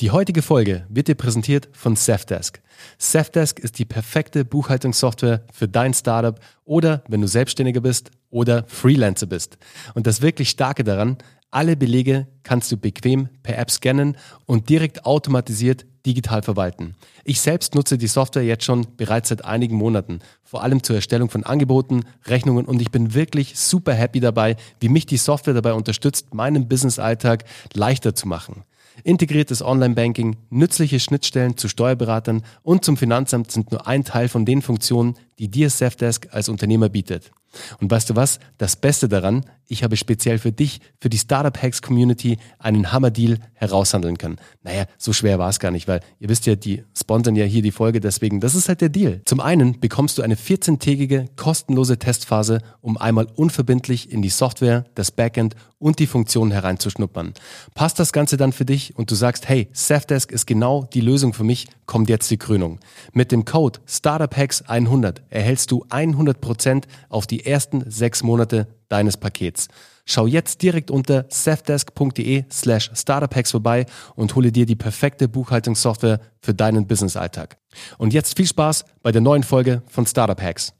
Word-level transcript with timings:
Die 0.00 0.12
heutige 0.12 0.42
Folge 0.42 0.86
wird 0.88 1.08
dir 1.08 1.16
präsentiert 1.16 1.68
von 1.72 1.96
Safdesk. 1.96 2.60
Safdesk 2.98 3.58
ist 3.58 3.80
die 3.80 3.84
perfekte 3.84 4.44
Buchhaltungssoftware 4.44 5.44
für 5.52 5.66
dein 5.66 5.92
Startup 5.92 6.38
oder 6.64 7.02
wenn 7.08 7.20
du 7.20 7.26
Selbstständiger 7.26 7.80
bist 7.80 8.12
oder 8.30 8.64
Freelancer 8.68 9.26
bist. 9.26 9.58
Und 9.94 10.06
das 10.06 10.22
wirklich 10.22 10.50
Starke 10.50 10.84
daran, 10.84 11.18
alle 11.50 11.76
Belege 11.76 12.28
kannst 12.44 12.70
du 12.70 12.76
bequem 12.76 13.28
per 13.42 13.58
App 13.58 13.72
scannen 13.72 14.16
und 14.46 14.68
direkt 14.68 15.04
automatisiert 15.04 15.84
digital 16.06 16.42
verwalten. 16.42 16.94
Ich 17.24 17.40
selbst 17.40 17.74
nutze 17.74 17.98
die 17.98 18.06
Software 18.06 18.44
jetzt 18.44 18.62
schon 18.62 18.86
bereits 18.96 19.30
seit 19.30 19.44
einigen 19.44 19.74
Monaten, 19.74 20.20
vor 20.44 20.62
allem 20.62 20.84
zur 20.84 20.94
Erstellung 20.94 21.28
von 21.28 21.42
Angeboten, 21.42 22.04
Rechnungen 22.26 22.66
und 22.66 22.80
ich 22.80 22.92
bin 22.92 23.14
wirklich 23.14 23.58
super 23.58 23.94
happy 23.94 24.20
dabei, 24.20 24.54
wie 24.78 24.90
mich 24.90 25.06
die 25.06 25.16
Software 25.16 25.54
dabei 25.54 25.72
unterstützt, 25.72 26.34
meinen 26.34 26.68
Business-Alltag 26.68 27.46
leichter 27.74 28.14
zu 28.14 28.28
machen. 28.28 28.62
Integriertes 29.04 29.62
Online-Banking, 29.62 30.36
nützliche 30.50 31.00
Schnittstellen 31.00 31.56
zu 31.56 31.68
Steuerberatern 31.68 32.42
und 32.62 32.84
zum 32.84 32.96
Finanzamt 32.96 33.50
sind 33.50 33.70
nur 33.70 33.86
ein 33.86 34.04
Teil 34.04 34.28
von 34.28 34.44
den 34.44 34.62
Funktionen, 34.62 35.16
die 35.38 35.48
dir 35.48 35.70
Safdesk 35.70 36.28
als 36.32 36.48
Unternehmer 36.48 36.88
bietet. 36.88 37.30
Und 37.80 37.90
weißt 37.90 38.10
du 38.10 38.16
was? 38.16 38.38
Das 38.58 38.76
Beste 38.76 39.08
daran, 39.08 39.44
ich 39.66 39.84
habe 39.84 39.96
speziell 39.96 40.38
für 40.38 40.52
dich, 40.52 40.80
für 41.00 41.08
die 41.08 41.18
Startup 41.18 41.56
Hacks 41.60 41.82
Community 41.82 42.38
einen 42.58 42.92
Hammer-Deal 42.92 43.38
heraushandeln 43.54 44.18
können. 44.18 44.36
Naja, 44.62 44.84
so 44.96 45.12
schwer 45.12 45.38
war 45.38 45.50
es 45.50 45.60
gar 45.60 45.70
nicht, 45.70 45.88
weil 45.88 46.00
ihr 46.18 46.28
wisst 46.28 46.46
ja, 46.46 46.54
die 46.54 46.84
sponsern 46.96 47.36
ja 47.36 47.44
hier 47.44 47.62
die 47.62 47.70
Folge, 47.70 48.00
deswegen, 48.00 48.40
das 48.40 48.54
ist 48.54 48.68
halt 48.68 48.80
der 48.80 48.88
Deal. 48.88 49.20
Zum 49.24 49.40
einen 49.40 49.80
bekommst 49.80 50.18
du 50.18 50.22
eine 50.22 50.36
14-tägige 50.36 51.28
kostenlose 51.36 51.98
Testphase, 51.98 52.60
um 52.80 52.96
einmal 52.96 53.26
unverbindlich 53.34 54.10
in 54.10 54.22
die 54.22 54.30
Software, 54.30 54.84
das 54.94 55.10
Backend 55.10 55.54
und 55.78 55.98
die 55.98 56.06
Funktionen 56.06 56.50
hereinzuschnuppern. 56.50 57.34
Passt 57.74 57.98
das 57.98 58.12
Ganze 58.12 58.36
dann 58.36 58.52
für 58.52 58.64
dich 58.64 58.96
und 58.96 59.10
du 59.10 59.14
sagst, 59.14 59.48
hey, 59.48 59.68
Safdesk 59.72 60.32
ist 60.32 60.46
genau 60.46 60.88
die 60.92 61.00
Lösung 61.00 61.34
für 61.34 61.44
mich, 61.44 61.68
kommt 61.88 62.08
jetzt 62.08 62.30
die 62.30 62.36
Krönung. 62.36 62.78
Mit 63.12 63.32
dem 63.32 63.44
Code 63.44 63.80
StartupHacks100 63.88 65.22
erhältst 65.30 65.72
du 65.72 65.84
100% 65.86 66.84
auf 67.08 67.26
die 67.26 67.44
ersten 67.44 67.90
sechs 67.90 68.22
Monate 68.22 68.68
deines 68.88 69.16
Pakets. 69.16 69.66
Schau 70.04 70.26
jetzt 70.26 70.62
direkt 70.62 70.90
unter 70.90 71.26
safdesk.de 71.28 72.44
slash 72.50 72.90
startuphacks 72.94 73.50
vorbei 73.50 73.84
und 74.14 74.34
hole 74.36 74.52
dir 74.52 74.64
die 74.64 74.76
perfekte 74.76 75.28
Buchhaltungssoftware 75.28 76.20
für 76.40 76.54
deinen 76.54 76.86
Business-Alltag. 76.86 77.58
Und 77.98 78.14
jetzt 78.14 78.36
viel 78.36 78.46
Spaß 78.46 78.84
bei 79.02 79.10
der 79.10 79.20
neuen 79.20 79.42
Folge 79.42 79.82
von 79.88 80.06
Startup 80.06 80.40
Hacks. 80.40 80.72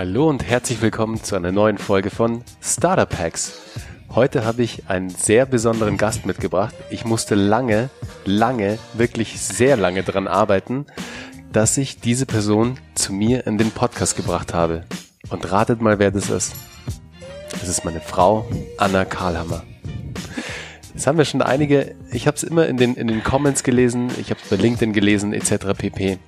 Hallo 0.00 0.30
und 0.30 0.42
herzlich 0.42 0.80
willkommen 0.80 1.22
zu 1.22 1.36
einer 1.36 1.52
neuen 1.52 1.76
Folge 1.76 2.08
von 2.08 2.42
Startup 2.62 3.18
Hacks. 3.18 3.60
Heute 4.08 4.46
habe 4.46 4.62
ich 4.62 4.88
einen 4.88 5.10
sehr 5.10 5.44
besonderen 5.44 5.98
Gast 5.98 6.24
mitgebracht. 6.24 6.74
Ich 6.88 7.04
musste 7.04 7.34
lange, 7.34 7.90
lange, 8.24 8.78
wirklich 8.94 9.38
sehr 9.38 9.76
lange 9.76 10.02
daran 10.02 10.26
arbeiten, 10.26 10.86
dass 11.52 11.76
ich 11.76 12.00
diese 12.00 12.24
Person 12.24 12.78
zu 12.94 13.12
mir 13.12 13.46
in 13.46 13.58
den 13.58 13.72
Podcast 13.72 14.16
gebracht 14.16 14.54
habe. 14.54 14.86
Und 15.28 15.52
ratet 15.52 15.82
mal, 15.82 15.98
wer 15.98 16.10
das 16.10 16.30
ist. 16.30 16.54
Das 17.50 17.68
ist 17.68 17.84
meine 17.84 18.00
Frau, 18.00 18.48
Anna 18.78 19.04
Karlhammer. 19.04 19.64
Das 20.94 21.06
haben 21.06 21.18
wir 21.18 21.26
schon 21.26 21.42
einige, 21.42 21.94
ich 22.10 22.26
habe 22.26 22.38
es 22.38 22.42
immer 22.42 22.66
in 22.68 22.78
den, 22.78 22.94
in 22.94 23.06
den 23.06 23.22
Comments 23.22 23.62
gelesen, 23.62 24.10
ich 24.18 24.30
habe 24.30 24.40
es 24.42 24.48
bei 24.48 24.56
LinkedIn 24.56 24.94
gelesen, 24.94 25.34
etc. 25.34 25.74
pp. 25.76 26.18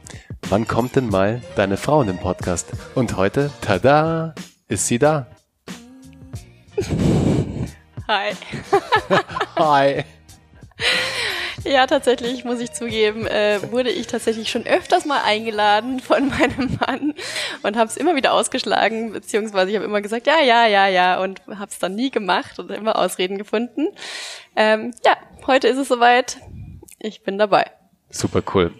Wann 0.48 0.66
kommt 0.66 0.96
denn 0.96 1.08
mal 1.08 1.42
deine 1.56 1.76
Frau 1.76 2.02
in 2.02 2.08
den 2.08 2.18
Podcast? 2.18 2.68
Und 2.94 3.16
heute, 3.16 3.50
tada, 3.62 4.34
ist 4.68 4.86
sie 4.86 4.98
da. 4.98 5.26
Hi. 8.08 8.32
Hi. 9.56 10.04
Ja, 11.64 11.86
tatsächlich 11.86 12.44
muss 12.44 12.60
ich 12.60 12.72
zugeben, 12.72 13.26
äh, 13.26 13.60
wurde 13.70 13.90
ich 13.90 14.08
tatsächlich 14.08 14.50
schon 14.50 14.66
öfters 14.66 15.04
mal 15.04 15.22
eingeladen 15.22 16.00
von 16.00 16.28
meinem 16.28 16.78
Mann 16.80 17.14
und 17.62 17.76
habe 17.76 17.88
es 17.88 17.96
immer 17.96 18.16
wieder 18.16 18.32
ausgeschlagen, 18.32 19.12
beziehungsweise 19.12 19.70
ich 19.70 19.76
habe 19.76 19.84
immer 19.84 20.00
gesagt, 20.00 20.26
ja, 20.26 20.40
ja, 20.40 20.66
ja, 20.66 20.88
ja 20.88 21.20
und 21.20 21.40
habe 21.46 21.70
es 21.70 21.78
dann 21.78 21.94
nie 21.94 22.10
gemacht 22.10 22.58
und 22.58 22.70
immer 22.70 22.96
Ausreden 22.96 23.38
gefunden. 23.38 23.88
Ähm, 24.56 24.92
ja, 25.04 25.16
heute 25.46 25.68
ist 25.68 25.78
es 25.78 25.88
soweit. 25.88 26.38
Ich 26.98 27.22
bin 27.22 27.38
dabei. 27.38 27.70
Super 28.10 28.42
cool. 28.54 28.72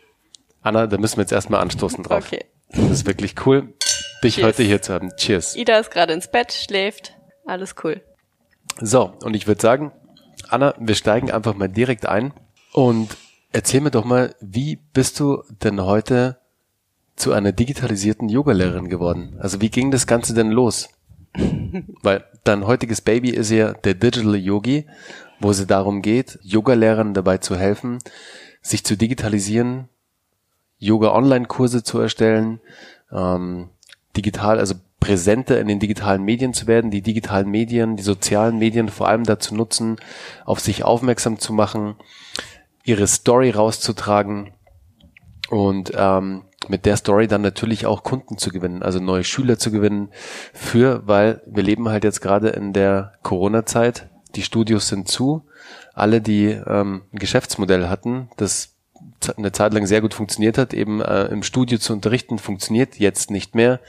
Anna, 0.63 0.87
da 0.87 0.97
müssen 0.99 1.17
wir 1.17 1.23
jetzt 1.23 1.33
erstmal 1.33 1.61
anstoßen 1.61 2.05
drauf. 2.05 2.25
Okay. 2.27 2.45
Das 2.71 2.91
ist 2.91 3.07
wirklich 3.07 3.35
cool, 3.47 3.75
dich 4.25 4.37
Cheers. 4.37 4.47
heute 4.47 4.63
hier 4.63 4.81
zu 4.81 4.95
haben. 4.95 5.11
Cheers. 5.17 5.57
Ida 5.57 5.79
ist 5.79 5.91
gerade 5.91 6.13
ins 6.13 6.31
Bett, 6.31 6.53
schläft. 6.53 7.15
Alles 7.45 7.75
cool. 7.85 8.01
So, 8.81 9.13
und 9.23 9.35
ich 9.35 9.47
würde 9.47 9.61
sagen, 9.61 9.93
Anna, 10.49 10.75
wir 10.79 10.95
steigen 10.95 11.31
einfach 11.31 11.55
mal 11.55 11.69
direkt 11.69 12.07
ein 12.07 12.33
und 12.73 13.17
erzähl 13.53 13.81
mir 13.81 13.91
doch 13.91 14.05
mal, 14.05 14.35
wie 14.41 14.77
bist 14.77 15.21
du 15.21 15.43
denn 15.63 15.85
heute 15.85 16.39
zu 17.17 17.33
einer 17.33 17.53
digitalisierten 17.53 18.29
Yogalehrerin 18.29 18.89
geworden? 18.89 19.37
Also 19.39 19.61
wie 19.61 19.69
ging 19.69 19.91
das 19.91 20.07
Ganze 20.07 20.35
denn 20.35 20.51
los? 20.51 20.89
Weil 22.03 22.25
dein 22.45 22.67
heutiges 22.67 23.01
Baby 23.01 23.31
ist 23.31 23.51
ja 23.51 23.73
der 23.73 23.95
Digital 23.95 24.37
Yogi, 24.37 24.87
wo 25.41 25.51
es 25.51 25.67
darum 25.67 26.03
geht, 26.03 26.39
Yogalehrern 26.43 27.15
dabei 27.15 27.39
zu 27.39 27.57
helfen, 27.57 27.99
sich 28.61 28.85
zu 28.85 28.97
digitalisieren, 28.97 29.89
Yoga-Online-Kurse 30.83 31.85
zu 31.85 32.01
erstellen, 32.01 32.61
ähm, 33.13 33.71
digital, 34.17 34.59
also 34.59 34.75
präsenter 34.99 35.61
in 35.61 35.69
den 35.69 35.79
digitalen 35.79 36.23
Medien 36.23 36.55
zu 36.55 36.67
werden, 36.67 36.91
die 36.91 37.03
digitalen 37.03 37.49
Medien, 37.49 37.97
die 37.97 38.03
sozialen 38.03 38.59
Medien 38.59 38.89
vor 38.89 39.09
allem 39.09 39.25
dazu 39.25 39.55
nutzen, 39.55 39.97
auf 40.45 40.61
sich 40.61 40.85
aufmerksam 40.85 41.39
zu 41.39 41.53
machen, 41.53 41.97
ihre 42.85 43.07
Story 43.07 43.51
rauszutragen 43.51 44.55
und 45.51 45.93
ähm, 45.95 46.43
mit 46.69 46.85
der 46.85 46.97
Story 46.97 47.27
dann 47.29 47.43
natürlich 47.43 47.87
auch 47.87 48.03
Kunden 48.03 48.39
zu 48.39 48.51
gewinnen, 48.51 48.83
also 48.83 48.99
neue 48.99 49.25
Schüler 49.25 49.59
zu 49.59 49.71
gewinnen, 49.71 50.11
für, 50.53 51.07
weil 51.07 51.43
wir 51.47 51.63
leben 51.63 51.89
halt 51.89 52.05
jetzt 52.05 52.21
gerade 52.21 52.51
in 52.51 52.73
der 52.73 53.13
Corona-Zeit, 53.23 54.09
die 54.35 54.43
Studios 54.43 54.89
sind 54.89 55.09
zu, 55.09 55.45
alle, 55.95 56.21
die 56.21 56.47
ähm, 56.47 57.03
ein 57.13 57.19
Geschäftsmodell 57.19 57.89
hatten, 57.89 58.31
das 58.37 58.72
eine 59.31 59.53
Zeit 59.53 59.73
lang 59.75 59.87
sehr 59.87 60.01
gut 60.01 60.15
funktioniert 60.15 60.59
hat, 60.59 60.75
eben 60.75 61.01
äh, 61.01 61.27
im 61.27 61.43
Studio 61.43 61.79
zu 61.79 61.93
unterrichten, 61.93 62.39
funktioniert 62.39 62.99
jetzt 62.99 63.31
nicht 63.31 63.55
mehr. 63.55 63.81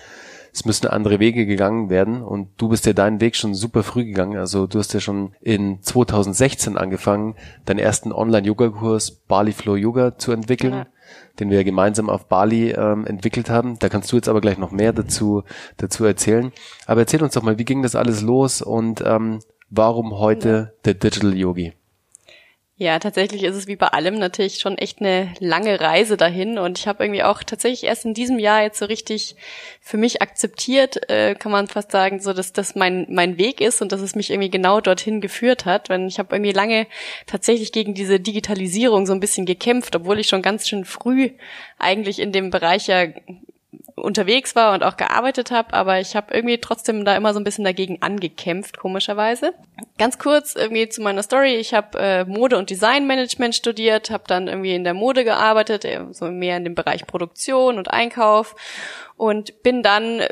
Es 0.56 0.66
müssen 0.66 0.86
andere 0.86 1.20
Wege 1.20 1.48
gegangen 1.48 1.90
werden 1.90 2.22
und 2.22 2.50
du 2.58 2.70
bist 2.70 2.86
ja 2.86 2.94
deinen 2.94 3.20
Weg 3.20 3.36
schon 3.36 3.56
super 3.56 3.82
früh 3.82 4.06
gegangen. 4.06 4.38
Also 4.38 4.68
du 4.68 4.78
hast 4.78 4.94
ja 4.94 5.00
schon 5.00 5.34
in 5.42 5.82
2016 5.82 6.78
angefangen, 6.78 7.36
deinen 7.66 7.80
ersten 7.80 8.12
Online-Yoga-Kurs 8.12 9.12
Bali 9.28 9.52
Flow 9.52 9.76
Yoga 9.76 10.16
zu 10.20 10.32
entwickeln, 10.32 10.74
Ja. 10.74 10.86
den 11.40 11.50
wir 11.50 11.64
gemeinsam 11.64 12.08
auf 12.08 12.28
Bali 12.28 12.70
ähm, 12.70 13.08
entwickelt 13.08 13.50
haben. 13.50 13.80
Da 13.80 13.90
kannst 13.90 14.12
du 14.12 14.16
jetzt 14.16 14.30
aber 14.30 14.42
gleich 14.42 14.60
noch 14.60 14.70
mehr 14.70 14.94
dazu, 14.94 15.42
dazu 15.78 16.06
erzählen. 16.06 16.52
Aber 16.86 17.02
erzähl 17.02 17.24
uns 17.24 17.34
doch 17.34 17.42
mal, 17.42 17.58
wie 17.58 17.66
ging 17.66 17.82
das 17.82 17.96
alles 17.96 18.22
los 18.22 18.62
und 18.62 19.02
ähm, 19.04 19.40
warum 19.72 20.20
heute 20.20 20.76
der 20.86 20.94
Digital 20.94 21.36
Yogi? 21.36 21.74
Ja, 22.76 22.98
tatsächlich 22.98 23.44
ist 23.44 23.56
es 23.56 23.68
wie 23.68 23.76
bei 23.76 23.88
allem 23.90 24.18
natürlich 24.18 24.58
schon 24.58 24.80
echt 24.80 25.00
eine 25.00 25.32
lange 25.40 25.80
Reise 25.80 26.18
dahin. 26.18 26.58
Und 26.58 26.80
ich 26.80 26.88
habe 26.88 27.04
irgendwie 27.04 27.22
auch 27.22 27.44
tatsächlich 27.44 27.84
erst 27.84 28.04
in 28.04 28.16
diesem 28.16 28.40
Jahr 28.40 28.64
jetzt 28.64 28.80
so 28.80 28.86
richtig 28.86 29.36
für 29.80 29.98
mich 29.98 30.24
akzeptiert, 30.24 31.08
äh, 31.08 31.36
kann 31.36 31.52
man 31.52 31.68
fast 31.68 31.92
sagen, 31.92 32.20
so 32.20 32.34
dass 32.34 32.52
das 32.52 32.74
mein 32.74 33.06
mein 33.10 33.38
Weg 33.38 33.62
ist 33.62 33.84
und 33.84 33.92
dass 33.92 34.02
es 34.02 34.16
mich 34.16 34.32
irgendwie 34.32 34.50
genau 34.50 34.82
dorthin 34.82 35.22
geführt 35.22 35.66
hat, 35.66 35.90
wenn 35.90 36.08
ich 36.08 36.18
habe 36.18 36.36
irgendwie 36.36 36.52
lange 36.52 36.88
tatsächlich 37.28 37.72
gegen 37.72 37.94
diese 37.94 38.20
Digitalisierung 38.20 39.06
so 39.06 39.14
ein 39.14 39.20
bisschen 39.20 39.46
gekämpft, 39.46 39.96
obwohl 39.96 40.20
ich 40.20 40.28
schon 40.28 40.42
ganz 40.42 40.68
schön 40.68 40.84
früh 40.84 41.30
eigentlich 41.78 42.18
in 42.20 42.32
dem 42.32 42.50
Bereich 42.50 42.88
ja 42.88 43.06
unterwegs 43.96 44.56
war 44.56 44.74
und 44.74 44.84
auch 44.84 44.98
gearbeitet 44.98 45.52
habe, 45.52 45.74
aber 45.74 46.00
ich 46.00 46.16
habe 46.16 46.34
irgendwie 46.34 46.58
trotzdem 46.58 47.06
da 47.06 47.16
immer 47.16 47.34
so 47.34 47.40
ein 47.40 47.44
bisschen 47.44 47.64
dagegen 47.64 48.02
angekämpft, 48.02 48.78
komischerweise. 48.78 49.54
Ganz 49.98 50.18
kurz 50.18 50.56
irgendwie 50.56 50.90
zu 50.90 51.02
meiner 51.02 51.24
Story. 51.24 51.56
Ich 51.56 51.74
habe 51.74 52.00
äh, 52.00 52.26
Mode- 52.26 52.58
und 52.58 52.70
Designmanagement 52.70 53.56
studiert, 53.56 54.10
habe 54.10 54.24
dann 54.28 54.48
irgendwie 54.48 54.76
in 54.76 54.84
der 54.84 54.94
Mode 54.94 55.24
gearbeitet, 55.24 55.86
eher 55.86 56.08
so 56.12 56.26
mehr 56.26 56.58
in 56.58 56.64
dem 56.64 56.76
Bereich 56.76 57.06
Produktion 57.06 57.78
und 57.78 57.92
Einkauf 57.92 58.56
und 59.16 59.62
bin 59.64 59.84
dann 59.84 60.24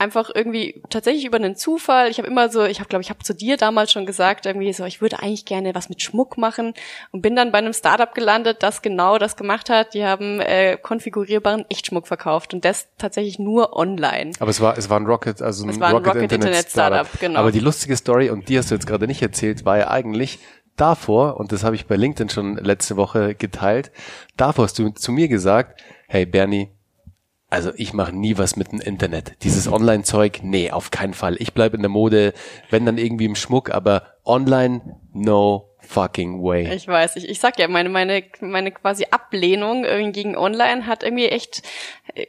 einfach 0.00 0.30
irgendwie 0.34 0.82
tatsächlich 0.88 1.26
über 1.26 1.36
einen 1.36 1.56
Zufall. 1.56 2.10
Ich 2.10 2.18
habe 2.18 2.26
immer 2.26 2.48
so, 2.48 2.64
ich 2.64 2.80
habe 2.80 2.88
glaube 2.88 3.02
ich 3.02 3.10
habe 3.10 3.22
zu 3.22 3.34
dir 3.34 3.56
damals 3.56 3.92
schon 3.92 4.06
gesagt, 4.06 4.46
irgendwie 4.46 4.72
so, 4.72 4.84
ich 4.84 5.00
würde 5.00 5.20
eigentlich 5.20 5.44
gerne 5.44 5.74
was 5.74 5.88
mit 5.88 6.00
Schmuck 6.00 6.38
machen 6.38 6.72
und 7.12 7.20
bin 7.20 7.36
dann 7.36 7.52
bei 7.52 7.58
einem 7.58 7.74
Startup 7.74 8.12
gelandet, 8.14 8.62
das 8.62 8.80
genau 8.80 9.18
das 9.18 9.36
gemacht 9.36 9.68
hat. 9.68 9.94
Die 9.94 10.04
haben 10.04 10.40
äh, 10.40 10.78
konfigurierbaren 10.80 11.66
Echtschmuck 11.68 12.08
verkauft 12.08 12.54
und 12.54 12.64
das 12.64 12.88
tatsächlich 12.96 13.38
nur 13.38 13.76
online. 13.76 14.32
Aber 14.40 14.50
es 14.50 14.60
war, 14.60 14.78
es 14.78 14.88
war 14.88 14.98
ein 14.98 15.06
Rocket, 15.06 15.42
also 15.42 15.66
ein, 15.66 15.78
war 15.78 15.88
ein 15.88 15.96
Rocket, 15.96 16.08
Rocket 16.08 16.22
Internet, 16.22 16.46
Internet 16.46 16.70
Startup. 16.70 17.06
Startup, 17.06 17.20
genau. 17.20 17.40
Aber 17.40 17.52
die 17.52 17.60
lustige 17.60 17.96
Story, 17.96 18.30
und 18.30 18.48
die 18.48 18.58
hast 18.58 18.70
du 18.70 18.74
jetzt 18.74 18.86
gerade 18.86 19.06
nicht 19.06 19.20
erzählt, 19.20 19.66
war 19.66 19.76
ja 19.76 19.90
eigentlich, 19.90 20.38
davor, 20.76 21.38
und 21.38 21.52
das 21.52 21.62
habe 21.62 21.76
ich 21.76 21.86
bei 21.86 21.96
LinkedIn 21.96 22.30
schon 22.30 22.56
letzte 22.56 22.96
Woche 22.96 23.34
geteilt, 23.34 23.92
davor 24.36 24.64
hast 24.64 24.78
du 24.78 24.88
zu 24.90 25.12
mir 25.12 25.28
gesagt, 25.28 25.82
hey 26.08 26.24
Bernie, 26.24 26.70
also 27.50 27.72
ich 27.76 27.92
mache 27.92 28.12
nie 28.12 28.38
was 28.38 28.56
mit 28.56 28.72
dem 28.72 28.80
Internet. 28.80 29.42
Dieses 29.42 29.70
Online-Zeug, 29.70 30.40
nee, 30.42 30.70
auf 30.70 30.90
keinen 30.90 31.14
Fall. 31.14 31.36
Ich 31.38 31.52
bleibe 31.52 31.76
in 31.76 31.82
der 31.82 31.90
Mode, 31.90 32.32
wenn 32.70 32.86
dann 32.86 32.96
irgendwie 32.96 33.26
im 33.26 33.34
Schmuck, 33.34 33.70
aber 33.70 34.14
online, 34.24 34.96
no 35.12 35.69
fucking 35.90 36.42
way. 36.42 36.72
Ich 36.72 36.86
weiß, 36.86 37.16
ich, 37.16 37.28
ich 37.28 37.40
sag 37.40 37.58
ja, 37.58 37.66
meine, 37.68 37.88
meine, 37.88 38.22
meine 38.40 38.70
quasi 38.70 39.06
Ablehnung 39.10 39.82
gegen 40.12 40.36
online 40.36 40.86
hat 40.86 41.02
irgendwie 41.02 41.26
echt 41.26 41.62
äh, 42.14 42.26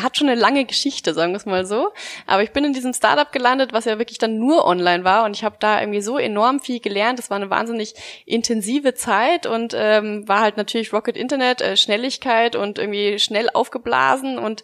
hat 0.00 0.16
schon 0.16 0.28
eine 0.28 0.40
lange 0.40 0.64
Geschichte, 0.64 1.14
sagen 1.14 1.32
wir 1.32 1.36
es 1.36 1.46
mal 1.46 1.66
so. 1.66 1.92
Aber 2.26 2.42
ich 2.42 2.52
bin 2.52 2.64
in 2.64 2.72
diesem 2.72 2.92
Startup 2.92 3.30
gelandet, 3.32 3.72
was 3.72 3.86
ja 3.86 3.98
wirklich 3.98 4.18
dann 4.18 4.38
nur 4.38 4.64
online 4.66 5.04
war 5.04 5.24
und 5.24 5.36
ich 5.36 5.44
habe 5.44 5.56
da 5.58 5.80
irgendwie 5.80 6.00
so 6.00 6.18
enorm 6.18 6.60
viel 6.60 6.80
gelernt. 6.80 7.18
Das 7.18 7.30
war 7.30 7.36
eine 7.36 7.50
wahnsinnig 7.50 7.94
intensive 8.26 8.94
Zeit 8.94 9.46
und 9.46 9.74
ähm, 9.76 10.28
war 10.28 10.40
halt 10.40 10.56
natürlich 10.56 10.92
Rocket 10.92 11.16
Internet, 11.16 11.60
äh, 11.60 11.76
Schnelligkeit 11.76 12.56
und 12.56 12.78
irgendwie 12.78 13.18
schnell 13.18 13.48
aufgeblasen 13.52 14.38
und 14.38 14.62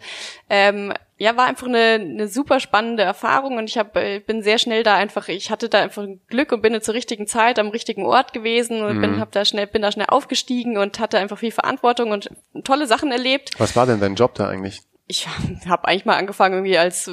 ähm, 0.49 0.93
ja, 1.21 1.37
war 1.37 1.45
einfach 1.45 1.67
eine, 1.67 1.99
eine 2.01 2.29
super 2.29 2.61
spannende 2.61 3.03
Erfahrung 3.03 3.59
und 3.59 3.69
ich 3.69 3.77
hab, 3.77 3.95
äh, 3.95 4.21
bin 4.21 4.43
sehr 4.43 4.59
schnell 4.59 4.83
da 4.83 4.95
einfach, 4.95 5.29
ich 5.29 5.51
hatte 5.51 5.69
da 5.69 5.83
einfach 5.83 6.07
Glück 6.29 6.51
und 6.51 6.63
bin 6.63 6.81
zur 6.81 6.95
richtigen 6.95 7.27
Zeit 7.27 7.59
am 7.59 7.69
richtigen 7.69 8.07
Ort 8.07 8.33
gewesen 8.33 8.83
und 8.83 8.97
mhm. 8.97 9.01
bin, 9.03 9.21
hab 9.21 9.31
da 9.31 9.45
schnell, 9.45 9.67
bin 9.67 9.83
da 9.83 9.93
schnell 9.93 10.07
aufgestiegen 10.09 10.79
und 10.79 10.99
hatte 10.99 11.19
einfach 11.19 11.37
viel 11.37 11.51
Verantwortung 11.51 12.13
und 12.13 12.31
tolle 12.65 12.87
Sachen 12.87 13.13
erlebt. 13.13 13.51
Was 13.59 13.77
war 13.77 13.85
denn 13.85 14.01
dein 14.01 14.15
Job 14.15 14.35
da 14.35 14.49
eigentlich? 14.49 14.81
Ich 15.11 15.27
habe 15.69 15.89
eigentlich 15.89 16.05
mal 16.05 16.17
angefangen 16.17 16.55
irgendwie 16.55 16.79
als 16.79 17.11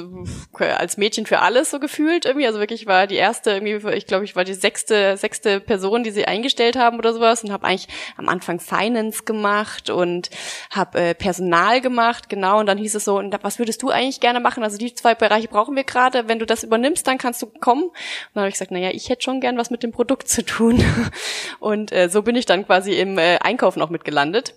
als 0.60 0.96
Mädchen 0.98 1.26
für 1.26 1.40
alles 1.40 1.70
so 1.70 1.80
gefühlt 1.80 2.26
irgendwie. 2.26 2.46
Also 2.46 2.60
wirklich 2.60 2.86
war 2.86 3.08
die 3.08 3.16
erste 3.16 3.50
irgendwie 3.50 3.74
ich 3.96 4.06
glaube 4.06 4.24
ich 4.24 4.36
war 4.36 4.44
die 4.44 4.54
sechste 4.54 5.16
sechste 5.16 5.58
Person 5.58 6.04
die 6.04 6.12
sie 6.12 6.24
eingestellt 6.24 6.76
haben 6.76 6.98
oder 6.98 7.12
sowas 7.12 7.42
und 7.42 7.50
habe 7.50 7.66
eigentlich 7.66 7.88
am 8.16 8.28
Anfang 8.28 8.60
Finance 8.60 9.24
gemacht 9.24 9.90
und 9.90 10.30
habe 10.70 11.00
äh, 11.00 11.14
Personal 11.14 11.80
gemacht 11.80 12.28
genau. 12.28 12.60
Und 12.60 12.66
dann 12.66 12.78
hieß 12.78 12.94
es 12.94 13.04
so 13.04 13.18
und 13.18 13.36
was 13.42 13.58
würdest 13.58 13.82
du 13.82 13.90
eigentlich 13.90 14.20
gerne 14.20 14.38
machen? 14.38 14.62
Also 14.62 14.78
die 14.78 14.94
zwei 14.94 15.16
Bereiche 15.16 15.48
brauchen 15.48 15.74
wir 15.74 15.84
gerade. 15.84 16.28
Wenn 16.28 16.38
du 16.38 16.46
das 16.46 16.62
übernimmst 16.62 17.06
dann 17.06 17.18
kannst 17.18 17.42
du 17.42 17.46
kommen. 17.46 17.82
Und 17.82 17.92
dann 18.34 18.42
habe 18.42 18.48
ich 18.48 18.54
gesagt 18.54 18.70
naja 18.70 18.90
ich 18.92 19.08
hätte 19.08 19.22
schon 19.22 19.40
gern 19.40 19.58
was 19.58 19.70
mit 19.70 19.82
dem 19.82 19.90
Produkt 19.90 20.28
zu 20.28 20.44
tun. 20.44 20.84
Und 21.58 21.90
äh, 21.90 22.08
so 22.08 22.22
bin 22.22 22.36
ich 22.36 22.46
dann 22.46 22.64
quasi 22.64 22.92
im 22.92 23.18
äh, 23.18 23.38
Einkauf 23.40 23.74
noch 23.74 23.90
mitgelandet. 23.90 24.54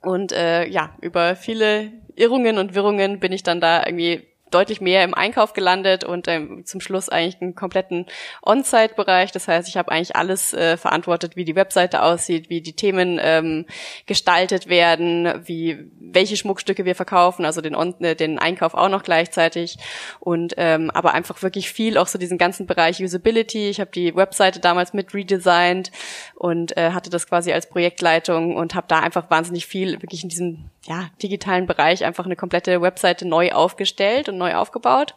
Und 0.00 0.32
äh, 0.32 0.66
ja, 0.66 0.90
über 1.00 1.36
viele 1.36 1.92
Irrungen 2.16 2.58
und 2.58 2.74
Wirrungen 2.74 3.20
bin 3.20 3.32
ich 3.32 3.42
dann 3.42 3.60
da 3.60 3.84
irgendwie 3.84 4.26
deutlich 4.50 4.80
mehr 4.80 5.02
im 5.04 5.14
Einkauf 5.14 5.52
gelandet 5.52 6.04
und 6.04 6.28
ähm, 6.28 6.64
zum 6.64 6.80
Schluss 6.80 7.08
eigentlich 7.08 7.40
einen 7.40 7.54
kompletten 7.54 8.06
On-Site-Bereich. 8.42 9.32
Das 9.32 9.48
heißt, 9.48 9.68
ich 9.68 9.76
habe 9.76 9.90
eigentlich 9.90 10.14
alles 10.14 10.54
äh, 10.54 10.76
verantwortet, 10.76 11.34
wie 11.34 11.44
die 11.44 11.56
Webseite 11.56 12.02
aussieht, 12.02 12.50
wie 12.50 12.60
die 12.60 12.74
Themen 12.74 13.18
ähm, 13.20 13.66
gestaltet 14.06 14.68
werden, 14.68 15.42
wie 15.44 15.90
welche 15.98 16.36
Schmuckstücke 16.36 16.84
wir 16.84 16.94
verkaufen, 16.94 17.44
also 17.44 17.60
den, 17.60 17.74
äh, 18.00 18.14
den 18.14 18.38
Einkauf 18.38 18.74
auch 18.74 18.88
noch 18.88 19.02
gleichzeitig 19.02 19.78
und 20.20 20.54
ähm, 20.56 20.90
aber 20.90 21.14
einfach 21.14 21.42
wirklich 21.42 21.70
viel 21.70 21.98
auch 21.98 22.06
so 22.06 22.18
diesen 22.18 22.38
ganzen 22.38 22.66
Bereich 22.66 23.02
Usability. 23.02 23.68
Ich 23.68 23.80
habe 23.80 23.90
die 23.90 24.14
Webseite 24.14 24.60
damals 24.60 24.92
mit 24.92 25.14
redesigned 25.14 25.90
und 26.36 26.76
äh, 26.76 26.90
hatte 26.90 27.10
das 27.10 27.26
quasi 27.26 27.52
als 27.52 27.68
Projektleitung 27.68 28.56
und 28.56 28.74
habe 28.74 28.86
da 28.88 29.00
einfach 29.00 29.30
wahnsinnig 29.30 29.66
viel 29.66 30.00
wirklich 30.02 30.22
in 30.22 30.28
diesem 30.28 30.70
ja, 30.86 31.08
digitalen 31.22 31.66
Bereich 31.66 32.04
einfach 32.04 32.24
eine 32.24 32.36
komplette 32.36 32.80
Webseite 32.82 33.26
neu 33.26 33.52
aufgestellt 33.52 34.28
und 34.28 34.43
neu 34.44 34.54
aufgebaut. 34.54 35.14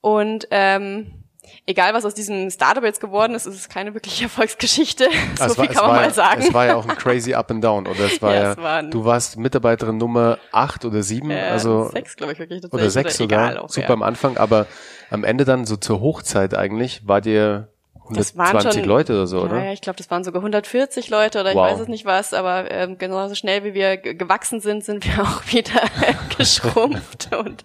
Und 0.00 0.48
ähm, 0.50 1.24
egal 1.66 1.94
was 1.94 2.04
aus 2.04 2.14
diesem 2.14 2.50
Startup 2.50 2.82
jetzt 2.84 3.00
geworden 3.00 3.34
ist, 3.34 3.46
ist 3.46 3.54
es 3.54 3.68
keine 3.68 3.94
wirkliche 3.94 4.24
Erfolgsgeschichte. 4.24 5.08
so 5.36 5.54
viel 5.54 5.56
war, 5.56 5.66
kann 5.68 5.86
man 5.86 5.96
mal 5.96 6.14
sagen. 6.14 6.42
Es 6.42 6.52
war 6.52 6.66
ja 6.66 6.76
auch 6.76 6.88
ein 6.88 6.96
crazy 6.96 7.34
Up 7.34 7.50
and 7.50 7.62
Down. 7.62 7.86
Oder 7.86 8.06
es 8.06 8.22
war 8.22 8.34
ja, 8.34 8.42
ja 8.42 8.52
es 8.52 8.58
war 8.58 8.82
du 8.82 9.04
warst 9.04 9.36
Mitarbeiterin 9.36 9.98
Nummer 9.98 10.38
acht 10.52 10.84
oder 10.84 11.02
sieben, 11.02 11.30
äh, 11.30 11.40
also 11.40 11.88
sechs, 11.90 12.16
glaube 12.16 12.32
ich 12.32 12.38
wirklich. 12.38 12.62
Oder 12.72 12.90
sechs 12.90 13.16
sogar. 13.16 13.62
Auch, 13.62 13.68
Super 13.68 13.88
ja. 13.88 13.94
am 13.94 14.02
Anfang, 14.02 14.36
aber 14.36 14.66
am 15.10 15.24
Ende 15.24 15.44
dann 15.44 15.64
so 15.64 15.76
zur 15.76 16.00
Hochzeit 16.00 16.54
eigentlich 16.54 17.06
war 17.06 17.20
dir 17.20 17.68
120 18.10 18.72
schon, 18.74 18.84
Leute 18.84 19.12
oder 19.12 19.26
so, 19.26 19.40
oder? 19.42 19.64
Ja, 19.64 19.72
ich 19.72 19.80
glaube, 19.80 19.96
das 19.96 20.10
waren 20.10 20.24
sogar 20.24 20.40
140 20.40 21.10
Leute 21.10 21.40
oder 21.40 21.54
wow. 21.54 21.66
ich 21.66 21.72
weiß 21.74 21.80
es 21.80 21.88
nicht 21.88 22.04
was, 22.04 22.34
aber 22.34 22.70
ähm, 22.70 22.98
genauso 22.98 23.34
schnell 23.34 23.64
wie 23.64 23.74
wir 23.74 23.96
gewachsen 23.96 24.60
sind, 24.60 24.84
sind 24.84 25.04
wir 25.04 25.22
auch 25.22 25.42
wieder 25.46 25.80
geschrumpft 26.38 27.34
und 27.36 27.62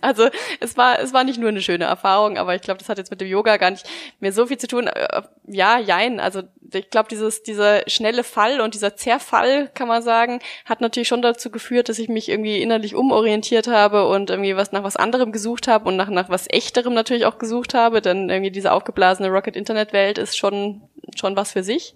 also 0.00 0.28
es 0.60 0.76
war 0.76 0.98
es 0.98 1.12
war 1.12 1.24
nicht 1.24 1.38
nur 1.38 1.48
eine 1.48 1.62
schöne 1.62 1.84
Erfahrung, 1.84 2.38
aber 2.38 2.54
ich 2.54 2.62
glaube, 2.62 2.78
das 2.78 2.88
hat 2.88 2.98
jetzt 2.98 3.10
mit 3.10 3.20
dem 3.20 3.28
Yoga 3.28 3.56
gar 3.56 3.70
nicht 3.70 3.88
mehr 4.20 4.32
so 4.32 4.46
viel 4.46 4.58
zu 4.58 4.66
tun. 4.66 4.86
Äh, 4.86 5.22
ja, 5.46 5.78
jein, 5.78 6.20
also 6.20 6.42
ich 6.72 6.90
glaube, 6.90 7.08
dieses 7.08 7.42
dieser 7.42 7.88
schnelle 7.88 8.24
Fall 8.24 8.60
und 8.60 8.74
dieser 8.74 8.96
Zerfall, 8.96 9.70
kann 9.74 9.88
man 9.88 10.02
sagen, 10.02 10.40
hat 10.64 10.80
natürlich 10.80 11.08
schon 11.08 11.22
dazu 11.22 11.50
geführt, 11.50 11.88
dass 11.88 11.98
ich 11.98 12.08
mich 12.08 12.28
irgendwie 12.28 12.60
innerlich 12.60 12.94
umorientiert 12.94 13.68
habe 13.68 14.08
und 14.08 14.30
irgendwie 14.30 14.56
was 14.56 14.72
nach 14.72 14.82
was 14.82 14.96
anderem 14.96 15.32
gesucht 15.32 15.68
habe 15.68 15.88
und 15.88 15.96
nach 15.96 16.10
nach 16.10 16.28
was 16.28 16.46
echterem 16.48 16.94
natürlich 16.94 17.24
auch 17.24 17.38
gesucht 17.38 17.74
habe, 17.74 18.02
denn 18.02 18.28
irgendwie 18.28 18.50
diese 18.50 18.72
aufgeblasene 18.72 19.28
Rocket 19.28 19.56
Internet 19.56 19.76
Internetwelt 19.76 20.18
ist 20.18 20.36
schon, 20.36 20.82
schon 21.14 21.36
was 21.36 21.52
für 21.52 21.62
sich. 21.62 21.94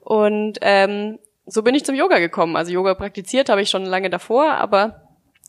Und 0.00 0.58
ähm, 0.62 1.18
so 1.46 1.62
bin 1.62 1.74
ich 1.74 1.84
zum 1.84 1.94
Yoga 1.94 2.18
gekommen. 2.18 2.56
Also 2.56 2.72
Yoga 2.72 2.94
praktiziert 2.94 3.48
habe 3.48 3.62
ich 3.62 3.70
schon 3.70 3.84
lange 3.84 4.10
davor, 4.10 4.52
aber 4.52 5.08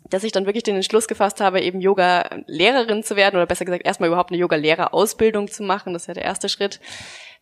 dass 0.10 0.24
ich 0.24 0.32
dann 0.32 0.46
wirklich 0.46 0.64
den 0.64 0.76
Entschluss 0.76 1.08
gefasst 1.08 1.40
habe, 1.40 1.62
eben 1.62 1.80
Yoga-Lehrerin 1.80 3.04
zu 3.04 3.16
werden 3.16 3.36
oder 3.36 3.46
besser 3.46 3.66
gesagt 3.66 3.86
erstmal 3.86 4.10
überhaupt 4.10 4.32
eine 4.32 4.40
Yoga-Lehrerausbildung 4.40 5.48
zu 5.48 5.64
machen. 5.64 5.94
Das 5.94 6.04
ist 6.04 6.08
ja 6.08 6.14
der 6.16 6.26
erste 6.26 6.50
Schritt. 6.50 6.80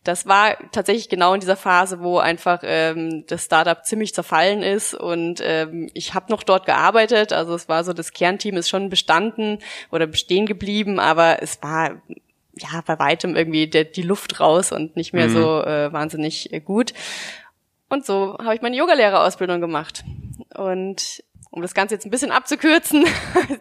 Das 0.02 0.26
war 0.26 0.56
tatsächlich 0.72 1.10
genau 1.10 1.34
in 1.34 1.40
dieser 1.40 1.56
Phase, 1.56 2.00
wo 2.00 2.18
einfach 2.18 2.60
ähm, 2.62 3.24
das 3.26 3.44
Startup 3.44 3.84
ziemlich 3.84 4.14
zerfallen 4.14 4.62
ist 4.62 4.94
und 4.94 5.42
ähm, 5.44 5.90
ich 5.92 6.14
habe 6.14 6.30
noch 6.30 6.42
dort 6.42 6.64
gearbeitet. 6.64 7.34
Also 7.34 7.54
es 7.54 7.68
war 7.68 7.84
so, 7.84 7.92
das 7.92 8.12
Kernteam 8.12 8.56
ist 8.56 8.70
schon 8.70 8.88
bestanden 8.88 9.58
oder 9.90 10.06
bestehen 10.06 10.46
geblieben, 10.46 10.98
aber 10.98 11.42
es 11.42 11.62
war 11.62 12.00
ja, 12.56 12.82
bei 12.86 12.98
weitem 12.98 13.36
irgendwie 13.36 13.68
der, 13.68 13.84
die 13.84 14.02
Luft 14.02 14.40
raus 14.40 14.72
und 14.72 14.96
nicht 14.96 15.12
mehr 15.12 15.28
mhm. 15.28 15.32
so 15.32 15.62
äh, 15.62 15.92
wahnsinnig 15.92 16.52
äh, 16.52 16.60
gut. 16.60 16.94
Und 17.88 18.06
so 18.06 18.38
habe 18.38 18.54
ich 18.54 18.62
meine 18.62 18.76
Yogalehrerausbildung 18.76 19.60
gemacht. 19.60 20.04
Und 20.56 21.22
um 21.52 21.62
das 21.62 21.74
Ganze 21.74 21.96
jetzt 21.96 22.06
ein 22.06 22.10
bisschen 22.10 22.30
abzukürzen, 22.30 23.04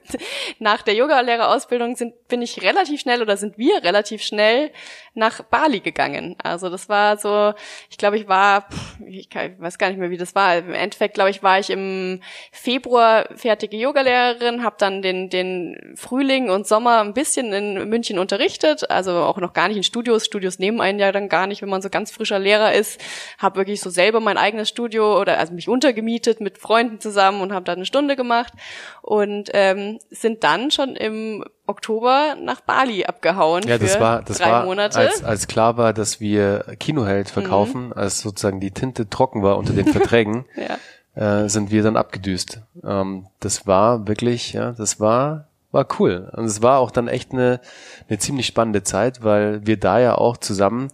nach 0.60 0.84
der 0.84 0.94
Yogalehrerausbildung 0.94 1.96
sind, 1.96 2.28
bin 2.28 2.42
ich 2.44 2.62
relativ 2.62 3.02
schnell 3.02 3.22
oder 3.22 3.36
sind 3.36 3.58
wir 3.58 3.84
relativ 3.84 4.22
schnell 4.22 4.72
nach 5.16 5.42
Bali 5.42 5.80
gegangen. 5.80 6.36
Also 6.44 6.70
das 6.70 6.88
war 6.88 7.18
so, 7.18 7.54
ich 7.90 7.98
glaube, 7.98 8.18
ich 8.18 8.28
war, 8.28 8.68
ich 9.08 9.28
weiß 9.34 9.80
gar 9.80 9.90
nicht 9.90 9.98
mehr, 9.98 10.12
wie 10.12 10.18
das 10.18 10.36
war. 10.36 10.58
Im 10.58 10.74
Endeffekt, 10.74 11.16
glaube 11.16 11.32
ich, 11.32 11.42
war 11.42 11.60
ich 11.60 11.72
im 11.72 12.22
Februar 12.52 13.28
fertige 13.36 13.76
Yogalehrerin, 13.76 14.64
habe 14.64 14.76
dann 14.78 15.02
den, 15.02 15.30
den 15.32 15.94
Frühling 15.96 16.52
und 16.52 16.68
Sommer 16.68 17.02
ein 17.02 17.16
bisschen 17.16 17.52
in 17.54 17.90
München 17.90 18.20
unterrichtet, 18.20 18.90
also 18.92 19.14
auch 19.14 19.38
noch 19.38 19.54
gar 19.54 19.68
nicht 19.68 19.78
in 19.78 19.84
Studios. 19.84 20.26
Studios 20.26 20.60
nehmen 20.60 20.80
einen 20.80 21.00
ja 21.00 21.12
dann 21.12 21.28
gar 21.28 21.48
nicht, 21.48 21.64
wenn 21.64 21.70
man 21.70 21.82
so 21.82 21.90
ganz 21.90 22.12
frischer 22.12 22.38
Lehrer 22.38 22.74
ist. 22.74 23.02
Habe 23.40 23.58
wirklich 23.58 23.82
so 23.82 23.90
selber 23.90 24.20
mein 24.20 24.38
eigenes 24.38 24.70
Studio 24.70 25.20
oder 25.20 25.40
also 25.40 25.54
mich 25.54 25.68
untergemietet 25.68 26.40
mit 26.40 26.60
Freunden 26.60 27.00
zusammen 27.00 27.42
und 27.42 27.52
habe 27.52 27.66
dann 27.66 27.79
Stunde 27.86 28.16
gemacht 28.16 28.54
und 29.02 29.50
ähm, 29.54 30.00
sind 30.10 30.44
dann 30.44 30.72
schon 30.72 30.96
im 30.96 31.44
Oktober 31.68 32.36
nach 32.42 32.62
Bali 32.62 33.06
abgehauen 33.06 33.64
ja, 33.68 33.78
das 33.78 34.00
war, 34.00 34.24
das 34.24 34.40
drei 34.40 34.52
war, 34.52 34.66
Monate. 34.66 35.00
Als, 35.00 35.24
als 35.24 35.48
klar 35.48 35.78
war, 35.78 35.94
dass 35.94 36.20
wir 36.20 36.66
Kinoheld 36.80 37.30
verkaufen, 37.30 37.88
mhm. 37.88 37.94
als 37.94 38.22
sozusagen 38.22 38.60
die 38.60 38.72
Tinte 38.72 39.10
trocken 39.10 39.44
war 39.44 39.58
unter 39.58 39.74
den 39.74 39.86
Verträgen, 39.86 40.46
ja. 41.16 41.44
äh, 41.44 41.50
sind 41.50 41.72
wir 41.72 41.84
dann 41.84 41.96
abgedüst. 41.96 42.62
Ähm, 42.84 43.28
das 43.40 43.68
war 43.68 44.08
wirklich, 44.08 44.54
ja, 44.54 44.72
das 44.72 45.00
war 45.00 45.46
war 45.72 45.86
cool. 46.00 46.32
Und 46.36 46.46
es 46.46 46.64
war 46.64 46.80
auch 46.80 46.90
dann 46.90 47.08
echt 47.08 47.32
eine, 47.32 47.62
eine 48.08 48.18
ziemlich 48.18 48.48
spannende 48.48 48.82
Zeit, 48.82 49.24
weil 49.24 49.68
wir 49.68 49.78
da 49.78 50.00
ja 50.00 50.16
auch 50.16 50.38
zusammen 50.38 50.88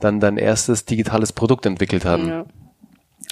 dann 0.00 0.20
dein 0.20 0.38
erstes 0.38 0.86
digitales 0.86 1.34
Produkt 1.34 1.66
entwickelt 1.66 2.06
haben. 2.06 2.28
Ja 2.28 2.44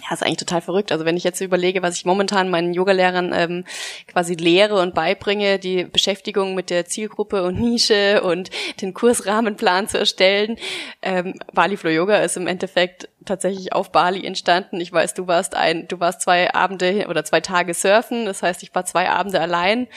ja, 0.02 0.14
ist 0.14 0.22
eigentlich 0.22 0.38
total 0.38 0.60
verrückt. 0.60 0.92
Also 0.92 1.04
wenn 1.04 1.16
ich 1.16 1.24
jetzt 1.24 1.40
überlege, 1.40 1.82
was 1.82 1.96
ich 1.96 2.04
momentan 2.04 2.50
meinen 2.50 2.72
Yogalehrern 2.72 3.32
ähm, 3.34 3.64
quasi 4.06 4.34
lehre 4.34 4.80
und 4.80 4.94
beibringe, 4.94 5.58
die 5.58 5.84
Beschäftigung 5.84 6.54
mit 6.54 6.70
der 6.70 6.86
Zielgruppe 6.86 7.42
und 7.42 7.60
Nische 7.60 8.22
und 8.22 8.50
den 8.80 8.94
Kursrahmenplan 8.94 9.88
zu 9.88 9.98
erstellen. 9.98 10.56
Ähm, 11.02 11.34
Bali 11.52 11.76
Flow 11.76 11.90
Yoga 11.90 12.18
ist 12.18 12.36
im 12.36 12.46
Endeffekt 12.46 13.08
tatsächlich 13.24 13.72
auf 13.72 13.92
Bali 13.92 14.24
entstanden. 14.24 14.80
Ich 14.80 14.92
weiß, 14.92 15.14
du 15.14 15.26
warst 15.26 15.54
ein, 15.54 15.88
du 15.88 16.00
warst 16.00 16.22
zwei 16.22 16.52
Abende 16.54 17.06
oder 17.08 17.24
zwei 17.24 17.40
Tage 17.40 17.74
surfen. 17.74 18.24
Das 18.24 18.42
heißt, 18.42 18.62
ich 18.62 18.74
war 18.74 18.84
zwei 18.84 19.10
Abende 19.10 19.40
allein 19.40 19.88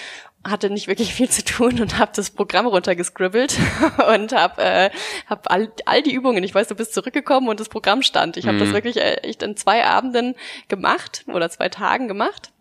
hatte 0.44 0.70
nicht 0.70 0.88
wirklich 0.88 1.14
viel 1.14 1.30
zu 1.30 1.44
tun 1.44 1.80
und 1.80 2.00
habe 2.00 2.12
das 2.16 2.32
Programm 2.32 2.68
runtergescribbelt 2.68 3.58
und 4.14 4.34
habe 4.34 4.62
äh, 4.62 4.90
hab 5.28 5.50
all, 5.52 5.72
all 5.86 6.02
die 6.02 6.14
Übungen, 6.14 6.44
ich 6.44 6.54
weiß, 6.54 6.68
du 6.68 6.76
bist 6.76 6.94
zurückgekommen 6.94 7.48
und 7.48 7.60
das 7.60 7.70
Programm 7.70 8.02
stand. 8.02 8.38
Ich 8.38 8.48
habe 8.48 8.58
mhm. 8.58 8.62
das 8.62 8.74
wirklich 8.74 8.98
äh, 8.98 9.16
echt 9.22 9.44
in 9.44 9.56
zwei 9.56 9.86
Abenden 9.86 10.36
gemacht 10.68 11.26
oder 11.28 11.50
zwei 11.50 11.70
Tagen 11.70 12.08
gemacht. 12.08 12.52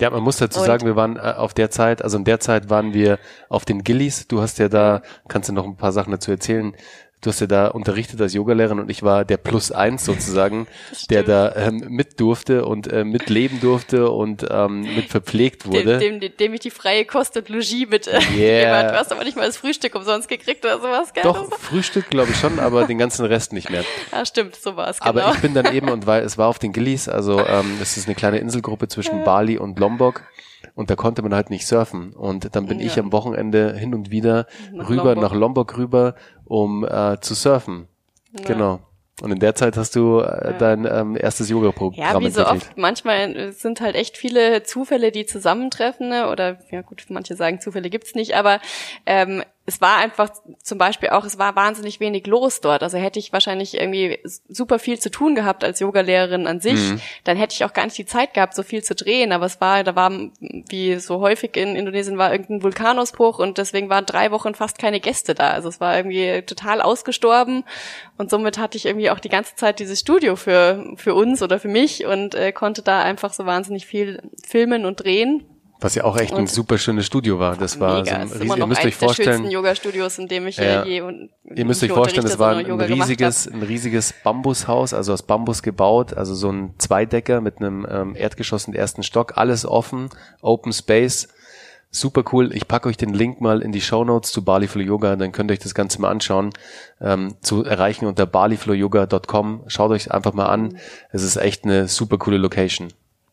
Ja, 0.00 0.10
man 0.10 0.22
muss 0.22 0.38
dazu 0.38 0.60
und 0.60 0.66
sagen, 0.66 0.86
wir 0.86 0.96
waren 0.96 1.16
äh, 1.16 1.34
auf 1.36 1.54
der 1.54 1.70
Zeit, 1.70 2.02
also 2.02 2.16
in 2.16 2.24
der 2.24 2.40
Zeit 2.40 2.70
waren 2.70 2.94
wir 2.94 3.18
auf 3.48 3.64
den 3.64 3.84
Gillies. 3.84 4.26
Du 4.26 4.40
hast 4.40 4.58
ja 4.58 4.68
da, 4.68 5.02
kannst 5.28 5.48
du 5.48 5.52
noch 5.52 5.64
ein 5.64 5.76
paar 5.76 5.92
Sachen 5.92 6.10
dazu 6.10 6.30
erzählen, 6.30 6.74
Du 7.22 7.30
hast 7.30 7.40
ja 7.40 7.46
da 7.46 7.68
unterrichtet 7.68 8.20
als 8.20 8.34
Yogalehrerin 8.34 8.80
und 8.80 8.90
ich 8.90 9.04
war 9.04 9.24
der 9.24 9.36
Plus 9.36 9.70
eins 9.72 10.04
sozusagen, 10.04 10.66
der 11.10 11.22
da 11.22 11.54
ähm, 11.54 11.86
mit 11.88 12.18
durfte 12.20 12.64
und 12.64 12.92
äh, 12.92 13.04
mitleben 13.04 13.60
durfte 13.60 14.10
und 14.10 14.44
ähm, 14.50 14.80
mit 14.96 15.08
verpflegt 15.08 15.66
wurde. 15.66 15.98
Dem, 15.98 16.20
dem, 16.20 16.36
dem 16.36 16.54
ich 16.54 16.60
die 16.60 16.70
freie 16.70 17.04
Kost 17.04 17.36
und 17.36 17.48
Logis 17.48 17.88
mit 17.88 18.08
äh, 18.08 18.20
yeah. 18.36 18.90
Du 18.90 18.98
hast 18.98 19.12
aber 19.12 19.24
nicht 19.24 19.36
mal 19.36 19.46
das 19.46 19.56
Frühstück 19.56 19.94
umsonst 19.94 20.28
gekriegt 20.28 20.64
oder 20.64 20.78
sowas, 20.78 21.14
gell? 21.14 21.22
Doch, 21.22 21.48
Frühstück 21.58 22.10
glaube 22.10 22.32
ich 22.32 22.36
schon, 22.36 22.58
aber 22.58 22.86
den 22.86 22.98
ganzen 22.98 23.24
Rest 23.24 23.52
nicht 23.52 23.70
mehr. 23.70 23.84
Ja, 24.10 24.26
stimmt, 24.26 24.56
so 24.56 24.76
war 24.76 24.88
es, 24.88 24.98
genau. 24.98 25.10
Aber 25.10 25.32
ich 25.32 25.40
bin 25.40 25.54
dann 25.54 25.72
eben, 25.72 25.88
und 25.88 26.06
weil 26.06 26.24
es 26.24 26.38
war 26.38 26.48
auf 26.48 26.58
den 26.58 26.72
Gillies, 26.72 27.08
also 27.08 27.38
ähm, 27.38 27.78
es 27.80 27.96
ist 27.96 28.08
eine 28.08 28.14
kleine 28.14 28.38
Inselgruppe 28.38 28.88
zwischen. 28.88 29.22
Bali 29.24 29.58
und 29.58 29.78
Lombok 29.78 30.22
und 30.74 30.90
da 30.90 30.96
konnte 30.96 31.22
man 31.22 31.34
halt 31.34 31.50
nicht 31.50 31.66
surfen. 31.66 32.12
Und 32.12 32.54
dann 32.54 32.66
bin 32.66 32.80
ja. 32.80 32.86
ich 32.86 32.98
am 32.98 33.12
Wochenende 33.12 33.76
hin 33.76 33.94
und 33.94 34.10
wieder 34.10 34.46
nach 34.72 34.88
rüber 34.88 35.14
Lombok. 35.14 35.22
nach 35.22 35.34
Lombok 35.34 35.78
rüber, 35.78 36.14
um 36.44 36.84
äh, 36.84 37.18
zu 37.20 37.34
surfen. 37.34 37.88
Ja. 38.38 38.44
Genau. 38.44 38.80
Und 39.20 39.30
in 39.30 39.38
der 39.38 39.54
Zeit 39.54 39.76
hast 39.76 39.94
du 39.94 40.20
äh, 40.20 40.54
dein 40.58 40.84
ähm, 40.84 41.16
erstes 41.16 41.48
Yoga-Programm 41.48 41.94
Ja, 41.94 42.18
wie 42.18 42.30
so 42.30 42.46
oft, 42.46 42.76
manchmal 42.76 43.52
sind 43.52 43.80
halt 43.80 43.94
echt 43.94 44.16
viele 44.16 44.62
Zufälle, 44.62 45.12
die 45.12 45.26
zusammentreffen, 45.26 46.08
ne? 46.08 46.28
oder 46.28 46.58
ja 46.70 46.80
gut, 46.80 47.04
manche 47.08 47.36
sagen, 47.36 47.60
Zufälle 47.60 47.90
gibt's 47.90 48.14
nicht, 48.14 48.34
aber 48.34 48.58
ähm, 49.04 49.44
es 49.64 49.80
war 49.80 49.98
einfach 49.98 50.30
zum 50.60 50.76
Beispiel 50.76 51.10
auch, 51.10 51.24
es 51.24 51.38
war 51.38 51.54
wahnsinnig 51.54 52.00
wenig 52.00 52.26
los 52.26 52.60
dort. 52.60 52.82
Also 52.82 52.98
hätte 52.98 53.20
ich 53.20 53.32
wahrscheinlich 53.32 53.74
irgendwie 53.80 54.18
super 54.48 54.80
viel 54.80 54.98
zu 54.98 55.08
tun 55.08 55.36
gehabt 55.36 55.62
als 55.62 55.78
Yogalehrerin 55.78 56.48
an 56.48 56.60
sich, 56.60 56.80
mhm. 56.80 57.00
dann 57.22 57.36
hätte 57.36 57.54
ich 57.54 57.64
auch 57.64 57.72
gar 57.72 57.84
nicht 57.84 57.96
die 57.96 58.04
Zeit 58.04 58.34
gehabt, 58.34 58.54
so 58.54 58.64
viel 58.64 58.82
zu 58.82 58.96
drehen. 58.96 59.30
Aber 59.30 59.46
es 59.46 59.60
war, 59.60 59.84
da 59.84 59.94
war, 59.94 60.10
wie 60.40 60.96
so 60.96 61.20
häufig 61.20 61.56
in 61.56 61.76
Indonesien 61.76 62.18
war 62.18 62.32
irgendein 62.32 62.64
Vulkanausbruch 62.64 63.38
und 63.38 63.58
deswegen 63.58 63.88
waren 63.88 64.04
drei 64.04 64.32
Wochen 64.32 64.56
fast 64.56 64.78
keine 64.78 64.98
Gäste 64.98 65.34
da. 65.34 65.50
Also 65.50 65.68
es 65.68 65.80
war 65.80 65.96
irgendwie 65.96 66.42
total 66.42 66.80
ausgestorben 66.80 67.62
und 68.18 68.30
somit 68.30 68.58
hatte 68.58 68.76
ich 68.76 68.86
irgendwie 68.86 69.10
auch 69.10 69.20
die 69.20 69.28
ganze 69.28 69.54
Zeit 69.54 69.78
dieses 69.78 70.00
Studio 70.00 70.34
für, 70.34 70.92
für 70.96 71.14
uns 71.14 71.40
oder 71.40 71.60
für 71.60 71.68
mich 71.68 72.04
und 72.04 72.34
äh, 72.34 72.50
konnte 72.50 72.82
da 72.82 73.02
einfach 73.02 73.32
so 73.32 73.46
wahnsinnig 73.46 73.86
viel 73.86 74.22
filmen 74.44 74.86
und 74.86 75.04
drehen 75.04 75.44
was 75.82 75.94
ja 75.94 76.04
auch 76.04 76.16
echt 76.16 76.32
und 76.32 76.40
ein 76.40 76.46
super 76.46 76.78
schönes 76.78 77.06
Studio 77.06 77.38
war. 77.38 77.56
Das 77.56 77.80
war 77.80 78.02
mega. 78.02 78.26
so 78.26 78.34
ein 78.34 78.40
riesiges, 78.40 78.56
ihr 78.56 78.66
müsst 78.66 78.84
euch 78.84 78.94
vorstellen. 78.94 79.50
Yoga-Studios, 79.50 80.18
in 80.18 80.28
dem 80.28 80.46
ich 80.46 80.56
ja. 80.56 80.84
je 80.84 81.00
und 81.00 81.30
Ihr 81.54 81.64
müsst 81.64 81.82
euch 81.82 81.92
vorstellen, 81.92 82.26
das 82.26 82.38
war 82.38 82.56
ein 82.56 82.80
riesiges, 82.80 83.46
ein 83.46 83.62
riesiges 83.62 84.14
Bambushaus, 84.24 84.94
also 84.94 85.12
aus 85.12 85.22
Bambus 85.22 85.62
gebaut, 85.62 86.14
also 86.14 86.34
so 86.34 86.50
ein 86.50 86.74
Zweidecker 86.78 87.40
mit 87.40 87.58
einem 87.58 87.86
ähm, 87.90 88.16
Erdgeschoss 88.16 88.68
im 88.68 88.74
ersten 88.74 89.02
Stock, 89.02 89.36
alles 89.36 89.66
offen, 89.66 90.08
Open 90.40 90.72
Space. 90.72 91.28
Super 91.94 92.24
cool. 92.32 92.54
Ich 92.54 92.68
packe 92.68 92.88
euch 92.88 92.96
den 92.96 93.12
Link 93.12 93.42
mal 93.42 93.60
in 93.60 93.70
die 93.70 93.82
Show 93.82 94.02
Notes 94.02 94.32
zu 94.32 94.42
Bali 94.42 94.66
Flow 94.66 94.82
Yoga, 94.82 95.14
dann 95.16 95.30
könnt 95.30 95.50
ihr 95.50 95.52
euch 95.52 95.58
das 95.58 95.74
Ganze 95.74 96.00
mal 96.00 96.08
anschauen. 96.08 96.50
Ähm, 97.02 97.34
zu 97.42 97.64
erreichen 97.64 98.06
unter 98.06 98.24
baliflowyoga.com. 98.24 99.64
Schaut 99.66 99.90
euch 99.90 100.10
einfach 100.10 100.32
mal 100.32 100.46
an. 100.46 100.78
Es 101.10 101.22
ist 101.22 101.36
echt 101.36 101.64
eine 101.64 101.88
super 101.88 102.16
coole 102.16 102.38
Location. 102.38 102.88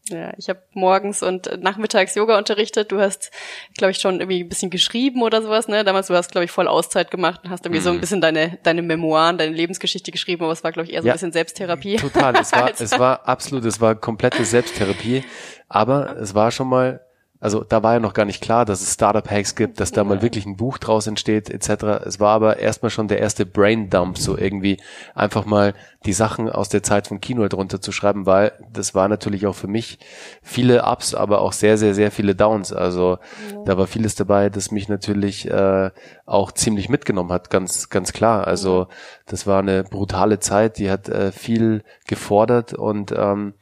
Ja, 0.09 0.33
ich 0.37 0.49
habe 0.49 0.61
morgens 0.73 1.23
und 1.23 1.61
nachmittags 1.61 2.15
Yoga 2.15 2.37
unterrichtet. 2.37 2.91
Du 2.91 2.99
hast, 2.99 3.31
glaube 3.77 3.91
ich, 3.91 3.99
schon 3.99 4.19
irgendwie 4.19 4.43
ein 4.43 4.49
bisschen 4.49 4.69
geschrieben 4.69 5.21
oder 5.21 5.41
sowas, 5.41 5.67
ne? 5.67 5.83
Damals, 5.83 6.07
du 6.07 6.15
hast, 6.15 6.31
glaube 6.31 6.45
ich, 6.45 6.51
voll 6.51 6.67
Auszeit 6.67 7.11
gemacht 7.11 7.41
und 7.43 7.49
hast 7.49 7.65
irgendwie 7.65 7.79
mhm. 7.79 7.83
so 7.83 7.89
ein 7.91 7.95
mhm. 7.97 8.01
bisschen 8.01 8.21
deine, 8.21 8.57
deine 8.63 8.81
Memoiren, 8.81 9.37
deine 9.37 9.55
Lebensgeschichte 9.55 10.11
geschrieben, 10.11 10.43
aber 10.43 10.53
es 10.53 10.63
war, 10.63 10.71
glaube 10.71 10.87
ich, 10.87 10.93
eher 10.93 11.01
so 11.01 11.07
ja, 11.07 11.13
ein 11.13 11.15
bisschen 11.15 11.31
Selbsttherapie. 11.31 11.97
Total, 11.97 12.35
es 12.35 12.51
war, 12.51 12.71
es 12.79 12.99
war 12.99 13.27
absolut, 13.27 13.65
es 13.65 13.79
war 13.79 13.95
komplette 13.95 14.43
Selbsttherapie. 14.45 15.23
Aber 15.67 16.17
es 16.17 16.33
war 16.33 16.51
schon 16.51 16.67
mal 16.67 17.01
also 17.41 17.63
da 17.63 17.83
war 17.83 17.93
ja 17.93 17.99
noch 17.99 18.13
gar 18.13 18.25
nicht 18.25 18.41
klar, 18.41 18.65
dass 18.65 18.81
es 18.81 18.93
Startup-Hacks 18.93 19.55
gibt, 19.55 19.79
dass 19.79 19.91
da 19.93 20.03
mal 20.03 20.21
wirklich 20.21 20.45
ein 20.45 20.57
Buch 20.57 20.77
draus 20.77 21.07
entsteht, 21.07 21.49
etc. 21.49 21.83
Es 22.05 22.19
war 22.19 22.33
aber 22.33 22.59
erstmal 22.59 22.89
schon 22.89 23.07
der 23.07 23.19
erste 23.19 23.45
Brain-Dump, 23.45 24.17
so 24.17 24.37
irgendwie 24.37 24.77
einfach 25.15 25.45
mal 25.45 25.73
die 26.05 26.13
Sachen 26.13 26.49
aus 26.49 26.67
der 26.67 26.83
Zeit 26.83 27.07
von 27.07 27.21
Kino 27.21 27.47
drunter 27.47 27.79
zu 27.79 27.93
schreiben, 27.93 28.25
weil 28.25 28.51
das 28.73 28.93
war 28.93 29.07
natürlich 29.07 29.47
auch 29.47 29.55
für 29.55 29.67
mich 29.67 29.99
viele 30.41 30.83
Ups, 30.83 31.13
aber 31.13 31.39
auch 31.39 31.53
sehr, 31.53 31.77
sehr, 31.77 31.93
sehr 31.93 32.11
viele 32.11 32.35
Downs. 32.35 32.73
Also 32.73 33.19
ja. 33.51 33.63
da 33.65 33.77
war 33.77 33.87
vieles 33.87 34.15
dabei, 34.15 34.49
das 34.49 34.71
mich 34.71 34.89
natürlich 34.89 35.49
äh, 35.49 35.91
auch 36.25 36.51
ziemlich 36.51 36.89
mitgenommen 36.89 37.31
hat, 37.31 37.49
ganz, 37.49 37.89
ganz 37.89 38.11
klar. 38.11 38.47
Also 38.47 38.87
das 39.25 39.47
war 39.47 39.59
eine 39.59 39.83
brutale 39.83 40.39
Zeit, 40.39 40.77
die 40.77 40.91
hat 40.91 41.07
äh, 41.07 41.31
viel 41.31 41.83
gefordert 42.05 42.73
und 42.73 43.13
ähm, 43.15 43.53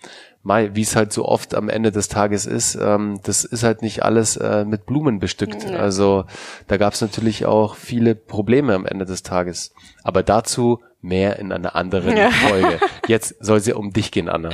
Mai, 0.48 0.70
wie 0.74 0.82
es 0.82 0.96
halt 0.96 1.12
so 1.12 1.26
oft 1.26 1.54
am 1.54 1.68
Ende 1.68 1.92
des 1.92 2.08
Tages 2.08 2.46
ist, 2.46 2.76
ähm, 2.76 3.20
das 3.24 3.44
ist 3.44 3.64
halt 3.64 3.82
nicht 3.82 4.04
alles 4.04 4.38
äh, 4.38 4.64
mit 4.64 4.86
Blumen 4.86 5.20
bestückt. 5.20 5.70
Ja. 5.70 5.78
Also 5.78 6.24
da 6.68 6.78
gab 6.78 6.94
es 6.94 7.02
natürlich 7.02 7.46
auch 7.46 7.76
viele 7.76 8.16
Probleme 8.16 8.74
am 8.74 8.86
Ende 8.86 9.06
des 9.06 9.24
Tages. 9.24 9.74
Aber 10.04 10.24
dazu 10.24 10.82
mehr 11.02 11.38
in 11.38 11.52
einer 11.52 11.76
anderen 11.76 12.16
ja. 12.16 12.32
Folge. 12.32 12.80
Jetzt 13.08 13.36
soll 13.44 13.60
sie 13.60 13.74
um 13.74 13.92
dich 13.92 14.10
gehen, 14.10 14.30
Anna. 14.30 14.52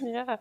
Ja. 0.00 0.38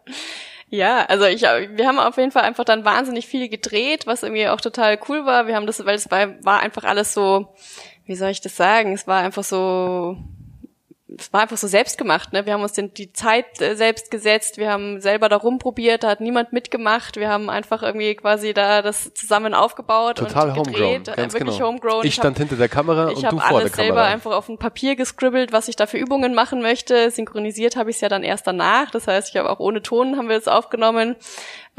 Ja, 0.72 1.04
also 1.06 1.26
ich, 1.26 1.42
wir 1.42 1.88
haben 1.88 1.98
auf 1.98 2.18
jeden 2.18 2.32
Fall 2.32 2.44
einfach 2.44 2.64
dann 2.64 2.86
wahnsinnig 2.86 3.26
viel 3.26 3.50
gedreht, 3.50 4.06
was 4.06 4.22
irgendwie 4.22 4.50
auch 4.50 4.62
total 4.62 5.00
cool 5.10 5.26
war. 5.26 5.48
Wir 5.48 5.56
haben 5.56 5.66
das, 5.66 5.84
weil 5.84 5.96
es 5.96 6.12
war, 6.12 6.28
war 6.44 6.60
einfach 6.60 6.84
alles 6.84 7.16
so, 7.16 7.56
wie 8.06 8.16
soll 8.16 8.30
ich 8.30 8.42
das 8.42 8.56
sagen? 8.56 8.94
Es 8.94 9.08
war 9.08 9.24
einfach 9.24 9.44
so, 9.44 10.16
es 11.20 11.34
war 11.34 11.42
einfach 11.42 11.58
so 11.58 11.68
selbst 11.68 11.98
gemacht. 11.98 12.34
Ne? 12.34 12.46
Wir 12.46 12.54
haben 12.54 12.62
uns 12.62 12.74
den, 12.74 12.94
die 12.94 13.12
Zeit 13.14 13.62
äh, 13.62 13.76
selbst 13.76 14.12
gesetzt, 14.12 14.58
wir 14.58 14.72
haben 14.72 15.02
selber 15.02 15.30
da 15.30 15.38
rumprobiert, 15.38 16.04
da 16.04 16.10
hat 16.10 16.22
niemand 16.22 16.54
mitgemacht. 16.54 17.18
Wir 17.18 17.30
haben 17.30 17.50
einfach 17.50 17.84
irgendwie 17.84 18.16
quasi 18.16 18.54
da 18.54 18.82
das 18.82 19.14
zusammen 19.14 19.54
aufgebaut 19.54 20.18
Total 20.18 20.50
und 20.50 20.66
gedreht. 20.66 21.08
Homegrown, 21.08 21.16
ganz 21.16 21.34
äh, 21.34 21.40
wirklich 21.40 21.58
genau. 21.58 21.70
homegrown. 21.70 22.06
Ich 22.06 22.14
stand 22.16 22.36
hab, 22.36 22.40
hinter 22.40 22.56
der 22.56 22.70
Kamera 22.70 23.10
und 23.10 23.18
du 23.18 23.22
vor 23.22 23.22
der 23.22 23.30
Kamera. 23.30 23.48
Ich 23.48 23.52
habe 23.52 23.56
alles 23.56 23.74
selber 23.74 24.04
einfach 24.04 24.32
auf 24.32 24.50
ein 24.50 24.58
Papier 24.58 24.96
gescribbelt, 24.96 25.52
was 25.52 25.68
ich 25.68 25.76
da 25.76 25.86
für 25.86 25.98
Übungen 25.98 26.34
machen 26.34 26.62
möchte. 26.62 27.12
Synchronisiert 27.12 27.76
habe 27.76 27.90
ich 27.90 27.98
es 27.98 28.02
ja 28.02 28.10
dann 28.10 28.24
erst 28.24 28.48
danach. 28.48 28.92
Das 28.92 29.08
heißt, 29.08 29.30
ich 29.30 29.36
habe 29.38 29.50
auch 29.50 29.60
ohne 29.60 29.82
Ton 29.82 30.18
haben 30.18 30.30
wir 30.30 30.38
es 30.38 30.48
aufgenommen. 30.48 31.16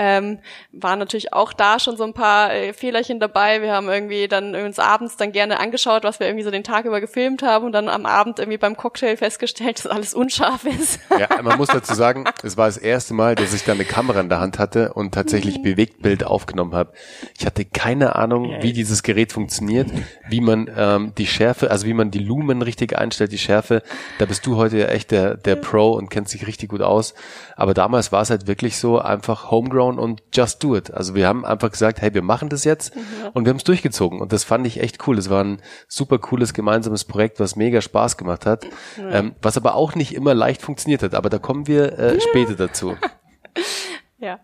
Ähm, 0.02 0.38
waren 0.73 0.99
natürlich 0.99 1.35
auch 1.35 1.52
da 1.52 1.78
schon 1.78 1.99
so 1.99 2.04
ein 2.04 2.14
paar 2.14 2.54
äh, 2.54 2.73
Fehlerchen 2.73 3.21
dabei. 3.21 3.61
Wir 3.61 3.75
haben 3.75 3.87
irgendwie 3.90 4.28
dann 4.28 4.54
uns 4.54 4.78
abends 4.78 5.19
dann 5.19 5.30
gerne 5.30 5.61
angeschaut, 5.61 6.04
was 6.04 6.21
wir 6.21 6.26
irgendwie 6.26 6.42
so 6.42 6.50
den 6.50 6.64
Tag 6.64 6.87
über 6.87 7.02
gefilmt 7.02 7.42
haben 7.42 7.66
und 7.66 7.73
dann 7.73 7.90
am 7.90 8.07
Abend 8.07 8.38
irgendwie 8.38 8.57
beim 8.57 8.78
Cocktail 8.78 9.19
festgestellt, 9.19 9.78
dass 9.85 9.87
alles 9.87 10.14
unscharf 10.14 10.64
ist. 10.64 11.00
Ja, 11.19 11.42
man 11.42 11.59
muss 11.59 11.69
dazu 11.69 11.92
sagen, 11.92 12.25
es 12.42 12.57
war 12.57 12.64
das 12.64 12.78
erste 12.78 13.12
Mal, 13.12 13.35
dass 13.35 13.52
ich 13.52 13.64
da 13.64 13.73
eine 13.73 13.85
Kamera 13.85 14.21
in 14.21 14.30
der 14.30 14.40
Hand 14.40 14.59
hatte 14.59 14.95
und 14.95 15.12
tatsächlich 15.12 15.59
mhm. 15.59 15.64
Bewegtbild 15.64 16.25
aufgenommen 16.25 16.75
habe. 16.75 16.95
Ich 17.38 17.45
hatte 17.45 17.66
keine 17.66 18.16
Ahnung, 18.16 18.57
wie 18.62 18.73
dieses 18.73 19.02
Gerät 19.02 19.33
funktioniert, 19.33 19.90
wie 20.30 20.40
man 20.40 20.71
ähm, 20.75 21.12
die 21.19 21.26
Schärfe, 21.26 21.71
also 21.71 21.87
wie 21.87 21.92
man 21.92 22.11
die 22.11 22.21
Lumen 22.21 22.62
richtig 22.62 22.97
einstellt, 22.97 23.33
die 23.33 23.38
Schärfe. 23.38 23.83
Da 24.19 24.25
bist 24.25 24.47
du 24.47 24.57
heute 24.57 24.78
ja 24.78 24.87
echt 24.87 25.11
der, 25.11 25.37
der 25.37 25.57
Pro 25.57 25.92
und 25.92 26.09
kennst 26.09 26.33
dich 26.33 26.47
richtig 26.47 26.71
gut 26.71 26.80
aus. 26.80 27.12
Aber 27.54 27.75
damals 27.75 28.12
war 28.12 28.23
es 28.23 28.30
halt 28.30 28.47
wirklich 28.47 28.78
so 28.78 28.99
einfach 28.99 29.50
homegrown 29.50 29.89
und 29.99 30.23
just 30.32 30.62
do 30.62 30.76
it. 30.76 30.92
Also 30.92 31.14
wir 31.14 31.26
haben 31.26 31.44
einfach 31.44 31.70
gesagt, 31.70 32.00
hey, 32.00 32.14
wir 32.14 32.23
machen 32.23 32.49
das 32.49 32.64
jetzt 32.64 32.94
mhm. 32.94 33.02
und 33.32 33.44
wir 33.44 33.50
haben 33.50 33.59
es 33.59 33.64
durchgezogen. 33.64 34.20
Und 34.20 34.32
das 34.32 34.44
fand 34.44 34.66
ich 34.66 34.80
echt 34.80 35.06
cool. 35.06 35.18
Es 35.18 35.30
war 35.30 35.42
ein 35.42 35.61
super 35.88 36.18
cooles 36.18 36.54
gemeinsames 36.54 37.04
Projekt, 37.04 37.40
was 37.40 37.56
mega 37.56 37.80
Spaß 37.80 38.16
gemacht 38.16 38.47
hat, 38.47 38.64
mhm. 38.97 39.11
ähm, 39.11 39.35
was 39.42 39.56
aber 39.56 39.75
auch 39.75 39.94
nicht 39.94 40.14
immer 40.14 40.35
leicht 40.35 40.62
funktioniert 40.62 41.02
hat. 41.02 41.14
Aber 41.14 41.30
da 41.30 41.38
kommen 41.38 41.66
wir 41.66 41.99
äh, 41.99 42.20
später 42.20 42.54
dazu. 42.54 42.97
Ja, 44.23 44.38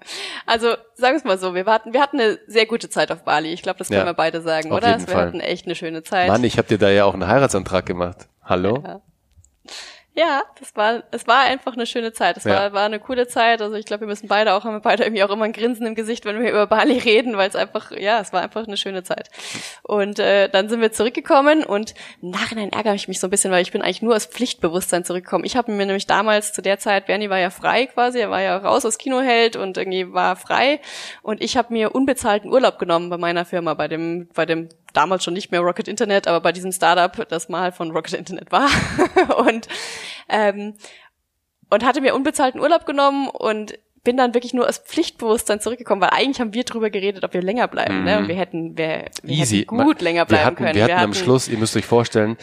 also 0.46 0.68
sagen 0.94 1.14
wir 1.14 1.18
es 1.18 1.24
mal 1.24 1.38
so, 1.38 1.54
wir 1.54 1.66
hatten, 1.66 1.92
wir 1.92 2.00
hatten 2.00 2.18
eine 2.18 2.38
sehr 2.46 2.64
gute 2.64 2.88
Zeit 2.88 3.12
auf 3.12 3.24
Bali. 3.24 3.52
Ich 3.52 3.60
glaube, 3.60 3.78
das 3.78 3.88
können 3.88 4.00
ja, 4.00 4.06
wir 4.06 4.14
beide 4.14 4.40
sagen, 4.40 4.72
oder? 4.72 4.88
Jeden 4.88 5.06
wir 5.06 5.14
Fall. 5.14 5.26
hatten 5.26 5.40
echt 5.40 5.66
eine 5.66 5.74
schöne 5.74 6.02
Zeit. 6.02 6.28
Mann, 6.28 6.42
ich 6.44 6.56
habe 6.56 6.66
dir 6.66 6.78
da 6.78 6.88
ja 6.88 7.04
auch 7.04 7.12
einen 7.12 7.26
Heiratsantrag 7.26 7.84
gemacht. 7.84 8.26
Hallo? 8.42 8.82
Ja. 8.82 9.02
Ja, 10.18 10.44
das 10.58 10.74
war, 10.74 11.02
es 11.10 11.26
war 11.26 11.40
einfach 11.40 11.74
eine 11.74 11.84
schöne 11.84 12.10
Zeit. 12.10 12.38
Es 12.38 12.44
ja. 12.44 12.54
war, 12.54 12.72
war 12.72 12.84
eine 12.86 12.98
coole 12.98 13.28
Zeit. 13.28 13.60
Also 13.60 13.74
ich 13.76 13.84
glaube, 13.84 14.00
wir 14.00 14.08
müssen 14.08 14.28
beide 14.28 14.54
auch, 14.54 14.64
haben 14.64 14.72
wir 14.72 14.80
beide 14.80 15.04
irgendwie 15.04 15.22
auch 15.22 15.28
immer 15.28 15.44
ein 15.44 15.52
Grinsen 15.52 15.86
im 15.86 15.94
Gesicht, 15.94 16.24
wenn 16.24 16.42
wir 16.42 16.48
über 16.48 16.66
Bali 16.66 16.96
reden, 17.04 17.36
weil 17.36 17.50
es 17.50 17.54
einfach, 17.54 17.90
ja, 17.90 18.18
es 18.18 18.32
war 18.32 18.40
einfach 18.40 18.66
eine 18.66 18.78
schöne 18.78 19.02
Zeit. 19.02 19.28
Und 19.82 20.18
äh, 20.18 20.48
dann 20.48 20.70
sind 20.70 20.80
wir 20.80 20.90
zurückgekommen 20.90 21.64
und 21.64 21.92
im 22.22 22.30
Nachhinein 22.30 22.72
ärgere 22.72 22.94
ich 22.94 23.08
mich 23.08 23.20
so 23.20 23.26
ein 23.26 23.30
bisschen, 23.30 23.50
weil 23.50 23.60
ich 23.60 23.72
bin 23.72 23.82
eigentlich 23.82 24.00
nur 24.00 24.16
aus 24.16 24.24
Pflichtbewusstsein 24.24 25.04
zurückgekommen. 25.04 25.44
Ich 25.44 25.54
habe 25.54 25.70
mir 25.70 25.84
nämlich 25.84 26.06
damals 26.06 26.54
zu 26.54 26.62
der 26.62 26.78
Zeit, 26.78 27.04
Bernie 27.04 27.28
war 27.28 27.38
ja 27.38 27.50
frei 27.50 27.84
quasi, 27.84 28.18
er 28.18 28.30
war 28.30 28.40
ja 28.40 28.56
raus 28.56 28.86
aus 28.86 28.96
Kinoheld 28.96 29.56
und 29.56 29.76
irgendwie 29.76 30.14
war 30.14 30.36
frei 30.36 30.80
und 31.20 31.42
ich 31.42 31.58
habe 31.58 31.74
mir 31.74 31.94
unbezahlten 31.94 32.50
Urlaub 32.50 32.78
genommen 32.78 33.10
bei 33.10 33.18
meiner 33.18 33.44
Firma, 33.44 33.74
bei 33.74 33.86
dem, 33.86 34.28
bei 34.34 34.46
dem 34.46 34.70
damals 34.96 35.24
schon 35.24 35.34
nicht 35.34 35.50
mehr 35.50 35.60
Rocket 35.60 35.88
Internet, 35.88 36.26
aber 36.26 36.40
bei 36.40 36.52
diesem 36.52 36.72
Startup, 36.72 37.28
das 37.28 37.48
mal 37.48 37.72
von 37.72 37.90
Rocket 37.90 38.14
Internet 38.14 38.52
war. 38.52 38.68
und, 39.38 39.68
ähm, 40.28 40.74
und 41.70 41.84
hatte 41.84 42.00
mir 42.00 42.14
unbezahlten 42.14 42.60
Urlaub 42.60 42.86
genommen 42.86 43.28
und 43.28 43.78
bin 44.06 44.16
dann 44.16 44.34
wirklich 44.34 44.54
nur 44.54 44.68
aus 44.68 44.78
Pflichtbewusstsein 44.78 45.58
zurückgekommen, 45.58 46.00
weil 46.00 46.10
eigentlich 46.10 46.40
haben 46.40 46.54
wir 46.54 46.62
drüber 46.62 46.90
geredet, 46.90 47.24
ob 47.24 47.34
wir 47.34 47.42
länger 47.42 47.66
bleiben. 47.66 47.98
Mhm. 47.98 48.04
Ne? 48.04 48.18
Und 48.18 48.28
wir 48.28 48.36
hätten, 48.36 48.78
wir, 48.78 49.06
wir 49.24 49.36
Easy. 49.36 49.58
hätten 49.62 49.78
gut 49.78 50.00
länger 50.00 50.24
bleiben 50.24 50.42
wir 50.42 50.46
hatten, 50.46 50.56
können. 50.56 50.74
Wir 50.76 50.82
hatten, 50.84 50.90
wir 50.90 50.96
hatten 50.96 51.04
am 51.06 51.14
Schluss, 51.14 51.48
ihr 51.48 51.58
müsst 51.58 51.76
euch 51.76 51.86
vorstellen, 51.86 52.36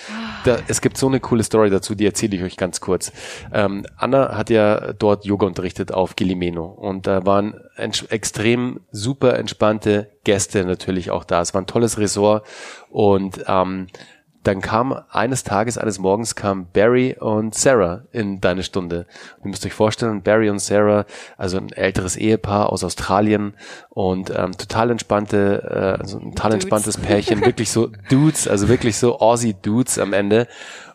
da, 0.44 0.58
es 0.68 0.82
gibt 0.82 0.98
so 0.98 1.08
eine 1.08 1.22
coole 1.22 1.42
Story 1.42 1.70
dazu, 1.70 1.96
die 1.96 2.06
erzähle 2.06 2.36
ich 2.36 2.44
euch 2.44 2.58
ganz 2.58 2.82
kurz. 2.82 3.14
Ähm, 3.54 3.86
Anna 3.96 4.36
hat 4.36 4.50
ja 4.50 4.92
dort 4.92 5.24
Yoga 5.24 5.48
unterrichtet 5.48 5.94
auf 5.94 6.18
Gilimeno 6.18 6.66
und 6.66 7.08
da 7.08 7.26
waren 7.26 7.56
extrem 7.78 8.82
super 8.92 9.40
entspannte 9.40 10.12
Gäste 10.26 10.66
natürlich 10.66 11.12
auch 11.12 11.24
da. 11.24 11.40
Es 11.40 11.54
war 11.54 11.62
ein 11.62 11.68
tolles 11.68 11.98
Resort 11.98 12.46
und 12.90 13.42
ähm, 13.48 13.88
dann 14.44 14.62
kam 14.62 15.00
eines 15.10 15.44
Tages, 15.44 15.78
eines 15.78 16.00
Morgens 16.00 16.36
kam 16.36 16.68
Barry 16.74 17.16
und 17.20 17.56
Sarah 17.56 18.02
in 18.12 18.42
deine 18.42 18.64
Stunde. 18.64 19.06
Und 19.38 19.46
ihr 19.46 19.50
müsst 19.50 19.66
euch 19.66 19.74
vorstellen, 19.74 20.22
Barry 20.22 20.50
und 20.50 20.60
Sarah, 20.60 21.06
also 21.38 21.58
ein 21.58 21.72
älteres 21.72 22.18
Ehepaar 22.18 22.72
aus 22.72 22.84
Australien 22.84 23.54
und 23.90 24.32
ähm, 24.36 24.52
total 24.58 24.92
entspannte, 24.92 25.64
äh, 25.98 26.02
also 26.02 26.18
ein 26.18 26.36
total 26.36 26.52
Dudes. 26.52 26.64
entspanntes 26.66 26.98
Pärchen, 26.98 27.46
wirklich 27.46 27.72
so 27.72 27.90
Dudes, 28.10 28.48
also 28.48 28.68
wirklich 28.68 28.98
so 28.98 29.20
Aussie 29.20 29.56
Dudes 29.62 29.98
am 29.98 30.14
Ende. 30.14 30.48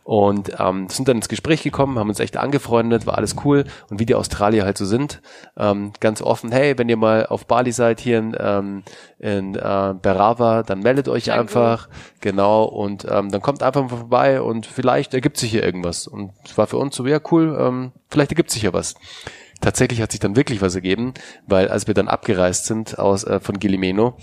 Und 0.09 0.53
ähm, 0.59 0.89
sind 0.89 1.07
dann 1.07 1.19
ins 1.19 1.29
Gespräch 1.29 1.63
gekommen, 1.63 1.99
haben 1.99 2.09
uns 2.09 2.19
echt 2.19 2.39
angefreundet, 2.39 3.05
war 3.05 3.19
alles 3.19 3.37
cool. 3.45 3.65
Und 3.91 4.01
wie 4.01 4.07
die 4.07 4.15
Australier 4.15 4.65
halt 4.65 4.79
so 4.79 4.87
sind, 4.87 5.21
ähm, 5.59 5.93
ganz 6.01 6.23
offen, 6.23 6.51
hey, 6.51 6.79
wenn 6.79 6.89
ihr 6.89 6.97
mal 6.97 7.27
auf 7.27 7.45
Bali 7.45 7.73
seid 7.73 8.01
hier 8.01 8.19
in, 8.19 8.35
ähm, 8.41 8.85
in 9.19 9.55
äh, 9.55 9.95
Berava, 10.01 10.63
dann 10.63 10.81
meldet 10.81 11.11
euch 11.11 11.25
Danke. 11.25 11.41
einfach. 11.43 11.91
Genau, 12.23 12.65
und 12.65 13.07
ähm, 13.07 13.31
dann 13.31 13.43
kommt 13.43 13.63
einfach 13.63 13.83
mal 13.83 13.99
vorbei 13.99 14.41
und 14.41 14.65
vielleicht 14.65 15.13
ergibt 15.13 15.37
sich 15.37 15.51
hier 15.51 15.63
irgendwas. 15.63 16.07
Und 16.07 16.33
es 16.43 16.57
war 16.57 16.67
für 16.67 16.79
uns 16.79 16.97
so, 16.97 17.07
ja 17.07 17.21
cool, 17.31 17.55
ähm, 17.61 17.93
vielleicht 18.09 18.31
ergibt 18.31 18.51
sich 18.51 18.63
ja 18.63 18.73
was. 18.73 18.95
Tatsächlich 19.61 20.01
hat 20.01 20.13
sich 20.13 20.21
dann 20.21 20.37
wirklich 20.37 20.63
was 20.63 20.75
ergeben, 20.75 21.13
weil 21.47 21.69
als 21.69 21.87
wir 21.87 21.93
dann 21.93 22.09
abgereist 22.09 22.65
sind 22.65 22.99
aus 22.99 23.25
äh, 23.25 23.41
von 23.41 23.59
Gilimeno, 23.59 24.17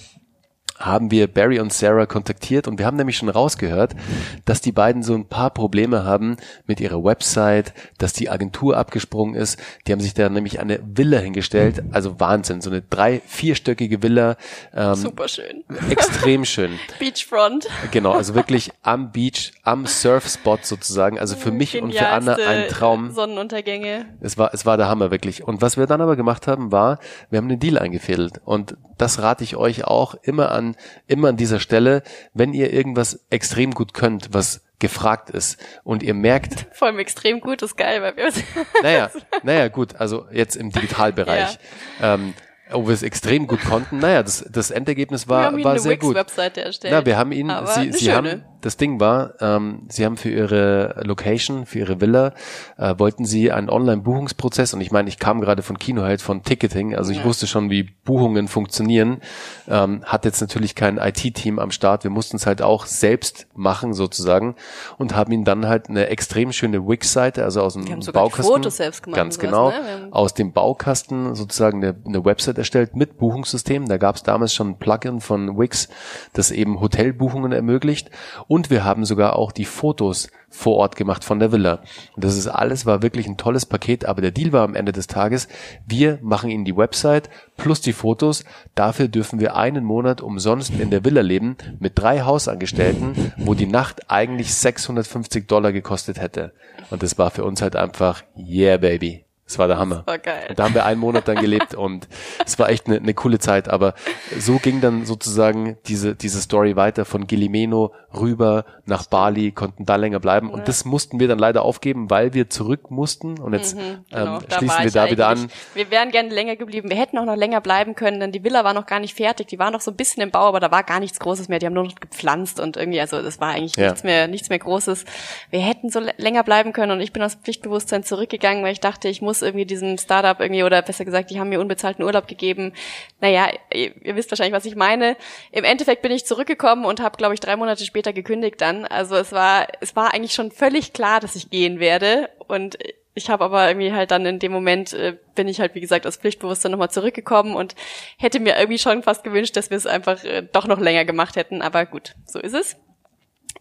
haben 0.78 1.12
wir 1.12 1.28
Barry 1.28 1.60
und 1.60 1.72
Sarah 1.72 2.06
kontaktiert 2.06 2.68
und 2.68 2.80
wir 2.80 2.86
haben 2.86 2.98
nämlich 2.98 3.18
schon 3.18 3.30
rausgehört, 3.30 3.96
dass 4.44 4.62
die 4.62 4.72
beiden 4.72 5.04
so 5.04 5.14
ein 5.14 5.26
paar 5.26 5.50
Probleme 5.50 6.04
haben 6.04 6.38
mit 6.68 6.80
ihrer 6.80 7.04
Website, 7.04 7.74
dass 7.98 8.14
die 8.14 8.30
Agentur 8.30 8.78
abgesprungen 8.78 9.36
ist. 9.36 9.60
Die 9.88 9.94
haben 9.94 10.02
sich 10.02 10.14
da 10.14 10.28
nämlich 10.30 10.60
eine 10.60 10.80
Villa 10.86 11.20
hingestellt, 11.20 11.84
also 11.92 12.20
Wahnsinn, 12.20 12.62
so 12.62 12.70
eine 12.70 12.82
drei, 12.82 13.22
vierstöckige 13.26 14.04
Villa. 14.04 14.36
Ähm, 14.74 14.96
Super 14.96 15.28
schön. 15.28 15.64
Extrem 15.90 16.44
schön. 16.44 16.78
Beachfront. 17.00 17.68
Genau, 17.92 18.12
also 18.12 18.36
wirklich 18.36 18.72
am 18.82 19.12
Beach, 19.12 19.54
am 19.64 19.86
Surfspot 19.86 20.66
sozusagen. 20.66 21.20
Also 21.20 21.36
für 21.36 21.52
mich 21.52 21.82
und 21.82 21.94
für 21.94 22.08
Anna 22.08 22.36
ein 22.36 22.68
Traum. 22.68 23.12
Sonnenuntergänge. 23.12 24.06
Es 24.20 24.38
war, 24.38 24.54
es 24.54 24.66
war 24.66 24.78
der 24.78 24.90
Hammer 24.90 25.12
wirklich. 25.12 25.44
Und 25.44 25.62
was 25.62 25.78
wir 25.78 25.86
dann 25.86 26.02
aber 26.02 26.16
gemacht 26.16 26.48
haben, 26.48 26.72
war, 26.72 27.00
wir 27.30 27.38
haben 27.38 27.50
einen 27.50 27.60
Deal 27.60 27.78
eingefädelt 27.78 28.42
und 28.44 28.76
das 28.98 29.22
rate 29.22 29.44
ich 29.44 29.56
euch 29.56 29.86
auch 29.86 30.16
immer 30.22 30.52
an, 30.52 30.65
immer 31.08 31.30
an 31.30 31.38
dieser 31.38 31.60
Stelle, 31.60 32.02
wenn 32.34 32.54
ihr 32.54 32.74
irgendwas 32.74 33.26
extrem 33.30 33.74
gut 33.74 33.94
könnt, 33.94 34.34
was 34.34 34.62
gefragt 34.80 35.30
ist 35.30 35.58
und 35.84 36.04
ihr 36.04 36.14
merkt. 36.14 36.68
Vor 36.74 36.88
allem 36.88 37.00
extrem 37.00 37.40
gut 37.40 37.62
ist 37.62 37.78
geil, 37.78 38.02
weil 38.02 38.16
wir. 38.18 38.32
naja, 38.84 39.10
naja, 39.44 39.68
gut, 39.68 39.96
also 39.96 40.26
jetzt 40.32 40.56
im 40.56 40.72
Digitalbereich. 40.72 41.60
Ja. 42.00 42.16
Ähm, 42.16 42.34
ob 42.72 42.88
wir 42.88 42.96
es 42.96 43.04
extrem 43.04 43.46
gut 43.46 43.64
konnten. 43.64 44.00
Naja, 44.00 44.24
das, 44.24 44.44
das 44.50 44.72
Endergebnis 44.72 45.28
war, 45.28 45.52
wir 45.52 45.58
haben 45.58 45.64
war 45.64 45.78
sehr 45.78 45.98
gut. 45.98 46.16
Webseite 46.16 46.62
erstellt. 46.62 46.94
Ja, 46.94 47.06
wir 47.06 47.16
haben 47.16 47.32
ihn, 47.32 47.54
sie, 47.76 47.92
sie 47.92 48.12
haben, 48.12 48.44
das 48.66 48.78
Ding 48.78 49.00
war, 49.00 49.36
ähm, 49.42 49.84
sie 49.90 50.06
haben 50.06 50.18
für 50.18 50.32
ihre 50.32 51.00
Location, 51.04 51.68
für 51.68 51.78
ihre 51.78 52.02
Villa, 52.02 52.34
äh, 52.78 52.96
wollten 52.98 53.24
sie 53.24 53.52
einen 53.52 53.70
Online-Buchungsprozess 53.70 54.74
und 54.74 54.82
ich 54.82 54.92
meine, 54.92 55.08
ich 55.08 55.20
kam 55.20 55.40
gerade 55.40 55.62
von 55.62 55.78
Kino 55.78 56.02
halt 56.02 56.20
von 56.20 56.42
Ticketing, 56.42 56.96
also 56.96 57.12
ich 57.12 57.20
ja. 57.20 57.26
wusste 57.26 57.46
schon, 57.46 57.70
wie 57.70 57.84
Buchungen 57.84 58.48
funktionieren, 58.48 59.22
ähm, 59.68 60.04
hat 60.06 60.26
jetzt 60.26 60.42
natürlich 60.42 60.74
kein 60.74 60.98
IT-Team 60.98 61.60
am 61.60 61.70
Start, 61.70 62.04
wir 62.04 62.10
mussten 62.10 62.38
es 62.38 62.48
halt 62.48 62.64
auch 62.64 62.88
selbst 62.88 63.46
machen 63.54 63.94
sozusagen 63.94 64.56
und 64.98 65.16
haben 65.16 65.32
ihnen 65.32 65.46
dann 65.46 65.68
halt 65.68 65.88
eine 65.88 66.08
extrem 66.08 66.52
schöne 66.52 66.88
Wix-Seite, 66.88 67.44
also 67.44 67.62
aus 67.62 67.76
dem 67.76 67.86
Baukasten, 67.86 68.46
Fotos 68.46 68.78
selbst 68.78 69.04
gemacht 69.04 69.18
ganz 69.18 69.38
genau, 69.38 69.70
ne? 69.70 70.08
aus 70.10 70.34
dem 70.34 70.54
Baukasten 70.54 71.36
sozusagen 71.36 71.84
eine, 71.84 71.96
eine 72.04 72.26
Website 72.26 72.58
erstellt 72.58 72.96
mit 72.96 73.20
Buchungssystem, 73.20 73.88
da 73.88 73.98
gab 73.98 74.16
es 74.16 74.24
damals 74.24 74.56
schon 74.56 74.70
ein 74.70 74.80
Plugin 74.80 75.22
von 75.22 75.60
Wix, 75.60 75.88
das 76.34 76.50
eben 76.50 76.80
Hotelbuchungen 76.80 77.52
ermöglicht. 77.52 78.10
und 78.48 78.55
wir 78.70 78.84
haben 78.84 79.06
sogar 79.06 79.36
auch 79.36 79.52
die 79.52 79.66
Fotos 79.66 80.30
vor 80.50 80.78
Ort 80.78 80.96
gemacht 80.96 81.24
von 81.24 81.40
der 81.40 81.52
Villa. 81.52 81.82
Und 82.16 82.24
das 82.24 82.38
ist 82.38 82.48
alles, 82.48 82.86
war 82.86 83.02
wirklich 83.02 83.28
ein 83.28 83.38
tolles 83.38 83.66
Paket, 83.66 84.06
aber 84.06 84.22
der 84.22 84.32
Deal 84.32 84.54
war 84.54 84.64
am 84.64 84.76
Ende 84.76 84.94
des 84.94 85.08
Tages, 85.08 85.48
wir 85.86 86.18
machen 86.22 86.50
Ihnen 86.50 86.66
die 86.66 86.78
Website 86.78 87.30
plus 87.58 87.82
die 87.82 87.94
Fotos. 87.94 88.46
Dafür 88.74 89.08
dürfen 89.08 89.40
wir 89.40 89.56
einen 89.56 89.84
Monat 89.84 90.22
umsonst 90.22 90.72
in 90.80 90.90
der 90.90 91.04
Villa 91.04 91.22
leben 91.22 91.58
mit 91.80 92.00
drei 92.00 92.22
Hausangestellten, 92.22 93.34
wo 93.38 93.54
die 93.54 93.68
Nacht 93.68 94.10
eigentlich 94.10 94.54
650 94.56 95.48
Dollar 95.48 95.74
gekostet 95.74 96.22
hätte. 96.22 96.54
Und 96.90 97.04
das 97.04 97.18
war 97.18 97.32
für 97.32 97.44
uns 97.44 97.62
halt 97.62 97.76
einfach, 97.76 98.24
yeah, 98.38 98.78
baby. 98.78 99.25
Es 99.48 99.60
war 99.60 99.68
der 99.68 99.78
Hammer. 99.78 99.98
Das 99.98 100.08
war 100.08 100.18
geil. 100.18 100.46
Und 100.50 100.58
da 100.58 100.64
haben 100.64 100.74
wir 100.74 100.86
einen 100.86 101.00
Monat 101.00 101.28
dann 101.28 101.38
gelebt 101.38 101.76
und 101.76 102.08
es 102.44 102.58
war 102.58 102.70
echt 102.70 102.88
eine, 102.88 102.98
eine 102.98 103.14
coole 103.14 103.38
Zeit. 103.38 103.70
Aber 103.70 103.94
so 104.40 104.58
ging 104.58 104.82
dann 104.82 105.06
sozusagen 105.06 105.78
diese, 105.86 106.16
diese 106.16 106.42
Story 106.42 106.76
weiter 106.76 107.06
von 107.06 107.28
Gilimeno 107.28 107.94
rüber 108.20 108.66
nach 108.86 109.06
Bali, 109.06 109.52
konnten 109.52 109.86
da 109.86 109.98
länger 109.98 110.20
bleiben. 110.20 110.50
Und 110.50 110.68
das 110.68 110.84
mussten 110.84 111.20
wir 111.20 111.28
dann 111.28 111.38
leider 111.38 111.62
aufgeben, 111.62 112.10
weil 112.10 112.34
wir 112.34 112.50
zurück 112.50 112.90
mussten. 112.90 113.40
Und 113.40 113.54
jetzt 113.54 113.76
mhm, 113.76 114.06
genau. 114.10 114.38
ähm, 114.38 114.44
schließen 114.50 114.84
wir 114.84 114.92
da 114.92 115.12
wieder 115.12 115.28
an. 115.28 115.50
Wir 115.76 115.92
wären 115.92 116.10
gerne 116.10 116.30
länger 116.30 116.56
geblieben. 116.56 116.90
Wir 116.90 116.98
hätten 116.98 117.18
auch 117.20 117.26
noch 117.26 117.36
länger 117.36 117.62
bleiben 117.62 117.94
können, 117.94 118.20
denn 118.20 118.32
die 118.32 118.44
Villa 118.44 118.64
war 118.64 118.74
noch 118.74 118.88
gar 118.88 119.00
nicht 119.00 119.16
fertig. 119.16 119.48
Die 119.48 119.60
war 119.60 119.70
noch 119.70 119.82
so 119.82 119.92
ein 119.92 119.98
bisschen 119.98 120.24
im 120.24 120.32
Bau, 120.32 120.48
aber 120.48 120.60
da 120.60 120.72
war 120.72 120.82
gar 120.82 121.00
nichts 121.00 121.20
Großes 121.20 121.50
mehr. 121.50 121.60
Die 121.60 121.68
haben 121.68 121.74
nur 121.74 121.84
noch 121.84 121.96
gepflanzt 121.96 122.60
und 122.60 122.78
irgendwie, 122.78 123.00
also 123.00 123.22
das 123.22 123.40
war 123.40 123.50
eigentlich 123.50 123.76
ja. 123.76 123.86
nichts 123.88 124.04
mehr, 124.04 124.28
nichts 124.28 124.50
mehr 124.50 124.60
Großes. 124.60 125.06
Wir 125.52 125.60
hätten 125.60 125.90
so 125.90 126.00
länger 126.18 126.44
bleiben 126.44 126.74
können 126.74 126.92
und 126.92 127.02
ich 127.02 127.14
bin 127.14 127.22
aus 127.22 127.36
Pflichtbewusstsein 127.36 128.04
zurückgegangen, 128.04 128.64
weil 128.64 128.72
ich 128.72 128.80
dachte, 128.80 129.08
ich 129.08 129.22
muss 129.22 129.35
muss 129.36 129.42
irgendwie 129.42 129.66
diesem 129.66 129.98
Startup 129.98 130.40
irgendwie, 130.40 130.64
oder 130.64 130.82
besser 130.82 131.06
gesagt, 131.06 131.30
die 131.30 131.40
haben 131.40 131.50
mir 131.50 131.60
unbezahlten 131.60 132.04
Urlaub 132.04 132.28
gegeben. 132.28 132.74
Naja, 133.20 133.50
ihr, 133.74 133.94
ihr 134.02 134.16
wisst 134.16 134.32
wahrscheinlich, 134.32 134.56
was 134.56 134.66
ich 134.66 134.76
meine. 134.76 135.18
Im 135.52 135.64
Endeffekt 135.64 136.02
bin 136.02 136.12
ich 136.12 136.26
zurückgekommen 136.26 136.86
und 136.86 137.02
habe, 137.02 137.18
glaube 137.18 137.34
ich, 137.34 137.40
drei 137.40 137.56
Monate 137.56 137.84
später 137.84 138.14
gekündigt 138.14 138.62
dann. 138.62 138.86
Also 138.86 139.16
es 139.16 139.32
war, 139.32 139.68
es 139.82 139.96
war 139.96 140.14
eigentlich 140.14 140.34
schon 140.34 140.52
völlig 140.52 140.94
klar, 140.94 141.20
dass 141.20 141.36
ich 141.36 141.50
gehen 141.50 141.80
werde. 141.80 142.30
Und 142.48 142.78
ich 143.14 143.30
habe 143.30 143.44
aber 143.44 143.68
irgendwie 143.68 143.92
halt 143.92 144.12
dann 144.12 144.26
in 144.26 144.40
dem 144.40 144.52
Moment 144.52 144.94
äh, 144.94 145.18
bin 145.36 145.48
ich 145.48 145.60
halt 145.60 145.76
wie 145.76 145.82
gesagt 145.82 146.06
aus 146.06 146.18
Pflichtbewusstsein 146.18 146.72
nochmal 146.72 146.92
zurückgekommen 146.92 147.56
und 147.56 147.76
hätte 148.18 148.40
mir 148.40 148.58
irgendwie 148.58 148.80
schon 148.80 149.04
fast 149.04 149.24
gewünscht, 149.24 149.56
dass 149.56 149.70
wir 149.70 149.78
es 149.78 149.86
einfach 149.86 150.24
äh, 150.24 150.44
doch 150.52 150.68
noch 150.68 150.80
länger 150.80 151.06
gemacht 151.06 151.36
hätten. 151.36 151.62
Aber 151.62 151.86
gut, 151.86 152.14
so 152.26 152.40
ist 152.40 152.54
es. 152.54 152.78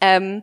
Ähm, 0.00 0.42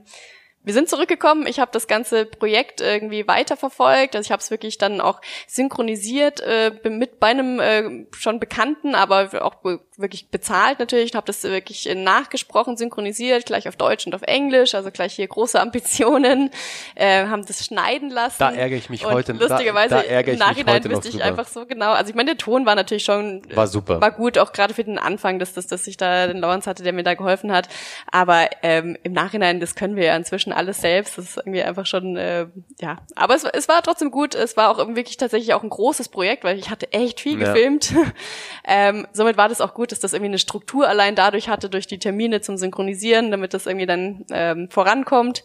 wir 0.63 0.73
sind 0.73 0.89
zurückgekommen. 0.89 1.47
Ich 1.47 1.59
habe 1.59 1.71
das 1.71 1.87
ganze 1.87 2.25
Projekt 2.25 2.81
irgendwie 2.81 3.27
weiterverfolgt. 3.27 4.15
Also 4.15 4.27
ich 4.27 4.31
habe 4.31 4.41
es 4.41 4.51
wirklich 4.51 4.77
dann 4.77 5.01
auch 5.01 5.21
synchronisiert 5.47 6.41
äh, 6.41 6.71
mit 6.89 7.19
bei 7.19 7.27
einem 7.27 7.59
äh, 7.59 8.05
schon 8.11 8.39
Bekannten, 8.39 8.95
aber 8.95 9.29
auch 9.43 9.55
wirklich 10.01 10.29
bezahlt 10.29 10.79
natürlich. 10.79 11.11
Ich 11.11 11.15
habe 11.15 11.25
das 11.25 11.43
wirklich 11.43 11.89
nachgesprochen, 11.95 12.77
synchronisiert, 12.77 13.45
gleich 13.45 13.67
auf 13.67 13.75
Deutsch 13.75 14.05
und 14.05 14.13
auf 14.13 14.21
Englisch. 14.23 14.75
Also 14.75 14.91
gleich 14.91 15.13
hier 15.13 15.27
große 15.27 15.59
Ambitionen. 15.61 16.51
Äh, 16.95 17.25
haben 17.27 17.45
das 17.45 17.65
schneiden 17.65 18.09
lassen. 18.09 18.37
Da 18.39 18.51
ärgere 18.51 18.77
ich 18.77 18.89
mich 18.89 19.05
und 19.05 19.13
heute. 19.13 19.31
Lustigerweise 19.33 19.95
da, 19.95 20.01
da 20.01 20.07
ärgere 20.07 20.33
ich 20.33 20.39
im 20.39 20.45
Nachhinein 20.45 20.83
wüsste 20.83 21.09
ich 21.09 21.23
einfach 21.23 21.47
so 21.47 21.65
genau. 21.65 21.91
Also 21.91 22.09
ich 22.09 22.15
meine, 22.15 22.31
der 22.31 22.37
Ton 22.37 22.65
war 22.65 22.75
natürlich 22.75 23.03
schon 23.03 23.41
war 23.53 23.67
super, 23.67 24.01
war 24.01 24.11
gut, 24.11 24.37
auch 24.37 24.51
gerade 24.51 24.73
für 24.73 24.83
den 24.83 24.97
Anfang, 24.97 25.39
dass, 25.39 25.53
dass, 25.53 25.67
dass 25.67 25.87
ich 25.87 25.97
da 25.97 26.27
den 26.27 26.37
Lawrence 26.37 26.69
hatte, 26.69 26.83
der 26.83 26.93
mir 26.93 27.03
da 27.03 27.13
geholfen 27.13 27.51
hat. 27.51 27.69
Aber 28.11 28.49
ähm, 28.63 28.97
im 29.03 29.13
Nachhinein, 29.13 29.59
das 29.59 29.75
können 29.75 29.95
wir 29.95 30.03
ja 30.03 30.15
inzwischen 30.15 30.41
inzwischen 30.41 30.53
alles 30.53 30.81
selbst. 30.81 31.17
Das 31.17 31.25
ist 31.25 31.37
irgendwie 31.37 31.61
einfach 31.61 31.85
schon, 31.85 32.17
äh, 32.17 32.47
ja. 32.79 32.97
Aber 33.15 33.35
es, 33.35 33.43
es 33.43 33.67
war 33.67 33.81
trotzdem 33.81 34.11
gut. 34.11 34.35
Es 34.35 34.57
war 34.57 34.69
auch 34.69 34.77
wirklich 34.95 35.17
tatsächlich 35.17 35.53
auch 35.53 35.63
ein 35.63 35.69
großes 35.69 36.09
Projekt, 36.09 36.43
weil 36.43 36.57
ich 36.57 36.69
hatte 36.69 36.91
echt 36.93 37.19
viel 37.19 37.39
ja. 37.39 37.47
gefilmt. 37.47 37.93
ähm, 38.65 39.07
somit 39.13 39.37
war 39.37 39.49
das 39.49 39.61
auch 39.61 39.73
gut, 39.73 39.90
dass 39.91 39.99
das 39.99 40.13
irgendwie 40.13 40.29
eine 40.29 40.39
Struktur 40.39 40.87
allein 40.87 41.15
dadurch 41.15 41.49
hatte, 41.49 41.69
durch 41.69 41.87
die 41.87 41.99
Termine 41.99 42.41
zum 42.41 42.57
Synchronisieren, 42.57 43.31
damit 43.31 43.53
das 43.53 43.65
irgendwie 43.65 43.85
dann 43.85 44.25
ähm, 44.31 44.69
vorankommt. 44.69 45.43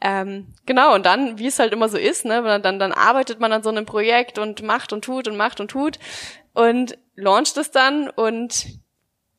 Ähm, 0.00 0.54
genau, 0.66 0.94
und 0.94 1.04
dann, 1.04 1.38
wie 1.38 1.46
es 1.46 1.58
halt 1.58 1.72
immer 1.72 1.88
so 1.88 1.98
ist, 1.98 2.24
ne, 2.24 2.60
dann, 2.62 2.78
dann 2.78 2.92
arbeitet 2.92 3.40
man 3.40 3.52
an 3.52 3.62
so 3.62 3.68
einem 3.68 3.84
Projekt 3.84 4.38
und 4.38 4.62
macht 4.62 4.92
und 4.92 5.04
tut 5.04 5.28
und 5.28 5.36
macht 5.36 5.60
und 5.60 5.70
tut 5.70 5.98
und 6.54 6.96
launcht 7.16 7.56
es 7.56 7.70
dann 7.70 8.08
und 8.08 8.66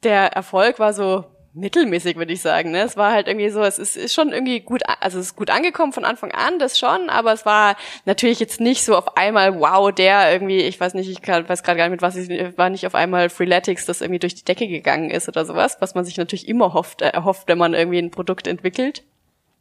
der 0.03 0.33
Erfolg 0.33 0.79
war 0.79 0.93
so, 0.93 1.25
mittelmäßig, 1.53 2.15
würde 2.15 2.33
ich 2.33 2.41
sagen. 2.41 2.71
Ne? 2.71 2.81
Es 2.81 2.97
war 2.97 3.11
halt 3.11 3.27
irgendwie 3.27 3.49
so, 3.49 3.61
es 3.61 3.79
ist, 3.79 3.97
ist 3.97 4.13
schon 4.13 4.31
irgendwie 4.31 4.59
gut, 4.61 4.81
also 4.99 5.19
es 5.19 5.27
ist 5.27 5.35
gut 5.35 5.49
angekommen 5.49 5.93
von 5.93 6.05
Anfang 6.05 6.31
an, 6.31 6.59
das 6.59 6.79
schon, 6.79 7.09
aber 7.09 7.33
es 7.33 7.45
war 7.45 7.75
natürlich 8.05 8.39
jetzt 8.39 8.61
nicht 8.61 8.83
so 8.83 8.95
auf 8.95 9.17
einmal, 9.17 9.59
wow, 9.59 9.91
der 9.91 10.31
irgendwie, 10.31 10.59
ich 10.59 10.79
weiß 10.79 10.93
nicht, 10.93 11.09
ich 11.09 11.21
kann, 11.21 11.47
weiß 11.47 11.63
gerade 11.63 11.77
gar 11.77 11.85
nicht, 11.85 11.91
mit 11.91 12.01
was 12.01 12.15
ich, 12.15 12.29
war 12.57 12.69
nicht 12.69 12.87
auf 12.87 12.95
einmal 12.95 13.29
Freeletics, 13.29 13.85
das 13.85 14.01
irgendwie 14.01 14.19
durch 14.19 14.35
die 14.35 14.45
Decke 14.45 14.67
gegangen 14.67 15.11
ist 15.11 15.27
oder 15.27 15.45
sowas, 15.45 15.77
was 15.79 15.95
man 15.95 16.05
sich 16.05 16.17
natürlich 16.17 16.47
immer 16.47 16.73
hofft, 16.73 17.01
äh, 17.01 17.09
erhofft, 17.09 17.47
wenn 17.47 17.57
man 17.57 17.73
irgendwie 17.73 17.99
ein 17.99 18.11
Produkt 18.11 18.47
entwickelt. 18.47 19.03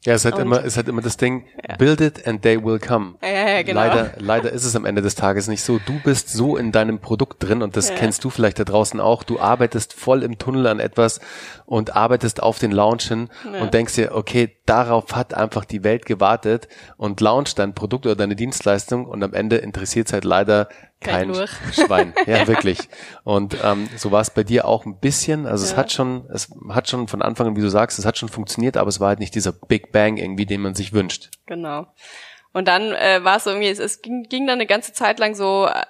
Ja, 0.07 0.15
es 0.15 0.25
hat 0.25 0.35
und, 0.35 0.43
immer, 0.43 0.65
es 0.65 0.79
hat 0.79 0.89
immer 0.89 1.03
das 1.03 1.19
Ding, 1.19 1.45
ja. 1.69 1.77
build 1.77 2.01
it 2.01 2.27
and 2.27 2.41
they 2.41 2.63
will 2.63 2.79
come. 2.79 3.17
Ja, 3.23 3.29
ja, 3.29 3.63
genau. 3.63 3.81
Leider, 3.81 4.13
leider 4.19 4.51
ist 4.51 4.65
es 4.65 4.75
am 4.75 4.87
Ende 4.87 5.03
des 5.03 5.15
Tages 5.15 5.47
nicht 5.47 5.63
so. 5.63 5.79
Du 5.79 6.01
bist 6.03 6.31
so 6.31 6.57
in 6.57 6.73
deinem 6.73 7.01
Produkt 7.01 7.43
drin 7.43 7.61
und 7.61 7.77
das 7.77 7.91
ja. 7.91 7.97
kennst 7.97 8.25
du 8.25 8.31
vielleicht 8.31 8.59
da 8.59 8.65
draußen 8.65 8.99
auch. 8.99 9.25
Du 9.25 9.39
arbeitest 9.39 9.93
voll 9.93 10.23
im 10.23 10.39
Tunnel 10.39 10.67
an 10.69 10.81
etwas 10.81 11.21
und 11.67 11.97
arbeitest 11.97 12.43
auf 12.43 12.59
den 12.59 12.71
Launch 12.71 13.09
hin 13.09 13.29
ja. 13.45 13.61
und 13.61 13.75
denkst 13.75 13.95
dir, 13.97 14.15
okay, 14.15 14.57
darauf 14.65 15.15
hat 15.15 15.35
einfach 15.35 15.67
die 15.67 15.85
Welt 15.85 16.07
gewartet 16.07 16.69
und 16.97 17.21
launch 17.21 17.55
dein 17.55 17.75
Produkt 17.75 18.07
oder 18.07 18.17
deine 18.17 18.37
Dienstleistung 18.37 19.05
und 19.05 19.23
am 19.23 19.35
Ende 19.35 19.57
interessiert 19.59 20.07
es 20.07 20.15
halt 20.15 20.25
leider 20.25 20.69
kein, 21.01 21.35
Schwein. 21.73 22.13
Ja, 22.27 22.47
wirklich. 22.47 22.89
Und 23.25 23.57
ähm, 23.65 23.89
so 23.97 24.11
war 24.11 24.21
es 24.21 24.31
bei 24.31 24.45
dir 24.45 24.67
auch 24.67 24.85
ein 24.85 24.99
bisschen. 24.99 25.47
Also 25.47 25.65
ja. 25.65 25.73
es 25.73 25.77
hat 25.77 25.93
schon, 25.93 26.27
es 26.31 26.51
hat 26.69 26.89
schon 26.89 27.09
von 27.09 27.23
Anfang 27.23 27.49
an, 27.49 27.57
wie 27.57 27.63
du 27.63 27.71
sagst, 27.71 27.99
es 27.99 28.05
hat 28.05 28.19
schon 28.19 28.29
funktioniert, 28.29 28.77
aber 28.77 28.89
es 28.89 29.01
war 29.01 29.09
halt 29.09 29.19
nicht 29.19 29.35
dieser 29.35 29.53
Big 29.53 29.93
Bang 29.93 30.19
irgendwie, 30.19 30.47
den 30.47 30.61
man 30.61 30.75
sich 30.75 30.93
wünscht. 30.93 31.31
Genau. 31.47 31.87
Und 32.53 32.67
dann 32.67 32.93
äh, 32.93 33.23
war 33.23 33.37
es 33.37 33.47
irgendwie, 33.47 33.69
es, 33.69 33.79
es 33.79 34.03
ging, 34.03 34.25
ging 34.25 34.47
dann 34.47 34.55
eine 34.55 34.67
ganze 34.67 34.93
Zeit 34.93 35.21
lang 35.21 35.37
so, 35.37 35.67
äh, 35.67 35.85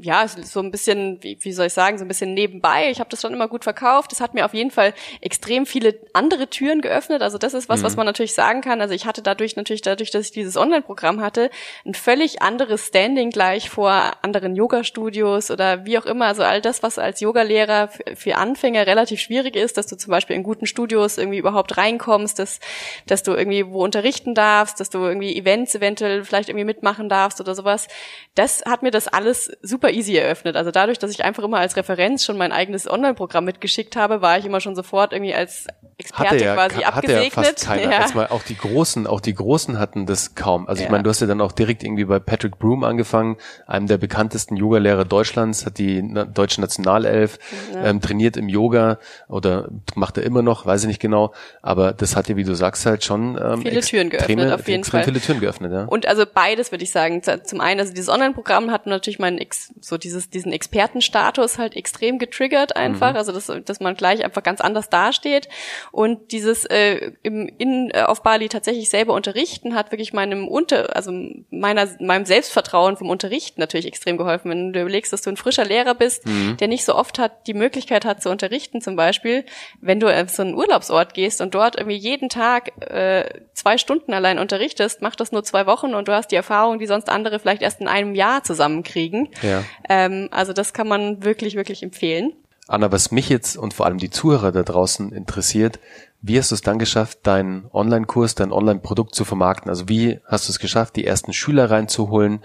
ja, 0.00 0.26
so 0.28 0.60
ein 0.60 0.70
bisschen, 0.70 1.22
wie, 1.22 1.38
wie 1.40 1.52
soll 1.52 1.66
ich 1.66 1.72
sagen, 1.72 1.98
so 1.98 2.04
ein 2.04 2.08
bisschen 2.08 2.34
nebenbei. 2.34 2.90
Ich 2.90 3.00
habe 3.00 3.10
das 3.10 3.20
schon 3.20 3.32
immer 3.32 3.48
gut 3.48 3.64
verkauft. 3.64 4.12
Das 4.12 4.20
hat 4.20 4.34
mir 4.34 4.44
auf 4.44 4.54
jeden 4.54 4.70
Fall 4.70 4.94
extrem 5.20 5.66
viele 5.66 5.98
andere 6.12 6.48
Türen 6.48 6.80
geöffnet. 6.80 7.22
Also 7.22 7.38
das 7.38 7.54
ist 7.54 7.68
was, 7.68 7.80
mhm. 7.80 7.84
was 7.84 7.96
man 7.96 8.06
natürlich 8.06 8.34
sagen 8.34 8.60
kann. 8.62 8.80
Also 8.80 8.94
ich 8.94 9.06
hatte 9.06 9.22
dadurch 9.22 9.56
natürlich, 9.56 9.82
dadurch, 9.82 10.10
dass 10.10 10.26
ich 10.26 10.32
dieses 10.32 10.56
Online-Programm 10.56 11.20
hatte, 11.20 11.50
ein 11.84 11.94
völlig 11.94 12.42
anderes 12.42 12.86
Standing 12.86 13.30
gleich 13.30 13.70
vor 13.70 14.12
anderen 14.22 14.56
Yoga-Studios 14.56 15.50
oder 15.50 15.84
wie 15.84 15.98
auch 15.98 16.06
immer. 16.06 16.26
Also 16.26 16.42
all 16.42 16.60
das, 16.60 16.82
was 16.82 16.98
als 16.98 17.20
Yogalehrer 17.20 17.88
für 18.14 18.36
Anfänger 18.36 18.86
relativ 18.86 19.20
schwierig 19.20 19.56
ist, 19.56 19.76
dass 19.76 19.86
du 19.86 19.96
zum 19.96 20.10
Beispiel 20.10 20.36
in 20.36 20.42
guten 20.42 20.66
Studios 20.66 21.18
irgendwie 21.18 21.38
überhaupt 21.38 21.76
reinkommst, 21.76 22.38
dass, 22.38 22.60
dass 23.06 23.22
du 23.22 23.32
irgendwie 23.32 23.66
wo 23.66 23.84
unterrichten 23.84 24.34
darfst, 24.34 24.80
dass 24.80 24.90
du 24.90 24.98
irgendwie 24.98 25.36
Events 25.36 25.74
eventuell 25.74 26.05
eventuell 26.06 26.24
vielleicht 26.24 26.48
irgendwie 26.48 26.64
mitmachen 26.64 27.08
darfst 27.08 27.40
oder 27.40 27.54
sowas. 27.54 27.88
Das 28.34 28.62
hat 28.66 28.82
mir 28.82 28.90
das 28.90 29.08
alles 29.08 29.50
super 29.62 29.90
easy 29.90 30.16
eröffnet. 30.16 30.56
Also 30.56 30.70
dadurch, 30.70 30.98
dass 30.98 31.10
ich 31.10 31.24
einfach 31.24 31.42
immer 31.42 31.58
als 31.58 31.76
Referenz 31.76 32.24
schon 32.24 32.36
mein 32.36 32.52
eigenes 32.52 32.90
Online-Programm 32.90 33.44
mitgeschickt 33.44 33.96
habe, 33.96 34.22
war 34.22 34.38
ich 34.38 34.44
immer 34.44 34.60
schon 34.60 34.74
sofort 34.74 35.12
irgendwie 35.12 35.34
als 35.34 35.66
Experte 35.98 36.44
ja, 36.44 36.54
quasi 36.54 36.82
hatte 36.82 36.96
abgesegnet. 36.96 37.36
Ja 37.36 37.42
fast 37.42 37.66
keiner. 37.66 37.90
Ja. 37.90 38.06
Mal 38.14 38.26
auch 38.26 38.42
die 38.42 38.56
Großen, 38.56 39.06
auch 39.06 39.20
die 39.20 39.34
Großen 39.34 39.78
hatten 39.78 40.04
das 40.04 40.34
kaum. 40.34 40.68
Also 40.68 40.80
ich 40.80 40.86
ja. 40.86 40.90
meine, 40.90 41.04
du 41.04 41.10
hast 41.10 41.20
ja 41.20 41.26
dann 41.26 41.40
auch 41.40 41.52
direkt 41.52 41.82
irgendwie 41.82 42.04
bei 42.04 42.18
Patrick 42.18 42.58
Broom 42.58 42.84
angefangen, 42.84 43.36
einem 43.66 43.86
der 43.86 43.96
bekanntesten 43.96 44.56
Yogalehrer 44.56 45.06
Deutschlands, 45.06 45.64
hat 45.64 45.78
die 45.78 46.06
deutsche 46.34 46.60
Nationalelf, 46.60 47.38
ähm, 47.74 48.02
trainiert 48.02 48.36
im 48.36 48.48
Yoga 48.48 48.98
oder 49.28 49.68
macht 49.94 50.18
er 50.18 50.24
immer 50.24 50.42
noch, 50.42 50.66
weiß 50.66 50.82
ich 50.82 50.88
nicht 50.88 51.00
genau. 51.00 51.32
Aber 51.62 51.92
das 51.92 52.14
hat 52.14 52.28
ja, 52.28 52.36
wie 52.36 52.44
du 52.44 52.54
sagst, 52.54 52.84
halt 52.84 53.02
schon 53.02 53.38
ähm, 53.42 53.62
viele 53.62 53.80
Türen 53.80 54.10
geöffnet, 54.10 54.52
auf 54.52 54.68
jeden 54.68 54.84
Fall. 54.84 55.04
Viele 55.04 55.20
Türen 55.20 55.40
geöffnet, 55.40 55.72
ja. 55.72 55.84
Und 55.84 55.95
also 56.04 56.24
beides 56.26 56.72
würde 56.72 56.84
ich 56.84 56.90
sagen. 56.90 57.22
Zum 57.22 57.60
einen, 57.60 57.80
also 57.80 57.94
dieses 57.94 58.10
Online-Programm 58.10 58.70
hat 58.70 58.86
natürlich 58.86 59.18
meinen 59.18 59.38
Ex, 59.38 59.72
so 59.80 59.96
dieses, 59.96 60.28
diesen 60.28 60.52
Expertenstatus 60.52 61.58
halt 61.58 61.76
extrem 61.76 62.18
getriggert 62.18 62.76
einfach. 62.76 63.12
Mhm. 63.12 63.16
Also 63.16 63.32
dass, 63.32 63.50
dass 63.64 63.80
man 63.80 63.94
gleich 63.94 64.24
einfach 64.24 64.42
ganz 64.42 64.60
anders 64.60 64.90
dasteht. 64.90 65.48
Und 65.92 66.32
dieses 66.32 66.64
äh, 66.64 67.12
im, 67.22 67.50
in, 67.58 67.90
äh, 67.92 68.02
auf 68.02 68.22
Bali 68.22 68.48
tatsächlich 68.48 68.90
selber 68.90 69.14
unterrichten 69.14 69.74
hat 69.74 69.92
wirklich 69.92 70.12
meinem 70.12 70.48
Unter, 70.48 70.96
also 70.96 71.12
meiner, 71.50 71.88
meinem 72.00 72.26
Selbstvertrauen 72.26 72.96
vom 72.96 73.08
Unterrichten 73.08 73.60
natürlich 73.60 73.86
extrem 73.86 74.16
geholfen. 74.16 74.50
Wenn 74.50 74.72
du 74.72 74.80
überlegst, 74.80 75.12
dass 75.12 75.22
du 75.22 75.30
ein 75.30 75.36
frischer 75.36 75.64
Lehrer 75.64 75.94
bist, 75.94 76.26
mhm. 76.26 76.56
der 76.56 76.68
nicht 76.68 76.84
so 76.84 76.94
oft 76.94 77.18
hat, 77.18 77.46
die 77.46 77.54
Möglichkeit 77.54 78.04
hat 78.04 78.22
zu 78.22 78.30
unterrichten 78.30 78.80
zum 78.80 78.96
Beispiel, 78.96 79.44
wenn 79.80 80.00
du 80.00 80.08
auf 80.08 80.30
so 80.30 80.42
einen 80.42 80.54
Urlaubsort 80.54 81.14
gehst 81.14 81.40
und 81.40 81.54
dort 81.54 81.76
irgendwie 81.76 81.96
jeden 81.96 82.28
Tag 82.28 82.72
äh, 82.90 83.24
zwei 83.52 83.78
Stunden 83.78 84.12
allein 84.12 84.38
unterrichtest, 84.38 85.02
macht 85.02 85.20
das 85.20 85.32
nur 85.32 85.44
zwei 85.44 85.66
Wochen 85.66 85.85
Wochen 85.86 85.94
und 85.94 86.08
du 86.08 86.12
hast 86.12 86.30
die 86.30 86.36
Erfahrung, 86.36 86.78
die 86.78 86.86
sonst 86.86 87.08
andere 87.08 87.38
vielleicht 87.38 87.62
erst 87.62 87.80
in 87.80 87.88
einem 87.88 88.14
Jahr 88.14 88.42
zusammenkriegen. 88.42 89.28
Ja. 89.42 89.62
Ähm, 89.88 90.28
also 90.30 90.52
das 90.52 90.72
kann 90.72 90.88
man 90.88 91.24
wirklich, 91.24 91.54
wirklich 91.54 91.82
empfehlen. 91.82 92.32
Anna, 92.68 92.90
was 92.90 93.12
mich 93.12 93.28
jetzt 93.28 93.56
und 93.56 93.74
vor 93.74 93.86
allem 93.86 93.98
die 93.98 94.10
Zuhörer 94.10 94.50
da 94.50 94.64
draußen 94.64 95.12
interessiert, 95.12 95.78
wie 96.20 96.36
hast 96.38 96.50
du 96.50 96.56
es 96.56 96.62
dann 96.62 96.80
geschafft, 96.80 97.20
deinen 97.22 97.66
Online-Kurs, 97.72 98.34
dein 98.34 98.50
Online-Produkt 98.50 99.14
zu 99.14 99.24
vermarkten? 99.24 99.70
Also 99.70 99.88
wie 99.88 100.18
hast 100.26 100.48
du 100.48 100.52
es 100.52 100.58
geschafft, 100.58 100.96
die 100.96 101.06
ersten 101.06 101.32
Schüler 101.32 101.70
reinzuholen? 101.70 102.40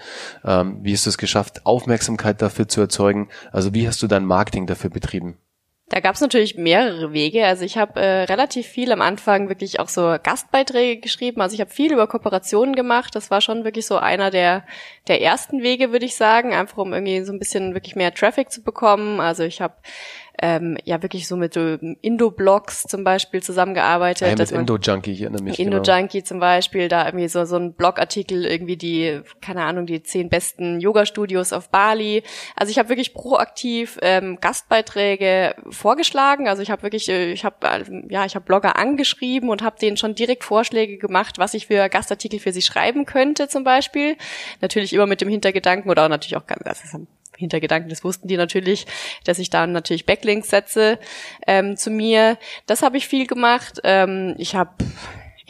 Ähm, 0.45 0.79
wie 0.83 0.93
hast 0.93 1.07
du 1.07 1.09
es 1.09 1.17
geschafft, 1.17 1.65
Aufmerksamkeit 1.65 2.41
dafür 2.41 2.67
zu 2.67 2.81
erzeugen? 2.81 3.29
Also 3.51 3.73
wie 3.73 3.87
hast 3.87 4.03
du 4.03 4.07
dein 4.07 4.25
Marketing 4.25 4.67
dafür 4.67 4.91
betrieben? 4.91 5.37
Da 5.91 5.99
gab 5.99 6.15
es 6.15 6.21
natürlich 6.21 6.55
mehrere 6.55 7.11
Wege. 7.11 7.45
Also 7.45 7.65
ich 7.65 7.77
habe 7.77 7.99
äh, 7.99 8.23
relativ 8.23 8.65
viel 8.65 8.93
am 8.93 9.01
Anfang 9.01 9.49
wirklich 9.49 9.81
auch 9.81 9.89
so 9.89 10.15
Gastbeiträge 10.23 11.01
geschrieben. 11.01 11.41
Also 11.41 11.53
ich 11.53 11.59
habe 11.59 11.69
viel 11.69 11.91
über 11.91 12.07
Kooperationen 12.07 12.77
gemacht. 12.77 13.13
Das 13.13 13.29
war 13.29 13.41
schon 13.41 13.65
wirklich 13.65 13.85
so 13.85 13.97
einer 13.97 14.31
der 14.31 14.65
der 15.09 15.21
ersten 15.21 15.61
Wege, 15.61 15.91
würde 15.91 16.05
ich 16.05 16.15
sagen, 16.15 16.53
einfach 16.53 16.77
um 16.77 16.93
irgendwie 16.93 17.21
so 17.25 17.33
ein 17.33 17.39
bisschen 17.39 17.73
wirklich 17.73 17.97
mehr 17.97 18.13
Traffic 18.13 18.53
zu 18.53 18.63
bekommen. 18.63 19.19
Also 19.19 19.43
ich 19.43 19.59
habe 19.59 19.73
ähm, 20.41 20.77
ja 20.83 21.01
wirklich 21.01 21.27
so 21.27 21.37
mit 21.37 21.53
so 21.53 21.77
Indo-Blogs 22.01 22.83
zum 22.83 23.03
Beispiel 23.03 23.43
zusammengearbeitet. 23.43 24.27
Ja, 24.27 24.35
mit 24.35 24.51
Indo-Junkie, 24.51 25.21
erinnere 25.21 25.43
mich. 25.43 25.59
Indo-Junkie 25.59 26.19
genau. 26.19 26.27
zum 26.27 26.39
Beispiel, 26.39 26.87
da 26.87 27.05
irgendwie 27.05 27.27
so, 27.27 27.45
so 27.45 27.57
ein 27.57 27.73
Blogartikel, 27.73 28.45
irgendwie 28.45 28.75
die, 28.75 29.21
keine 29.41 29.63
Ahnung, 29.63 29.85
die 29.85 30.01
zehn 30.01 30.29
besten 30.29 30.79
Yoga-Studios 30.79 31.53
auf 31.53 31.69
Bali. 31.69 32.23
Also 32.55 32.71
ich 32.71 32.79
habe 32.79 32.89
wirklich 32.89 33.13
proaktiv 33.13 33.99
ähm, 34.01 34.39
Gastbeiträge 34.41 35.55
vorgeschlagen. 35.69 36.47
Also 36.47 36.63
ich 36.63 36.71
habe 36.71 36.83
wirklich, 36.83 37.07
äh, 37.09 37.31
ich 37.31 37.45
habe 37.45 37.55
ja, 38.09 38.25
ich 38.25 38.35
habe 38.35 38.45
Blogger 38.45 38.77
angeschrieben 38.77 39.49
und 39.49 39.61
habe 39.61 39.77
denen 39.79 39.97
schon 39.97 40.15
direkt 40.15 40.43
Vorschläge 40.43 40.97
gemacht, 40.97 41.37
was 41.37 41.53
ich 41.53 41.67
für 41.67 41.87
Gastartikel 41.89 42.39
für 42.39 42.51
sie 42.51 42.61
schreiben 42.61 43.05
könnte 43.05 43.47
zum 43.47 43.63
Beispiel. 43.63 44.17
Natürlich 44.59 44.93
immer 44.93 45.05
mit 45.05 45.21
dem 45.21 45.29
Hintergedanken 45.29 45.89
oder 45.89 46.05
auch 46.05 46.09
natürlich 46.09 46.35
auch 46.35 46.47
ganz, 46.47 46.63
das 46.63 46.83
ist 46.83 46.95
Hintergedanken, 47.41 47.89
das 47.89 48.03
wussten 48.03 48.27
die 48.27 48.37
natürlich, 48.37 48.85
dass 49.25 49.39
ich 49.39 49.49
da 49.49 49.67
natürlich 49.67 50.05
Backlinks 50.05 50.49
setze 50.49 50.99
ähm, 51.45 51.75
zu 51.75 51.91
mir. 51.91 52.37
Das 52.65 52.81
habe 52.81 52.97
ich 52.97 53.07
viel 53.07 53.27
gemacht. 53.27 53.81
Ähm, 53.83 54.35
ich 54.37 54.55
habe 54.55 54.71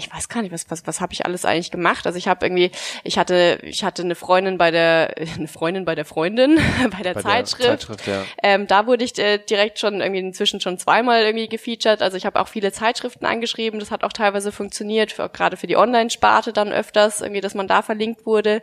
ich 0.01 0.13
weiß 0.13 0.29
gar 0.29 0.41
nicht, 0.41 0.51
was 0.51 0.65
was 0.69 0.85
was 0.87 0.99
habe 0.99 1.13
ich 1.13 1.25
alles 1.25 1.45
eigentlich 1.45 1.71
gemacht? 1.71 2.07
Also 2.07 2.17
ich 2.17 2.27
habe 2.27 2.45
irgendwie 2.45 2.71
ich 3.03 3.17
hatte 3.17 3.59
ich 3.61 3.83
hatte 3.83 4.01
eine 4.01 4.15
Freundin 4.15 4.57
bei 4.57 4.71
der 4.71 5.13
eine 5.37 5.47
Freundin 5.47 5.85
bei 5.85 5.95
der 5.95 6.05
Freundin 6.05 6.59
bei 6.97 7.03
der 7.03 7.13
bei 7.13 7.21
Zeitschrift. 7.21 7.63
Der 7.63 7.79
Zeitschrift 7.79 8.07
ja. 8.07 8.23
ähm, 8.41 8.67
da 8.67 8.87
wurde 8.87 9.03
ich 9.03 9.17
äh, 9.19 9.37
direkt 9.37 9.79
schon 9.79 10.01
irgendwie 10.01 10.19
inzwischen 10.19 10.59
schon 10.59 10.77
zweimal 10.77 11.21
irgendwie 11.21 11.47
gefeatured. 11.47 12.01
Also 12.01 12.17
ich 12.17 12.25
habe 12.25 12.39
auch 12.39 12.47
viele 12.47 12.71
Zeitschriften 12.71 13.25
angeschrieben. 13.25 13.79
Das 13.79 13.91
hat 13.91 14.03
auch 14.03 14.13
teilweise 14.13 14.51
funktioniert, 14.51 15.11
für, 15.11 15.29
gerade 15.29 15.57
für 15.57 15.67
die 15.67 15.77
Online-Sparte 15.77 16.53
dann 16.53 16.71
öfters 16.71 17.21
irgendwie, 17.21 17.41
dass 17.41 17.53
man 17.53 17.67
da 17.67 17.81
verlinkt 17.81 18.25
wurde. 18.25 18.61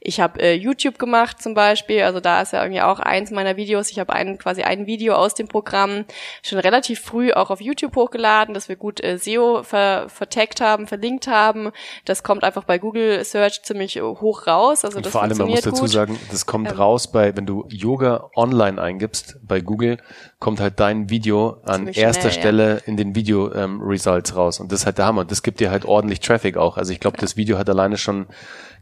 Ich 0.00 0.20
habe 0.20 0.42
äh, 0.42 0.54
YouTube 0.54 0.98
gemacht 0.98 1.40
zum 1.40 1.54
Beispiel. 1.54 2.02
Also 2.02 2.18
da 2.18 2.42
ist 2.42 2.52
ja 2.52 2.62
irgendwie 2.62 2.82
auch 2.82 2.98
eins 2.98 3.30
meiner 3.30 3.56
Videos. 3.56 3.90
Ich 3.90 4.00
habe 4.00 4.12
einen 4.12 4.38
quasi 4.38 4.62
ein 4.62 4.86
Video 4.86 5.14
aus 5.14 5.34
dem 5.34 5.46
Programm 5.46 6.04
schon 6.42 6.58
relativ 6.58 7.00
früh 7.00 7.32
auch 7.32 7.50
auf 7.50 7.60
YouTube 7.60 7.94
hochgeladen, 7.94 8.52
dass 8.52 8.68
wir 8.68 8.76
gut 8.76 9.02
äh, 9.02 9.18
SEO 9.18 9.62
ver 9.62 10.08
vertaggt 10.08 10.60
haben 10.60 10.71
haben, 10.72 10.86
verlinkt 10.86 11.26
haben. 11.26 11.70
Das 12.04 12.22
kommt 12.22 12.44
einfach 12.44 12.64
bei 12.64 12.78
Google 12.78 13.24
Search 13.24 13.62
ziemlich 13.62 14.00
hoch 14.00 14.46
raus. 14.46 14.84
Also 14.84 14.96
Und 14.96 15.06
das 15.06 15.12
vor 15.12 15.22
allem, 15.22 15.36
man 15.36 15.48
muss 15.48 15.60
dazu 15.60 15.82
gut. 15.82 15.90
sagen, 15.90 16.18
das 16.30 16.46
kommt 16.46 16.70
ähm, 16.70 16.76
raus 16.76 17.12
bei, 17.12 17.36
wenn 17.36 17.46
du 17.46 17.66
Yoga 17.68 18.30
online 18.34 18.80
eingibst 18.80 19.36
bei 19.46 19.60
Google, 19.60 19.98
kommt 20.38 20.60
halt 20.60 20.80
dein 20.80 21.10
Video 21.10 21.58
an 21.64 21.88
erster 21.88 22.30
schnell, 22.30 22.32
Stelle 22.32 22.74
ja. 22.74 22.80
in 22.86 22.96
den 22.96 23.14
Video 23.14 23.52
ähm, 23.52 23.80
Results 23.82 24.34
raus. 24.34 24.60
Und 24.60 24.72
das 24.72 24.80
ist 24.80 24.86
halt 24.86 24.98
der 24.98 25.06
Hammer. 25.06 25.24
Das 25.24 25.42
gibt 25.42 25.60
dir 25.60 25.70
halt 25.70 25.84
ordentlich 25.84 26.20
Traffic 26.20 26.56
auch. 26.56 26.76
Also 26.76 26.92
ich 26.92 27.00
glaube, 27.00 27.18
ja. 27.18 27.20
das 27.20 27.36
Video 27.36 27.58
hat 27.58 27.68
alleine 27.68 27.96
schon 27.96 28.26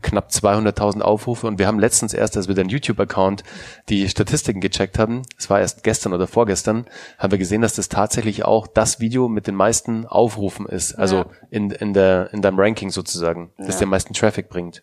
knapp 0.02 0.28
200.000 0.30 1.00
Aufrufe 1.00 1.46
und 1.46 1.58
wir 1.58 1.66
haben 1.66 1.78
letztens 1.78 2.14
erst, 2.14 2.36
als 2.36 2.48
wir 2.48 2.54
deinen 2.54 2.68
YouTube-Account 2.68 3.42
die 3.88 4.08
Statistiken 4.08 4.60
gecheckt 4.60 4.98
haben, 4.98 5.22
es 5.38 5.50
war 5.50 5.60
erst 5.60 5.82
gestern 5.82 6.12
oder 6.12 6.26
vorgestern, 6.26 6.86
haben 7.18 7.30
wir 7.30 7.38
gesehen, 7.38 7.62
dass 7.62 7.74
das 7.74 7.88
tatsächlich 7.88 8.44
auch 8.44 8.66
das 8.66 9.00
Video 9.00 9.28
mit 9.28 9.46
den 9.46 9.54
meisten 9.54 10.06
Aufrufen 10.06 10.66
ist, 10.66 10.94
also 10.94 11.16
ja. 11.16 11.26
in, 11.50 11.70
in, 11.70 11.92
der, 11.92 12.30
in 12.32 12.42
deinem 12.42 12.58
Ranking 12.58 12.90
sozusagen, 12.90 13.52
das 13.58 13.76
ja. 13.76 13.80
den 13.80 13.88
meisten 13.88 14.14
Traffic 14.14 14.48
bringt. 14.48 14.82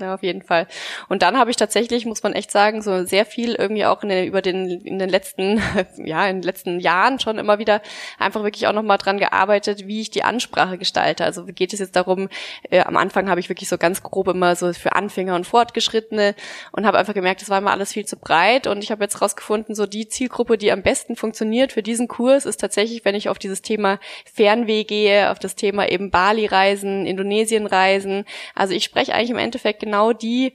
Ja, 0.00 0.14
auf 0.14 0.22
jeden 0.22 0.42
Fall. 0.42 0.66
Und 1.08 1.22
dann 1.22 1.38
habe 1.38 1.50
ich 1.50 1.56
tatsächlich, 1.56 2.06
muss 2.06 2.22
man 2.22 2.32
echt 2.32 2.50
sagen, 2.50 2.80
so 2.80 3.04
sehr 3.04 3.26
viel 3.26 3.54
irgendwie 3.54 3.84
auch 3.84 4.02
in 4.02 4.08
den, 4.08 4.26
über 4.26 4.40
den 4.40 4.80
in 4.80 4.98
den 4.98 5.10
letzten 5.10 5.60
ja 5.96 6.26
in 6.26 6.36
den 6.36 6.42
letzten 6.42 6.80
Jahren 6.80 7.20
schon 7.20 7.38
immer 7.38 7.58
wieder 7.58 7.82
einfach 8.18 8.42
wirklich 8.42 8.66
auch 8.66 8.72
noch 8.72 8.82
mal 8.82 8.96
dran 8.96 9.18
gearbeitet, 9.18 9.86
wie 9.86 10.00
ich 10.00 10.10
die 10.10 10.24
Ansprache 10.24 10.78
gestalte. 10.78 11.24
Also 11.24 11.44
geht 11.44 11.72
es 11.72 11.80
jetzt 11.80 11.96
darum? 11.96 12.28
Äh, 12.70 12.80
am 12.80 12.96
Anfang 12.96 13.28
habe 13.28 13.40
ich 13.40 13.48
wirklich 13.48 13.68
so 13.68 13.78
ganz 13.78 14.02
grob 14.02 14.28
immer 14.28 14.56
so 14.56 14.72
für 14.72 14.92
Anfänger 14.92 15.34
und 15.34 15.46
Fortgeschrittene 15.46 16.34
und 16.72 16.86
habe 16.86 16.98
einfach 16.98 17.14
gemerkt, 17.14 17.42
das 17.42 17.50
war 17.50 17.58
immer 17.58 17.72
alles 17.72 17.92
viel 17.92 18.06
zu 18.06 18.16
breit. 18.16 18.66
Und 18.66 18.82
ich 18.82 18.90
habe 18.90 19.04
jetzt 19.04 19.20
rausgefunden, 19.20 19.74
so 19.74 19.86
die 19.86 20.08
Zielgruppe, 20.08 20.56
die 20.56 20.72
am 20.72 20.82
besten 20.82 21.16
funktioniert 21.16 21.72
für 21.72 21.82
diesen 21.82 22.08
Kurs, 22.08 22.46
ist 22.46 22.58
tatsächlich, 22.58 23.04
wenn 23.04 23.14
ich 23.14 23.28
auf 23.28 23.38
dieses 23.38 23.62
Thema 23.62 23.98
Fernweh 24.32 24.84
gehe, 24.84 25.30
auf 25.30 25.38
das 25.38 25.56
Thema 25.56 25.88
eben 25.88 26.10
Bali-Reisen, 26.10 27.06
Indonesien-Reisen. 27.06 28.24
Also 28.54 28.74
ich 28.74 28.84
spreche 28.84 29.14
eigentlich 29.14 29.30
im 29.30 29.38
Endeffekt 29.38 29.82
genau 29.90 30.12
die 30.12 30.52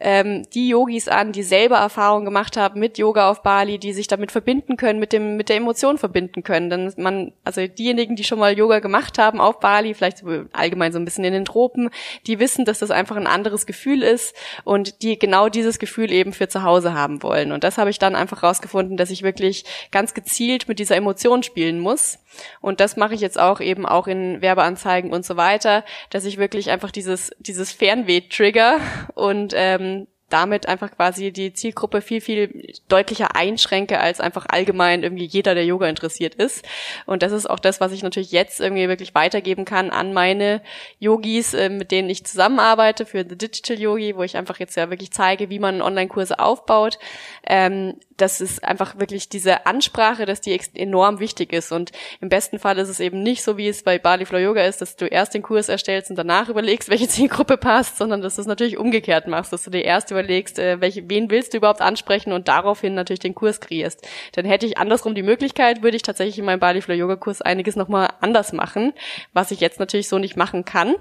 ähm, 0.00 0.42
die 0.50 0.68
Yogis 0.68 1.08
an, 1.08 1.32
die 1.32 1.42
selber 1.42 1.76
Erfahrungen 1.76 2.26
gemacht 2.26 2.56
haben 2.56 2.78
mit 2.78 2.98
Yoga 2.98 3.30
auf 3.30 3.42
Bali, 3.42 3.78
die 3.78 3.92
sich 3.92 4.06
damit 4.06 4.30
verbinden 4.30 4.76
können, 4.76 4.98
mit 4.98 5.12
dem 5.12 5.36
mit 5.36 5.48
der 5.48 5.56
Emotion 5.56 5.98
verbinden 5.98 6.42
können. 6.42 6.68
Denn 6.70 6.92
man, 6.98 7.32
also 7.42 7.66
diejenigen, 7.66 8.14
die 8.14 8.24
schon 8.24 8.38
mal 8.38 8.56
Yoga 8.56 8.80
gemacht 8.80 9.18
haben 9.18 9.40
auf 9.40 9.60
Bali, 9.60 9.94
vielleicht 9.94 10.22
allgemein 10.52 10.92
so 10.92 10.98
ein 10.98 11.04
bisschen 11.04 11.24
in 11.24 11.32
den 11.32 11.44
Tropen, 11.44 11.90
die 12.26 12.38
wissen, 12.38 12.64
dass 12.64 12.78
das 12.80 12.90
einfach 12.90 13.16
ein 13.16 13.26
anderes 13.26 13.66
Gefühl 13.66 14.02
ist 14.02 14.36
und 14.64 15.02
die 15.02 15.18
genau 15.18 15.48
dieses 15.48 15.78
Gefühl 15.78 16.12
eben 16.12 16.32
für 16.32 16.48
zu 16.48 16.62
Hause 16.62 16.94
haben 16.94 17.22
wollen. 17.22 17.50
Und 17.50 17.64
das 17.64 17.78
habe 17.78 17.90
ich 17.90 17.98
dann 17.98 18.14
einfach 18.14 18.42
rausgefunden, 18.42 18.96
dass 18.96 19.10
ich 19.10 19.22
wirklich 19.22 19.64
ganz 19.90 20.12
gezielt 20.12 20.68
mit 20.68 20.78
dieser 20.78 20.96
Emotion 20.96 21.42
spielen 21.42 21.80
muss. 21.80 22.18
Und 22.60 22.80
das 22.80 22.96
mache 22.96 23.14
ich 23.14 23.20
jetzt 23.20 23.38
auch 23.40 23.60
eben 23.60 23.86
auch 23.86 24.06
in 24.06 24.42
Werbeanzeigen 24.42 25.12
und 25.12 25.24
so 25.24 25.36
weiter, 25.36 25.84
dass 26.10 26.24
ich 26.24 26.36
wirklich 26.36 26.70
einfach 26.70 26.90
dieses 26.90 27.30
dieses 27.38 27.72
Fernweh 27.72 28.20
trigger 28.28 28.78
und 29.14 29.54
ähm, 29.78 30.08
damit 30.30 30.68
einfach 30.68 30.90
quasi 30.90 31.32
die 31.32 31.52
Zielgruppe 31.52 32.02
viel, 32.02 32.20
viel 32.20 32.74
deutlicher 32.88 33.34
einschränke, 33.34 34.00
als 34.00 34.20
einfach 34.20 34.46
allgemein 34.48 35.02
irgendwie 35.02 35.24
jeder, 35.24 35.54
der 35.54 35.64
Yoga 35.64 35.88
interessiert 35.88 36.34
ist. 36.34 36.64
Und 37.06 37.22
das 37.22 37.32
ist 37.32 37.48
auch 37.48 37.58
das, 37.58 37.80
was 37.80 37.92
ich 37.92 38.02
natürlich 38.02 38.32
jetzt 38.32 38.60
irgendwie 38.60 38.88
wirklich 38.88 39.14
weitergeben 39.14 39.64
kann 39.64 39.90
an 39.90 40.12
meine 40.12 40.62
Yogis, 40.98 41.54
äh, 41.54 41.70
mit 41.70 41.90
denen 41.90 42.10
ich 42.10 42.24
zusammenarbeite 42.24 43.06
für 43.06 43.24
The 43.28 43.36
Digital 43.36 43.78
Yogi, 43.78 44.16
wo 44.16 44.22
ich 44.22 44.36
einfach 44.36 44.58
jetzt 44.58 44.76
ja 44.76 44.90
wirklich 44.90 45.12
zeige, 45.12 45.48
wie 45.48 45.58
man 45.58 45.80
Online-Kurse 45.80 46.38
aufbaut. 46.38 46.98
Ähm, 47.46 47.94
das 48.18 48.40
ist 48.40 48.64
einfach 48.64 48.98
wirklich 48.98 49.28
diese 49.28 49.64
Ansprache, 49.66 50.26
dass 50.26 50.40
die 50.40 50.58
enorm 50.74 51.20
wichtig 51.20 51.52
ist. 51.52 51.72
Und 51.72 51.92
im 52.20 52.28
besten 52.28 52.58
Fall 52.58 52.76
ist 52.78 52.88
es 52.88 53.00
eben 53.00 53.22
nicht 53.22 53.42
so, 53.42 53.56
wie 53.56 53.68
es 53.68 53.84
bei 53.84 53.98
Bali 53.98 54.26
Flow 54.26 54.38
Yoga 54.38 54.64
ist, 54.64 54.80
dass 54.80 54.96
du 54.96 55.06
erst 55.06 55.34
den 55.34 55.42
Kurs 55.42 55.68
erstellst 55.68 56.10
und 56.10 56.16
danach 56.16 56.48
überlegst, 56.48 56.88
welche 56.90 57.08
Zielgruppe 57.08 57.56
passt, 57.56 57.96
sondern 57.96 58.20
dass 58.20 58.34
du 58.34 58.42
es 58.42 58.46
natürlich 58.46 58.76
umgekehrt 58.76 59.28
machst, 59.28 59.52
dass 59.52 59.62
du 59.62 59.70
dir 59.70 59.84
erst 59.84 60.10
überlegst, 60.18 60.58
äh, 60.58 60.80
welche, 60.80 61.08
wen 61.08 61.30
willst 61.30 61.52
du 61.52 61.58
überhaupt 61.58 61.80
ansprechen 61.80 62.32
und 62.32 62.48
daraufhin 62.48 62.94
natürlich 62.94 63.20
den 63.20 63.34
Kurs 63.34 63.60
kreierst. 63.60 64.06
Dann 64.32 64.44
hätte 64.44 64.66
ich 64.66 64.78
andersrum 64.78 65.14
die 65.14 65.22
Möglichkeit, 65.22 65.82
würde 65.82 65.96
ich 65.96 66.02
tatsächlich 66.02 66.38
in 66.38 66.44
meinem 66.44 66.60
Bali 66.60 66.80
Flow 66.80 66.94
Yoga 66.94 67.16
Kurs 67.16 67.40
einiges 67.40 67.76
nochmal 67.76 68.08
anders 68.20 68.52
machen, 68.52 68.92
was 69.32 69.50
ich 69.50 69.60
jetzt 69.60 69.78
natürlich 69.78 70.08
so 70.08 70.18
nicht 70.18 70.36
machen 70.36 70.64
kann 70.64 70.94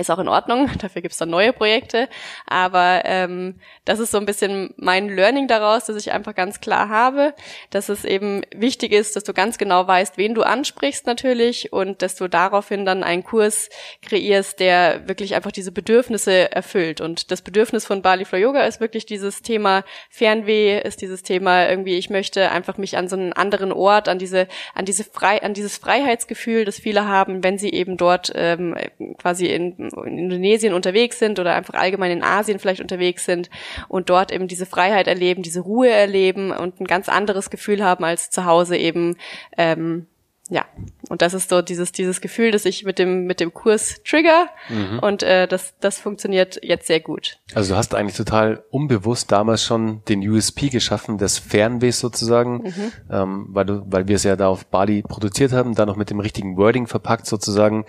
ist 0.00 0.10
auch 0.10 0.18
in 0.18 0.28
Ordnung, 0.28 0.70
dafür 0.78 1.02
gibt's 1.02 1.18
dann 1.18 1.30
neue 1.30 1.52
Projekte. 1.52 2.08
Aber 2.46 3.02
ähm, 3.04 3.56
das 3.84 3.98
ist 3.98 4.10
so 4.10 4.18
ein 4.18 4.26
bisschen 4.26 4.74
mein 4.76 5.08
Learning 5.08 5.48
daraus, 5.48 5.86
dass 5.86 5.96
ich 5.96 6.12
einfach 6.12 6.34
ganz 6.34 6.60
klar 6.60 6.88
habe, 6.88 7.34
dass 7.70 7.88
es 7.88 8.04
eben 8.04 8.42
wichtig 8.54 8.92
ist, 8.92 9.16
dass 9.16 9.24
du 9.24 9.32
ganz 9.32 9.58
genau 9.58 9.86
weißt, 9.86 10.18
wen 10.18 10.34
du 10.34 10.42
ansprichst 10.42 11.06
natürlich 11.06 11.72
und 11.72 12.02
dass 12.02 12.14
du 12.14 12.28
daraufhin 12.28 12.84
dann 12.84 13.02
einen 13.02 13.24
Kurs 13.24 13.68
kreierst, 14.02 14.60
der 14.60 15.08
wirklich 15.08 15.34
einfach 15.34 15.52
diese 15.52 15.72
Bedürfnisse 15.72 16.52
erfüllt. 16.52 17.00
Und 17.00 17.30
das 17.30 17.42
Bedürfnis 17.42 17.86
von 17.86 18.02
Bali 18.02 18.24
Flow 18.24 18.38
Yoga 18.38 18.64
ist 18.64 18.80
wirklich 18.80 19.06
dieses 19.06 19.42
Thema 19.42 19.84
Fernweh, 20.10 20.80
ist 20.80 21.00
dieses 21.02 21.22
Thema 21.22 21.68
irgendwie, 21.68 21.96
ich 21.96 22.10
möchte 22.10 22.50
einfach 22.50 22.78
mich 22.78 22.96
an 22.96 23.08
so 23.08 23.16
einen 23.16 23.32
anderen 23.32 23.72
Ort, 23.72 24.08
an 24.08 24.18
diese, 24.18 24.48
an 24.74 24.84
diese 24.84 25.04
frei, 25.04 25.42
an 25.42 25.54
dieses 25.54 25.78
Freiheitsgefühl, 25.78 26.64
das 26.64 26.78
viele 26.78 27.06
haben, 27.06 27.42
wenn 27.42 27.58
sie 27.58 27.70
eben 27.70 27.96
dort 27.96 28.32
ähm, 28.34 28.76
quasi 29.18 29.46
in 29.46 29.85
in 30.04 30.18
Indonesien 30.18 30.74
unterwegs 30.74 31.18
sind 31.18 31.38
oder 31.38 31.54
einfach 31.54 31.74
allgemein 31.74 32.10
in 32.10 32.22
Asien 32.22 32.58
vielleicht 32.58 32.80
unterwegs 32.80 33.24
sind 33.24 33.50
und 33.88 34.10
dort 34.10 34.32
eben 34.32 34.48
diese 34.48 34.66
Freiheit 34.66 35.06
erleben, 35.06 35.42
diese 35.42 35.60
Ruhe 35.60 35.90
erleben 35.90 36.50
und 36.50 36.80
ein 36.80 36.86
ganz 36.86 37.08
anderes 37.08 37.50
Gefühl 37.50 37.84
haben 37.84 38.04
als 38.04 38.30
zu 38.30 38.44
Hause 38.44 38.76
eben 38.76 39.16
ähm, 39.56 40.06
ja, 40.48 40.64
und 41.08 41.22
das 41.22 41.34
ist 41.34 41.50
so 41.50 41.60
dieses 41.60 41.90
dieses 41.90 42.20
Gefühl, 42.20 42.52
dass 42.52 42.64
ich 42.64 42.84
mit 42.84 42.98
dem 43.00 43.24
mit 43.24 43.40
dem 43.40 43.52
Kurs 43.52 44.00
trigger 44.04 44.46
mhm. 44.68 45.00
und 45.00 45.22
äh, 45.24 45.48
das 45.48 45.74
das 45.80 45.98
funktioniert 45.98 46.60
jetzt 46.62 46.86
sehr 46.86 47.00
gut. 47.00 47.38
Also 47.54 47.72
du 47.72 47.78
hast 47.78 47.94
eigentlich 47.94 48.16
total 48.16 48.62
unbewusst 48.70 49.32
damals 49.32 49.64
schon 49.64 50.02
den 50.08 50.26
USP 50.28 50.68
geschaffen 50.68 51.18
des 51.18 51.38
Fernwehs 51.38 51.98
sozusagen, 51.98 52.62
mhm. 52.62 52.92
ähm, 53.10 53.46
weil 53.48 53.66
du 53.66 53.82
weil 53.86 54.06
wir 54.06 54.16
es 54.16 54.22
ja 54.22 54.36
da 54.36 54.48
auf 54.48 54.66
Bali 54.66 55.02
produziert 55.02 55.52
haben, 55.52 55.74
da 55.74 55.84
noch 55.84 55.96
mit 55.96 56.10
dem 56.10 56.20
richtigen 56.20 56.56
Wording 56.56 56.86
verpackt 56.86 57.26
sozusagen, 57.26 57.84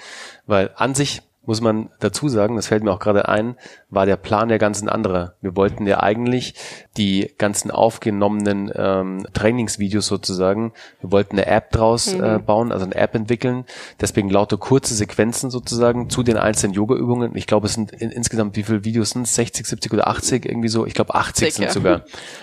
weil 0.48 0.72
an 0.76 0.96
sich 0.96 1.22
muss 1.48 1.62
man 1.62 1.90
dazu 2.00 2.28
sagen, 2.28 2.58
das 2.58 2.68
fällt 2.68 2.84
mir 2.84 2.92
auch 2.92 3.00
gerade 3.00 3.28
ein, 3.28 3.56
war 3.90 4.06
der 4.06 4.18
Plan 4.18 4.50
der 4.50 4.60
ganzen 4.60 4.90
andere. 4.90 5.34
Wir 5.42 5.56
wollten 5.56 5.88
ja 5.88 6.02
eigentlich 6.02 6.54
die 6.98 7.34
ganzen 7.38 7.72
aufgenommenen 7.72 8.72
ähm, 8.76 9.26
Trainingsvideos 9.34 10.08
sozusagen, 10.08 10.74
wir 11.00 11.12
wollten 11.12 11.38
eine 11.38 11.48
App 11.48 11.72
draus 11.72 12.14
mhm. 12.14 12.24
äh, 12.24 12.40
bauen, 12.40 12.72
also 12.72 12.86
eine 12.86 12.96
App 12.96 13.16
entwickeln, 13.16 13.66
deswegen 14.02 14.30
lauter 14.30 14.58
kurze 14.58 14.94
Sequenzen 14.94 15.50
sozusagen 15.50 16.10
zu 16.10 16.22
den 16.22 16.36
einzelnen 16.36 16.74
Yoga-Übungen. 16.74 17.36
Ich 17.36 17.48
glaube, 17.48 17.68
es 17.68 17.74
sind 17.74 17.94
in, 17.94 18.12
insgesamt, 18.12 18.58
wie 18.58 18.64
viele 18.64 18.84
Videos 18.84 19.12
sind 19.12 19.24
es? 19.24 19.36
60, 19.36 19.66
70 19.66 19.94
oder 19.94 20.08
80 20.08 20.46
irgendwie 20.46 20.68
so? 20.68 20.86
Ich 20.86 20.94
glaube 20.94 21.16
80 21.16 21.54
Sicher. 21.54 21.70
sind 21.70 21.72
sogar. 21.72 22.02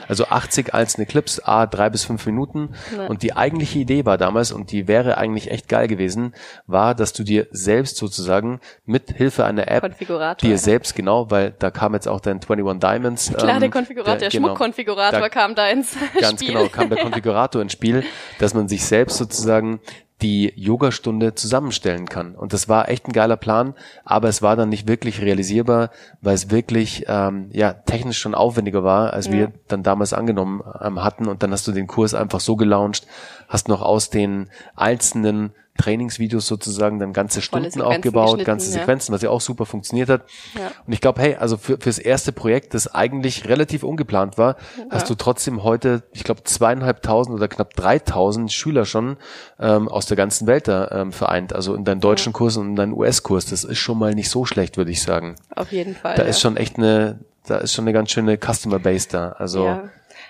Also 0.08 0.26
80 0.26 0.72
einzelne 0.72 1.06
Clips, 1.06 1.40
a 1.40 1.66
drei 1.66 1.90
bis 1.90 2.04
fünf 2.04 2.24
Minuten. 2.24 2.70
Ja. 2.96 3.06
Und 3.06 3.22
die 3.22 3.36
eigentliche 3.36 3.80
Idee 3.80 4.06
war 4.06 4.16
damals, 4.16 4.50
und 4.50 4.72
die 4.72 4.88
wäre 4.88 5.18
eigentlich 5.18 5.50
echt 5.50 5.68
geil 5.68 5.88
gewesen, 5.88 6.34
war, 6.66 6.94
dass 6.94 7.12
du 7.12 7.22
dir 7.22 7.48
selbst 7.50 7.96
sozusagen 7.96 8.60
mit 8.94 9.10
Hilfe 9.10 9.44
einer 9.44 9.66
App 9.66 9.98
dir 10.38 10.56
selbst 10.56 10.94
genau, 10.94 11.28
weil 11.28 11.52
da 11.58 11.72
kam 11.72 11.94
jetzt 11.94 12.06
auch 12.06 12.20
dein 12.20 12.36
21 12.36 12.78
Diamonds. 12.78 13.32
Klar, 13.36 13.54
ähm, 13.54 13.60
der 13.60 13.70
Konfigurator, 13.70 14.12
der, 14.12 14.20
der 14.20 14.30
genau, 14.30 14.48
Schmuckkonfigurator 14.48 15.20
da, 15.20 15.28
kam 15.28 15.56
da 15.56 15.66
ins 15.68 15.96
ganz 16.20 16.40
Spiel. 16.40 16.54
Ganz 16.54 16.62
genau, 16.62 16.68
kam 16.68 16.90
der 16.90 16.98
Konfigurator 16.98 17.60
ins 17.60 17.72
Spiel, 17.72 18.04
dass 18.38 18.54
man 18.54 18.68
sich 18.68 18.84
selbst 18.84 19.16
sozusagen 19.16 19.80
die 20.22 20.52
Yogastunde 20.54 21.34
zusammenstellen 21.34 22.08
kann. 22.08 22.36
Und 22.36 22.52
das 22.52 22.68
war 22.68 22.88
echt 22.88 23.08
ein 23.08 23.12
geiler 23.12 23.36
Plan, 23.36 23.74
aber 24.04 24.28
es 24.28 24.42
war 24.42 24.54
dann 24.54 24.68
nicht 24.68 24.86
wirklich 24.86 25.20
realisierbar, 25.20 25.90
weil 26.20 26.36
es 26.36 26.52
wirklich 26.52 27.06
ähm, 27.08 27.48
ja 27.52 27.72
technisch 27.72 28.18
schon 28.18 28.36
aufwendiger 28.36 28.84
war, 28.84 29.12
als 29.12 29.26
ja. 29.26 29.32
wir 29.32 29.52
dann 29.66 29.82
damals 29.82 30.12
angenommen 30.12 30.62
ähm, 30.80 31.02
hatten. 31.02 31.26
Und 31.26 31.42
dann 31.42 31.50
hast 31.50 31.66
du 31.66 31.72
den 31.72 31.88
Kurs 31.88 32.14
einfach 32.14 32.38
so 32.38 32.54
gelauncht, 32.54 33.08
hast 33.48 33.66
noch 33.66 33.82
aus 33.82 34.08
den 34.08 34.50
einzelnen 34.76 35.52
Trainingsvideos 35.78 36.46
sozusagen 36.46 37.00
dann 37.00 37.12
ganze 37.12 37.42
Stunden 37.42 37.82
aufgebaut, 37.82 38.44
ganze 38.44 38.70
Sequenzen, 38.70 39.12
ja. 39.12 39.16
was 39.16 39.22
ja 39.22 39.30
auch 39.30 39.40
super 39.40 39.66
funktioniert 39.66 40.08
hat. 40.08 40.22
Ja. 40.54 40.70
Und 40.86 40.92
ich 40.92 41.00
glaube, 41.00 41.20
hey, 41.20 41.34
also 41.34 41.56
für, 41.56 41.78
fürs 41.80 41.98
erste 41.98 42.30
Projekt, 42.30 42.74
das 42.74 42.94
eigentlich 42.94 43.48
relativ 43.48 43.82
ungeplant 43.82 44.38
war, 44.38 44.56
ja. 44.78 44.84
hast 44.90 45.10
du 45.10 45.16
trotzdem 45.16 45.64
heute, 45.64 46.04
ich 46.12 46.22
glaube, 46.22 46.44
zweieinhalbtausend 46.44 47.34
oder 47.34 47.48
knapp 47.48 47.74
dreitausend 47.74 48.52
Schüler 48.52 48.84
schon 48.84 49.16
ähm, 49.58 49.88
aus 49.88 50.06
der 50.06 50.16
ganzen 50.16 50.46
Welt 50.46 50.68
da 50.68 50.88
ähm, 50.92 51.12
vereint. 51.12 51.52
Also 51.52 51.74
in 51.74 51.84
deinen 51.84 52.00
deutschen 52.00 52.32
Kurs 52.32 52.56
und 52.56 52.68
in 52.68 52.76
deinen 52.76 52.92
US-Kurs. 52.92 53.46
Das 53.46 53.64
ist 53.64 53.78
schon 53.78 53.98
mal 53.98 54.14
nicht 54.14 54.30
so 54.30 54.44
schlecht, 54.44 54.76
würde 54.76 54.92
ich 54.92 55.02
sagen. 55.02 55.34
Auf 55.56 55.72
jeden 55.72 55.96
Fall. 55.96 56.14
Da 56.14 56.22
ist 56.22 56.40
schon 56.40 56.56
echt 56.56 56.78
eine, 56.78 57.18
da 57.46 57.56
ist 57.56 57.74
schon 57.74 57.84
eine 57.84 57.92
ganz 57.92 58.12
schöne 58.12 58.38
Customer 58.38 58.78
Base 58.78 59.08
da. 59.10 59.30
Also 59.30 59.80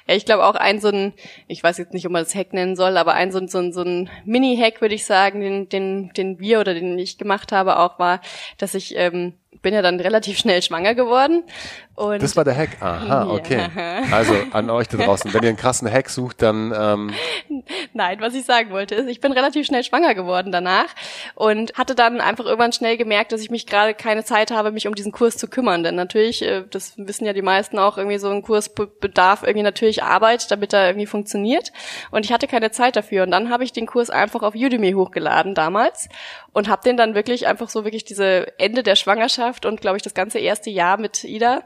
ja. 0.07 0.15
Ich 0.15 0.25
glaube 0.25 0.45
auch 0.45 0.55
ein 0.55 0.81
so 0.81 0.89
ein, 0.89 1.13
ich 1.47 1.63
weiß 1.63 1.79
jetzt 1.79 1.95
nicht, 1.95 2.07
ob 2.07 2.13
man 2.13 2.25
das 2.25 2.35
Hack 2.35 2.53
nennen 2.53 2.77
soll, 2.77 2.97
aber 2.97 3.15
ein 3.15 3.33
so 3.33 3.39
ein, 3.39 3.49
so 3.49 3.59
ein, 3.59 3.73
so 3.73 3.83
ein 3.83 4.11
Mini-Hack, 4.25 4.81
würde 4.81 4.95
ich 4.95 5.05
sagen, 5.05 5.41
den, 5.41 5.69
den, 5.69 6.13
den 6.15 6.39
wir 6.39 6.61
oder 6.61 6.75
den 6.75 6.99
ich 6.99 7.19
gemacht 7.19 7.53
habe, 7.53 7.79
auch 7.79 7.99
war, 7.99 8.21
dass 8.59 8.75
ich 8.75 8.97
ähm, 8.97 9.35
bin 9.63 9.75
ja 9.75 9.83
dann 9.83 10.01
relativ 10.01 10.39
schnell 10.39 10.63
schwanger 10.63 10.95
geworden 10.95 11.45
und 11.97 12.23
das 12.23 12.37
war 12.37 12.43
der 12.43 12.57
Hack. 12.57 12.71
Aha, 12.81 13.29
okay. 13.31 13.69
Ja. 13.75 14.03
Also 14.11 14.35
an 14.53 14.69
euch 14.71 14.89
da 14.89 14.99
draußen, 14.99 15.33
wenn 15.33 15.43
ihr 15.43 15.49
einen 15.49 15.57
krassen 15.57 15.91
Hack 15.91 16.09
sucht, 16.09 16.43
dann. 16.43 16.73
Ähm 16.77 17.13
Nein, 17.93 18.21
was 18.21 18.35
ich 18.35 18.45
sagen 18.45 18.71
wollte 18.71 18.95
ist, 18.95 19.09
ich 19.09 19.21
bin 19.21 19.33
relativ 19.33 19.67
schnell 19.67 19.85
schwanger 19.85 20.15
geworden 20.15 20.51
danach 20.51 20.87
und 21.35 21.75
hatte 21.75 21.95
dann 21.95 22.21
einfach 22.21 22.45
irgendwann 22.45 22.73
schnell 22.73 22.97
gemerkt, 22.97 23.33
dass 23.33 23.41
ich 23.41 23.51
mich 23.51 23.67
gerade 23.67 23.95
keine 23.95 24.25
Zeit 24.25 24.51
habe, 24.51 24.73
mich 24.73 24.89
um 24.89 24.95
diesen 24.95 25.13
Kurs 25.13 25.37
zu 25.37 25.49
kümmern. 25.49 25.85
Denn 25.85 25.95
natürlich, 25.95 26.43
äh, 26.43 26.65
das 26.69 26.95
wissen 26.97 27.27
ja 27.27 27.33
die 27.33 27.43
meisten 27.43 27.79
auch, 27.79 27.97
irgendwie 27.97 28.19
so 28.19 28.29
ein 28.31 28.43
Kurs 28.43 28.71
bedarf 28.75 29.43
irgendwie 29.43 29.63
natürlich 29.63 30.03
Arbeit, 30.03 30.51
damit 30.51 30.73
er 30.73 30.87
irgendwie 30.89 31.07
funktioniert. 31.07 31.73
Und 32.11 32.25
ich 32.25 32.33
hatte 32.33 32.49
keine 32.49 32.73
Zeit 32.73 32.97
dafür. 32.97 33.23
Und 33.23 33.31
dann 33.31 33.51
habe 33.51 33.63
ich 33.65 33.73
den 33.73 33.87
Kurs 33.87 34.11
einfach 34.11 34.43
auf 34.43 34.55
Udemy 34.55 34.93
hochgeladen 34.93 35.55
damals 35.55 36.09
und 36.55 36.69
habe 36.69 36.83
den 36.83 36.97
dann 36.97 37.15
wirklich 37.15 37.47
einfach 37.47 37.69
so 37.69 37.85
wirklich 37.85 38.05
diese 38.05 38.59
Ende 38.59 38.83
der 38.83 38.97
Schwangerschaft 38.97 39.67
und 39.67 39.83
glaube 39.83 39.99
ich 39.99 40.03
das 40.03 40.15
ganze 40.15 40.39
erste 40.39 40.71
Jahr 40.71 40.99
mit 40.99 41.25
Ida 41.25 41.63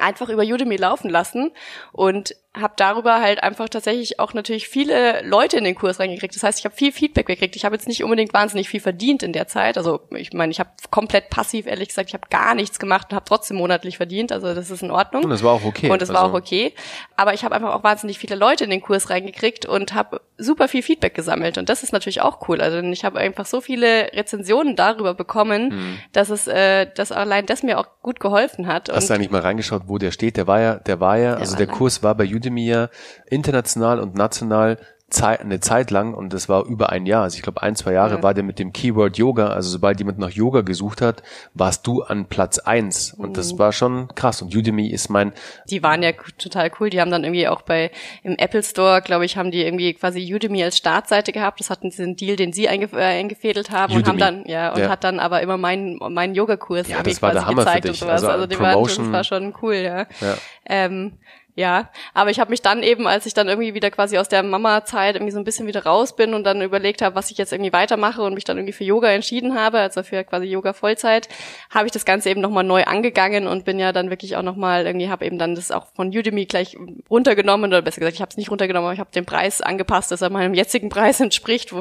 einfach 0.00 0.28
über 0.28 0.42
Udemy 0.42 0.76
laufen 0.76 1.10
lassen 1.10 1.50
und 1.92 2.34
habe 2.54 2.74
darüber 2.76 3.20
halt 3.20 3.42
einfach 3.42 3.68
tatsächlich 3.70 4.18
auch 4.20 4.34
natürlich 4.34 4.68
viele 4.68 5.22
Leute 5.22 5.56
in 5.56 5.64
den 5.64 5.74
Kurs 5.74 5.98
reingekriegt. 5.98 6.34
Das 6.36 6.42
heißt, 6.42 6.58
ich 6.58 6.66
habe 6.66 6.74
viel 6.74 6.92
Feedback 6.92 7.26
gekriegt. 7.26 7.56
Ich 7.56 7.64
habe 7.64 7.74
jetzt 7.74 7.88
nicht 7.88 8.04
unbedingt 8.04 8.34
wahnsinnig 8.34 8.68
viel 8.68 8.80
verdient 8.80 9.22
in 9.22 9.32
der 9.32 9.48
Zeit. 9.48 9.78
Also 9.78 10.00
ich 10.10 10.34
meine, 10.34 10.52
ich 10.52 10.60
habe 10.60 10.68
komplett 10.90 11.30
passiv, 11.30 11.66
ehrlich 11.66 11.88
gesagt, 11.88 12.10
ich 12.10 12.14
habe 12.14 12.28
gar 12.28 12.54
nichts 12.54 12.78
gemacht 12.78 13.06
und 13.10 13.16
habe 13.16 13.24
trotzdem 13.24 13.56
monatlich 13.56 13.96
verdient. 13.96 14.32
Also 14.32 14.54
das 14.54 14.70
ist 14.70 14.82
in 14.82 14.90
Ordnung. 14.90 15.24
Und 15.24 15.30
das 15.30 15.42
war 15.42 15.52
auch 15.52 15.64
okay. 15.64 15.88
Und 15.88 16.02
das 16.02 16.10
also 16.10 16.20
war 16.20 16.28
auch 16.28 16.34
okay. 16.34 16.74
Aber 17.16 17.32
ich 17.32 17.42
habe 17.42 17.54
einfach 17.54 17.74
auch 17.74 17.84
wahnsinnig 17.84 18.18
viele 18.18 18.36
Leute 18.36 18.64
in 18.64 18.70
den 18.70 18.82
Kurs 18.82 19.08
reingekriegt 19.08 19.64
und 19.64 19.94
habe 19.94 20.20
super 20.36 20.68
viel 20.68 20.82
Feedback 20.82 21.14
gesammelt. 21.14 21.56
Und 21.56 21.70
das 21.70 21.82
ist 21.82 21.92
natürlich 21.92 22.20
auch 22.20 22.46
cool. 22.48 22.60
Also 22.60 22.80
ich 22.80 23.04
habe 23.06 23.18
einfach 23.18 23.46
so 23.46 23.62
viele 23.62 24.12
Rezensionen 24.12 24.76
darüber 24.76 25.14
bekommen, 25.14 25.70
hm. 25.70 25.98
dass 26.12 26.28
es, 26.28 26.46
äh, 26.48 26.86
dass 26.94 27.12
allein 27.12 27.46
das 27.46 27.62
mir 27.62 27.78
auch 27.78 27.86
gut 28.02 28.20
geholfen 28.20 28.66
hat. 28.66 28.90
Hast 28.90 29.04
und 29.04 29.10
du 29.10 29.14
eigentlich 29.14 29.30
mal 29.30 29.40
reingeschaut, 29.40 29.81
wo 29.86 29.98
der 29.98 30.10
steht? 30.10 30.36
Der 30.36 30.46
war 30.46 30.60
ja, 30.60 30.76
der 30.76 31.00
war 31.00 31.18
ja, 31.18 31.32
der 31.32 31.38
also 31.38 31.52
war 31.52 31.58
der 31.58 31.66
Kurs 31.66 32.02
war 32.02 32.14
bei 32.14 32.24
Udemy 32.24 32.64
Udemy 32.64 32.88
international 33.26 34.00
und 34.00 34.14
national 34.14 34.78
eine 35.20 35.60
Zeit 35.60 35.90
lang, 35.90 36.14
und 36.14 36.32
das 36.32 36.48
war 36.48 36.64
über 36.64 36.90
ein 36.90 37.06
Jahr, 37.06 37.24
also 37.24 37.36
ich 37.36 37.42
glaube 37.42 37.62
ein, 37.62 37.76
zwei 37.76 37.92
Jahre, 37.92 38.16
ja. 38.16 38.22
war 38.22 38.34
der 38.34 38.44
mit 38.44 38.58
dem 38.58 38.72
Keyword 38.72 39.18
Yoga, 39.18 39.48
also 39.48 39.68
sobald 39.68 39.98
jemand 39.98 40.18
nach 40.18 40.30
Yoga 40.30 40.62
gesucht 40.62 41.00
hat, 41.02 41.22
warst 41.54 41.86
du 41.86 42.02
an 42.02 42.26
Platz 42.26 42.58
eins. 42.58 43.12
Und 43.12 43.30
mhm. 43.30 43.34
das 43.34 43.58
war 43.58 43.72
schon 43.72 44.08
krass. 44.14 44.42
Und 44.42 44.54
Udemy 44.54 44.88
ist 44.88 45.08
mein. 45.08 45.32
Die 45.68 45.82
waren 45.82 46.02
ja 46.02 46.12
total 46.38 46.70
cool. 46.80 46.90
Die 46.90 47.00
haben 47.00 47.10
dann 47.10 47.24
irgendwie 47.24 47.48
auch 47.48 47.62
bei 47.62 47.90
im 48.22 48.36
Apple 48.36 48.62
Store, 48.62 49.02
glaube 49.02 49.24
ich, 49.24 49.36
haben 49.36 49.50
die 49.50 49.62
irgendwie 49.62 49.94
quasi 49.94 50.32
Udemy 50.34 50.64
als 50.64 50.76
Startseite 50.76 51.32
gehabt. 51.32 51.60
Das 51.60 51.70
hatten 51.70 51.90
diesen 51.90 52.16
Deal, 52.16 52.36
den 52.36 52.52
sie 52.52 52.68
eingef 52.68 52.92
äh, 52.92 53.02
eingefädelt 53.02 53.70
haben 53.70 53.94
Udemy. 53.94 54.02
und 54.02 54.08
haben 54.08 54.18
dann, 54.18 54.44
ja, 54.46 54.72
und 54.72 54.80
ja. 54.80 54.88
hat 54.88 55.04
dann 55.04 55.20
aber 55.20 55.42
immer 55.42 55.56
meinen 55.56 55.98
meinen 55.98 56.34
Yogakurs 56.34 56.88
ja, 56.88 56.96
irgendwie 56.96 57.10
das 57.10 57.22
war 57.22 57.32
quasi 57.32 57.44
der 57.44 57.46
Hammer 57.48 57.64
gezeigt 57.64 57.86
für 57.86 57.92
dich. 57.92 58.02
und 58.02 58.08
sowas. 58.08 58.22
Also, 58.22 58.28
also 58.28 58.46
die 58.46 58.58
waren, 58.58 58.84
das 58.84 59.12
war 59.12 59.24
schon 59.24 59.54
cool, 59.62 59.74
ja. 59.74 60.06
ja. 60.20 60.36
Ähm, 60.66 61.18
Ja, 61.54 61.90
aber 62.14 62.30
ich 62.30 62.40
habe 62.40 62.50
mich 62.50 62.62
dann 62.62 62.82
eben, 62.82 63.06
als 63.06 63.26
ich 63.26 63.34
dann 63.34 63.46
irgendwie 63.46 63.74
wieder 63.74 63.90
quasi 63.90 64.16
aus 64.16 64.28
der 64.28 64.42
Mama-Zeit 64.42 65.16
irgendwie 65.16 65.32
so 65.32 65.38
ein 65.38 65.44
bisschen 65.44 65.66
wieder 65.66 65.84
raus 65.84 66.16
bin 66.16 66.32
und 66.32 66.44
dann 66.44 66.62
überlegt 66.62 67.02
habe, 67.02 67.14
was 67.14 67.30
ich 67.30 67.36
jetzt 67.36 67.52
irgendwie 67.52 67.74
weitermache 67.74 68.22
und 68.22 68.32
mich 68.32 68.44
dann 68.44 68.56
irgendwie 68.56 68.72
für 68.72 68.84
Yoga 68.84 69.10
entschieden 69.10 69.54
habe, 69.54 69.78
also 69.80 70.02
für 70.02 70.24
quasi 70.24 70.46
Yoga 70.46 70.72
Vollzeit, 70.72 71.28
habe 71.68 71.84
ich 71.84 71.92
das 71.92 72.06
Ganze 72.06 72.30
eben 72.30 72.40
nochmal 72.40 72.64
neu 72.64 72.84
angegangen 72.84 73.46
und 73.46 73.66
bin 73.66 73.78
ja 73.78 73.92
dann 73.92 74.08
wirklich 74.08 74.36
auch 74.36 74.42
nochmal 74.42 74.86
irgendwie, 74.86 75.10
habe 75.10 75.26
eben 75.26 75.38
dann 75.38 75.54
das 75.54 75.70
auch 75.70 75.88
von 75.94 76.08
Udemy 76.08 76.46
gleich 76.46 76.78
runtergenommen 77.10 77.70
oder 77.70 77.82
besser 77.82 78.00
gesagt, 78.00 78.14
ich 78.14 78.22
habe 78.22 78.30
es 78.30 78.38
nicht 78.38 78.50
runtergenommen, 78.50 78.86
aber 78.86 78.94
ich 78.94 79.00
habe 79.00 79.10
den 79.10 79.26
Preis 79.26 79.60
angepasst, 79.60 80.10
dass 80.10 80.22
er 80.22 80.30
meinem 80.30 80.54
jetzigen 80.54 80.88
Preis 80.88 81.20
entspricht. 81.20 81.74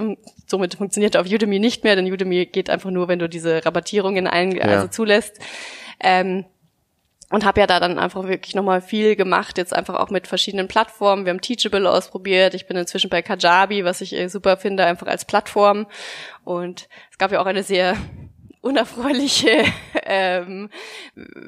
Somit 0.47 0.75
funktioniert 0.75 1.15
er 1.15 1.21
auf 1.21 1.27
Udemy 1.27 1.59
nicht 1.59 1.85
mehr, 1.85 1.95
denn 1.95 2.11
Udemy 2.11 2.45
geht 2.45 2.69
einfach 2.69 2.91
nur, 2.91 3.07
wenn 3.07 3.19
du 3.19 3.29
diese 3.29 3.65
Rabattierungen 3.65 4.27
ein, 4.27 4.51
ja. 4.51 4.63
also 4.63 4.87
zulässt. 4.89 5.39
Ähm, 6.03 6.43
und 7.31 7.45
habe 7.45 7.61
ja 7.61 7.67
da 7.67 7.79
dann 7.79 7.97
einfach 7.97 8.27
wirklich 8.27 8.55
nochmal 8.55 8.81
viel 8.81 9.15
gemacht, 9.15 9.57
jetzt 9.57 9.73
einfach 9.73 9.95
auch 9.95 10.09
mit 10.09 10.27
verschiedenen 10.27 10.67
Plattformen. 10.67 11.25
Wir 11.25 11.31
haben 11.31 11.41
Teachable 11.41 11.89
ausprobiert. 11.89 12.53
Ich 12.53 12.67
bin 12.67 12.77
inzwischen 12.77 13.09
bei 13.09 13.21
Kajabi, 13.21 13.85
was 13.85 14.01
ich 14.01 14.13
äh, 14.13 14.27
super 14.27 14.57
finde, 14.57 14.85
einfach 14.85 15.07
als 15.07 15.25
Plattform. 15.25 15.87
Und 16.43 16.89
es 17.09 17.17
gab 17.17 17.31
ja 17.31 17.41
auch 17.41 17.45
eine 17.45 17.63
sehr 17.63 17.95
unerfreuliche 18.61 19.65
ähm, 20.05 20.69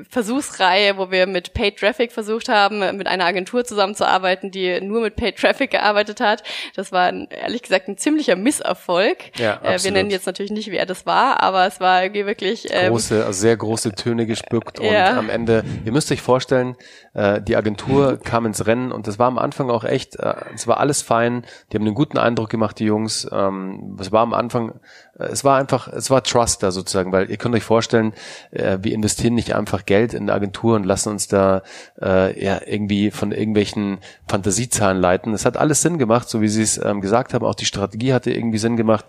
Versuchsreihe, 0.10 0.98
wo 0.98 1.12
wir 1.12 1.28
mit 1.28 1.54
Paid 1.54 1.78
Traffic 1.78 2.12
versucht 2.12 2.50
haben, 2.50 2.80
mit 2.98 3.08
einer 3.08 3.26
Agentur 3.26 3.64
zusammenzuarbeiten, 3.64 4.50
die 4.50 4.82
nur 4.82 5.02
mit 5.02 5.16
Paid 5.16 5.38
Traffic 5.38 5.72
gearbeitet 5.72 6.20
hat. 6.20 6.44
Das 6.76 6.92
war 6.92 7.04
ein, 7.04 7.28
ehrlich 7.30 7.62
gesagt 7.62 7.88
ein 7.88 7.98
ziemlicher 7.98 8.36
Misserfolg. 8.36 9.38
Ja. 9.38 9.60
Äh, 9.64 9.84
wir 9.84 9.92
nennen 9.92 10.10
jetzt 10.10 10.26
natürlich 10.26 10.52
nicht, 10.52 10.72
wer 10.72 10.88
das 10.88 11.06
war, 11.06 11.42
aber 11.44 11.68
es 11.68 11.80
war 11.80 12.04
irgendwie 12.04 12.26
wirklich 12.26 12.68
ähm, 12.72 12.90
große, 12.90 13.26
also 13.26 13.40
sehr 13.40 13.58
große 13.58 13.94
Töne 13.94 14.26
gespückt 14.26 14.80
und 14.80 14.88
ja. 14.88 15.18
am 15.18 15.30
Ende, 15.30 15.64
ihr 15.86 15.92
müsst 15.92 16.12
euch 16.12 16.22
vorstellen, 16.22 16.76
äh, 17.14 17.42
die 17.42 17.56
Agentur 17.56 18.18
kam 18.18 18.48
ins 18.48 18.66
Rennen 18.66 18.92
und 18.92 19.06
das 19.06 19.20
war 19.20 19.28
am 19.28 19.38
Anfang 19.38 19.70
auch 19.70 19.84
echt, 19.84 20.16
äh, 20.16 20.34
es 20.56 20.68
war 20.68 20.80
alles 20.80 21.04
fein, 21.04 21.46
die 21.72 21.78
haben 21.78 21.86
einen 21.86 21.96
guten 21.96 22.18
Eindruck 22.18 22.50
gemacht, 22.50 22.80
die 22.80 22.86
Jungs. 22.86 23.28
Ähm, 23.32 23.98
es 24.00 24.12
war 24.12 24.22
am 24.22 24.34
Anfang 24.34 24.80
es 25.16 25.44
war 25.44 25.60
einfach, 25.60 25.88
es 25.88 26.10
war 26.10 26.24
Trust 26.24 26.64
da 26.64 26.72
sozusagen, 27.04 27.12
weil 27.12 27.30
ihr 27.30 27.38
könnt 27.38 27.56
euch 27.56 27.64
vorstellen, 27.64 28.14
äh, 28.52 28.80
wir 28.82 28.94
investieren 28.94 29.36
nicht 29.36 29.56
einfach 29.56 29.86
Geld 29.86 30.14
in 30.14 30.24
eine 30.24 30.34
Agentur 30.34 30.76
und 30.76 30.86
lassen 30.86 31.10
uns 31.10 31.28
da 31.28 31.62
äh, 32.02 32.44
ja 32.44 32.62
irgendwie 32.66 33.12
von 33.12 33.32
irgendwelchen 33.32 34.00
Fantasiezahlen 34.28 35.00
leiten. 35.00 35.34
Es 35.34 35.46
hat 35.46 35.58
alles 35.58 35.82
Sinn 35.82 35.98
gemacht, 35.98 36.30
so 36.30 36.42
wie 36.42 36.48
Sie 36.48 36.64
es 36.64 36.78
ähm, 36.78 37.02
gesagt 37.02 37.34
haben. 37.34 37.46
Auch 37.46 37.56
die 37.56 37.66
Strategie 37.66 38.14
hatte 38.14 38.32
irgendwie 38.32 38.58
Sinn 38.58 38.78
gemacht. 38.78 39.06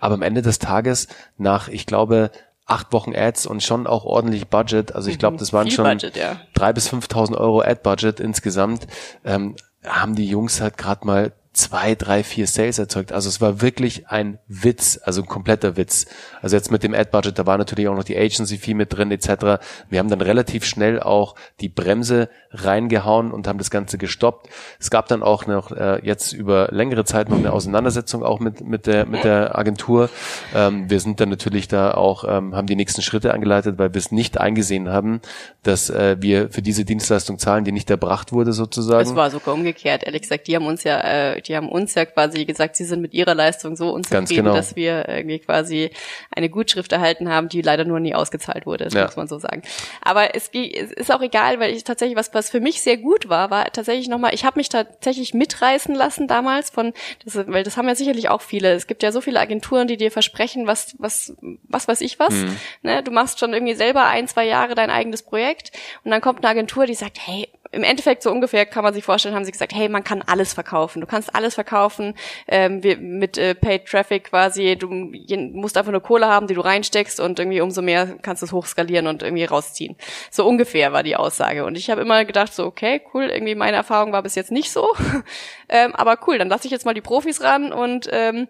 Aber 0.00 0.14
am 0.14 0.22
Ende 0.22 0.42
des 0.42 0.58
Tages, 0.58 1.08
nach, 1.38 1.68
ich 1.68 1.86
glaube, 1.86 2.30
acht 2.66 2.92
Wochen 2.92 3.14
Ads 3.14 3.46
und 3.46 3.62
schon 3.62 3.86
auch 3.86 4.04
ordentlich 4.04 4.48
Budget. 4.48 4.94
Also 4.94 5.10
ich 5.10 5.18
glaube, 5.18 5.34
mhm. 5.34 5.38
das 5.38 5.52
waren 5.52 5.70
schon 5.70 5.84
Budget, 5.84 6.16
ja. 6.16 6.40
drei 6.54 6.72
bis 6.72 6.90
5.000 6.90 7.36
Euro 7.36 7.60
Ad-Budget 7.60 8.20
insgesamt. 8.20 8.86
Ähm, 9.24 9.56
haben 9.84 10.14
die 10.14 10.26
Jungs 10.26 10.62
halt 10.62 10.78
gerade 10.78 11.06
mal 11.06 11.32
zwei, 11.54 11.94
drei, 11.94 12.24
vier 12.24 12.46
Sales 12.46 12.78
erzeugt. 12.78 13.12
Also 13.12 13.28
es 13.28 13.40
war 13.40 13.62
wirklich 13.62 14.08
ein 14.08 14.38
Witz, 14.48 15.00
also 15.02 15.22
ein 15.22 15.28
kompletter 15.28 15.76
Witz. 15.76 16.06
Also 16.42 16.56
jetzt 16.56 16.70
mit 16.70 16.82
dem 16.82 16.94
Ad-Budget, 16.94 17.38
da 17.38 17.46
war 17.46 17.56
natürlich 17.56 17.88
auch 17.88 17.94
noch 17.94 18.04
die 18.04 18.18
Agency-Fee 18.18 18.74
mit 18.74 18.92
drin 18.92 19.10
etc. 19.12 19.62
Wir 19.88 20.00
haben 20.00 20.10
dann 20.10 20.20
relativ 20.20 20.64
schnell 20.64 21.00
auch 21.00 21.36
die 21.60 21.68
Bremse 21.68 22.28
reingehauen 22.54 23.30
und 23.32 23.46
haben 23.46 23.58
das 23.58 23.70
Ganze 23.70 23.98
gestoppt. 23.98 24.48
Es 24.78 24.90
gab 24.90 25.08
dann 25.08 25.22
auch 25.22 25.46
noch 25.46 25.70
äh, 25.72 26.00
jetzt 26.04 26.32
über 26.32 26.68
längere 26.70 27.04
Zeit 27.04 27.28
noch 27.28 27.38
eine 27.38 27.52
Auseinandersetzung 27.52 28.22
auch 28.22 28.40
mit, 28.40 28.66
mit, 28.66 28.86
der, 28.86 29.06
mit 29.06 29.24
der 29.24 29.58
Agentur. 29.58 30.08
Ähm, 30.54 30.88
wir 30.88 31.00
sind 31.00 31.20
dann 31.20 31.28
natürlich 31.28 31.68
da 31.68 31.92
auch, 31.94 32.24
ähm, 32.24 32.54
haben 32.54 32.66
die 32.66 32.76
nächsten 32.76 33.02
Schritte 33.02 33.34
angeleitet, 33.34 33.78
weil 33.78 33.92
wir 33.92 33.98
es 33.98 34.12
nicht 34.12 34.38
eingesehen 34.38 34.88
haben, 34.88 35.20
dass 35.62 35.90
äh, 35.90 36.16
wir 36.20 36.50
für 36.50 36.62
diese 36.62 36.84
Dienstleistung 36.84 37.38
zahlen, 37.38 37.64
die 37.64 37.72
nicht 37.72 37.90
erbracht 37.90 38.32
wurde 38.32 38.52
sozusagen. 38.52 39.08
Es 39.08 39.14
war 39.14 39.30
sogar 39.30 39.54
umgekehrt, 39.54 40.04
ehrlich 40.04 40.22
gesagt. 40.22 40.46
Die 40.48 40.56
haben 40.56 40.66
uns 40.66 40.84
ja 40.84 41.00
äh, 41.00 41.40
die 41.40 41.56
haben 41.56 41.68
uns 41.68 41.94
ja 41.94 42.04
quasi 42.04 42.44
gesagt, 42.44 42.76
sie 42.76 42.84
sind 42.84 43.00
mit 43.00 43.14
ihrer 43.14 43.34
Leistung 43.34 43.76
so 43.76 43.92
unzufrieden, 43.92 44.44
genau. 44.44 44.54
dass 44.54 44.76
wir 44.76 45.08
irgendwie 45.08 45.38
quasi 45.38 45.90
eine 46.30 46.48
Gutschrift 46.48 46.92
erhalten 46.92 47.28
haben, 47.28 47.48
die 47.48 47.62
leider 47.62 47.84
nur 47.84 48.00
nie 48.00 48.14
ausgezahlt 48.14 48.66
wurde, 48.66 48.84
das 48.84 48.94
ja. 48.94 49.04
muss 49.04 49.16
man 49.16 49.28
so 49.28 49.38
sagen. 49.38 49.62
Aber 50.02 50.34
es, 50.34 50.50
es 50.52 50.92
ist 50.92 51.12
auch 51.12 51.20
egal, 51.20 51.60
weil 51.60 51.74
ich 51.74 51.84
tatsächlich, 51.84 52.16
was, 52.16 52.32
was 52.44 52.50
für 52.50 52.60
mich 52.60 52.82
sehr 52.82 52.98
gut 52.98 53.30
war, 53.30 53.50
war 53.50 53.72
tatsächlich 53.72 54.08
nochmal, 54.08 54.34
ich 54.34 54.44
habe 54.44 54.58
mich 54.58 54.68
tatsächlich 54.68 55.32
mitreißen 55.32 55.94
lassen 55.94 56.28
damals 56.28 56.68
von, 56.68 56.92
das, 57.24 57.34
weil 57.46 57.64
das 57.64 57.78
haben 57.78 57.88
ja 57.88 57.94
sicherlich 57.94 58.28
auch 58.28 58.42
viele. 58.42 58.72
Es 58.74 58.86
gibt 58.86 59.02
ja 59.02 59.12
so 59.12 59.22
viele 59.22 59.40
Agenturen, 59.40 59.88
die 59.88 59.96
dir 59.96 60.10
versprechen, 60.10 60.66
was, 60.66 60.94
was, 60.98 61.34
was 61.68 61.88
weiß 61.88 62.02
ich 62.02 62.18
was. 62.18 62.34
Mhm. 62.34 62.56
Ne? 62.82 63.02
Du 63.02 63.10
machst 63.12 63.40
schon 63.40 63.54
irgendwie 63.54 63.74
selber 63.74 64.04
ein, 64.04 64.28
zwei 64.28 64.44
Jahre 64.44 64.74
dein 64.74 64.90
eigenes 64.90 65.22
Projekt 65.22 65.72
und 66.04 66.10
dann 66.10 66.20
kommt 66.20 66.40
eine 66.40 66.48
Agentur, 66.48 66.84
die 66.84 66.94
sagt, 66.94 67.18
hey, 67.18 67.48
im 67.74 67.82
Endeffekt 67.82 68.22
so 68.22 68.30
ungefähr 68.30 68.66
kann 68.66 68.84
man 68.84 68.94
sich 68.94 69.04
vorstellen, 69.04 69.34
haben 69.34 69.44
sie 69.44 69.52
gesagt, 69.52 69.74
hey, 69.74 69.88
man 69.88 70.04
kann 70.04 70.22
alles 70.22 70.54
verkaufen. 70.54 71.00
Du 71.00 71.06
kannst 71.06 71.34
alles 71.34 71.54
verkaufen 71.54 72.14
ähm, 72.48 72.80
mit 73.00 73.36
äh, 73.38 73.54
Paid 73.54 73.86
Traffic 73.86 74.24
quasi. 74.24 74.76
Du 74.76 74.88
musst 74.88 75.76
einfach 75.76 75.92
nur 75.92 76.02
Kohle 76.02 76.26
haben, 76.26 76.46
die 76.46 76.54
du 76.54 76.60
reinsteckst 76.60 77.20
und 77.20 77.38
irgendwie 77.38 77.60
umso 77.60 77.82
mehr 77.82 78.16
kannst 78.22 78.42
du 78.42 78.46
es 78.46 78.52
hochskalieren 78.52 79.06
und 79.06 79.22
irgendwie 79.22 79.44
rausziehen. 79.44 79.96
So 80.30 80.46
ungefähr 80.46 80.92
war 80.92 81.02
die 81.02 81.16
Aussage. 81.16 81.64
Und 81.64 81.76
ich 81.76 81.90
habe 81.90 82.00
immer 82.00 82.24
gedacht, 82.24 82.54
so 82.54 82.64
okay, 82.64 83.02
cool, 83.12 83.24
irgendwie 83.24 83.54
meine 83.54 83.76
Erfahrung 83.76 84.12
war 84.12 84.22
bis 84.22 84.34
jetzt 84.34 84.52
nicht 84.52 84.70
so. 84.70 84.88
ähm, 85.68 85.94
aber 85.94 86.18
cool, 86.26 86.38
dann 86.38 86.48
lasse 86.48 86.66
ich 86.66 86.72
jetzt 86.72 86.86
mal 86.86 86.94
die 86.94 87.00
Profis 87.00 87.42
ran 87.42 87.72
und 87.72 88.08
ähm, 88.12 88.48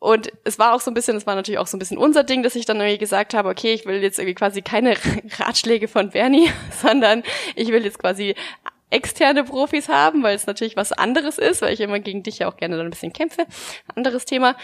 und 0.00 0.32
es 0.44 0.58
war 0.58 0.74
auch 0.74 0.80
so 0.80 0.90
ein 0.90 0.94
bisschen, 0.94 1.16
es 1.16 1.26
war 1.26 1.34
natürlich 1.34 1.58
auch 1.58 1.66
so 1.66 1.76
ein 1.76 1.78
bisschen 1.78 1.98
unser 1.98 2.24
Ding, 2.24 2.42
dass 2.42 2.56
ich 2.56 2.64
dann 2.64 2.78
irgendwie 2.78 2.98
gesagt 2.98 3.34
habe, 3.34 3.50
okay, 3.50 3.74
ich 3.74 3.84
will 3.84 4.02
jetzt 4.02 4.18
irgendwie 4.18 4.34
quasi 4.34 4.62
keine 4.62 4.96
Ratschläge 5.38 5.88
von 5.88 6.10
Bernie, 6.10 6.50
sondern 6.82 7.22
ich 7.54 7.68
will 7.68 7.84
jetzt 7.84 7.98
quasi 7.98 8.34
externe 8.88 9.44
Profis 9.44 9.88
haben, 9.88 10.22
weil 10.22 10.34
es 10.34 10.46
natürlich 10.46 10.74
was 10.74 10.92
anderes 10.92 11.38
ist, 11.38 11.62
weil 11.62 11.74
ich 11.74 11.80
immer 11.80 12.00
gegen 12.00 12.22
dich 12.22 12.40
ja 12.40 12.48
auch 12.48 12.56
gerne 12.56 12.76
dann 12.76 12.86
ein 12.86 12.90
bisschen 12.90 13.12
kämpfe. 13.12 13.46
Anderes 13.94 14.24
Thema. 14.24 14.56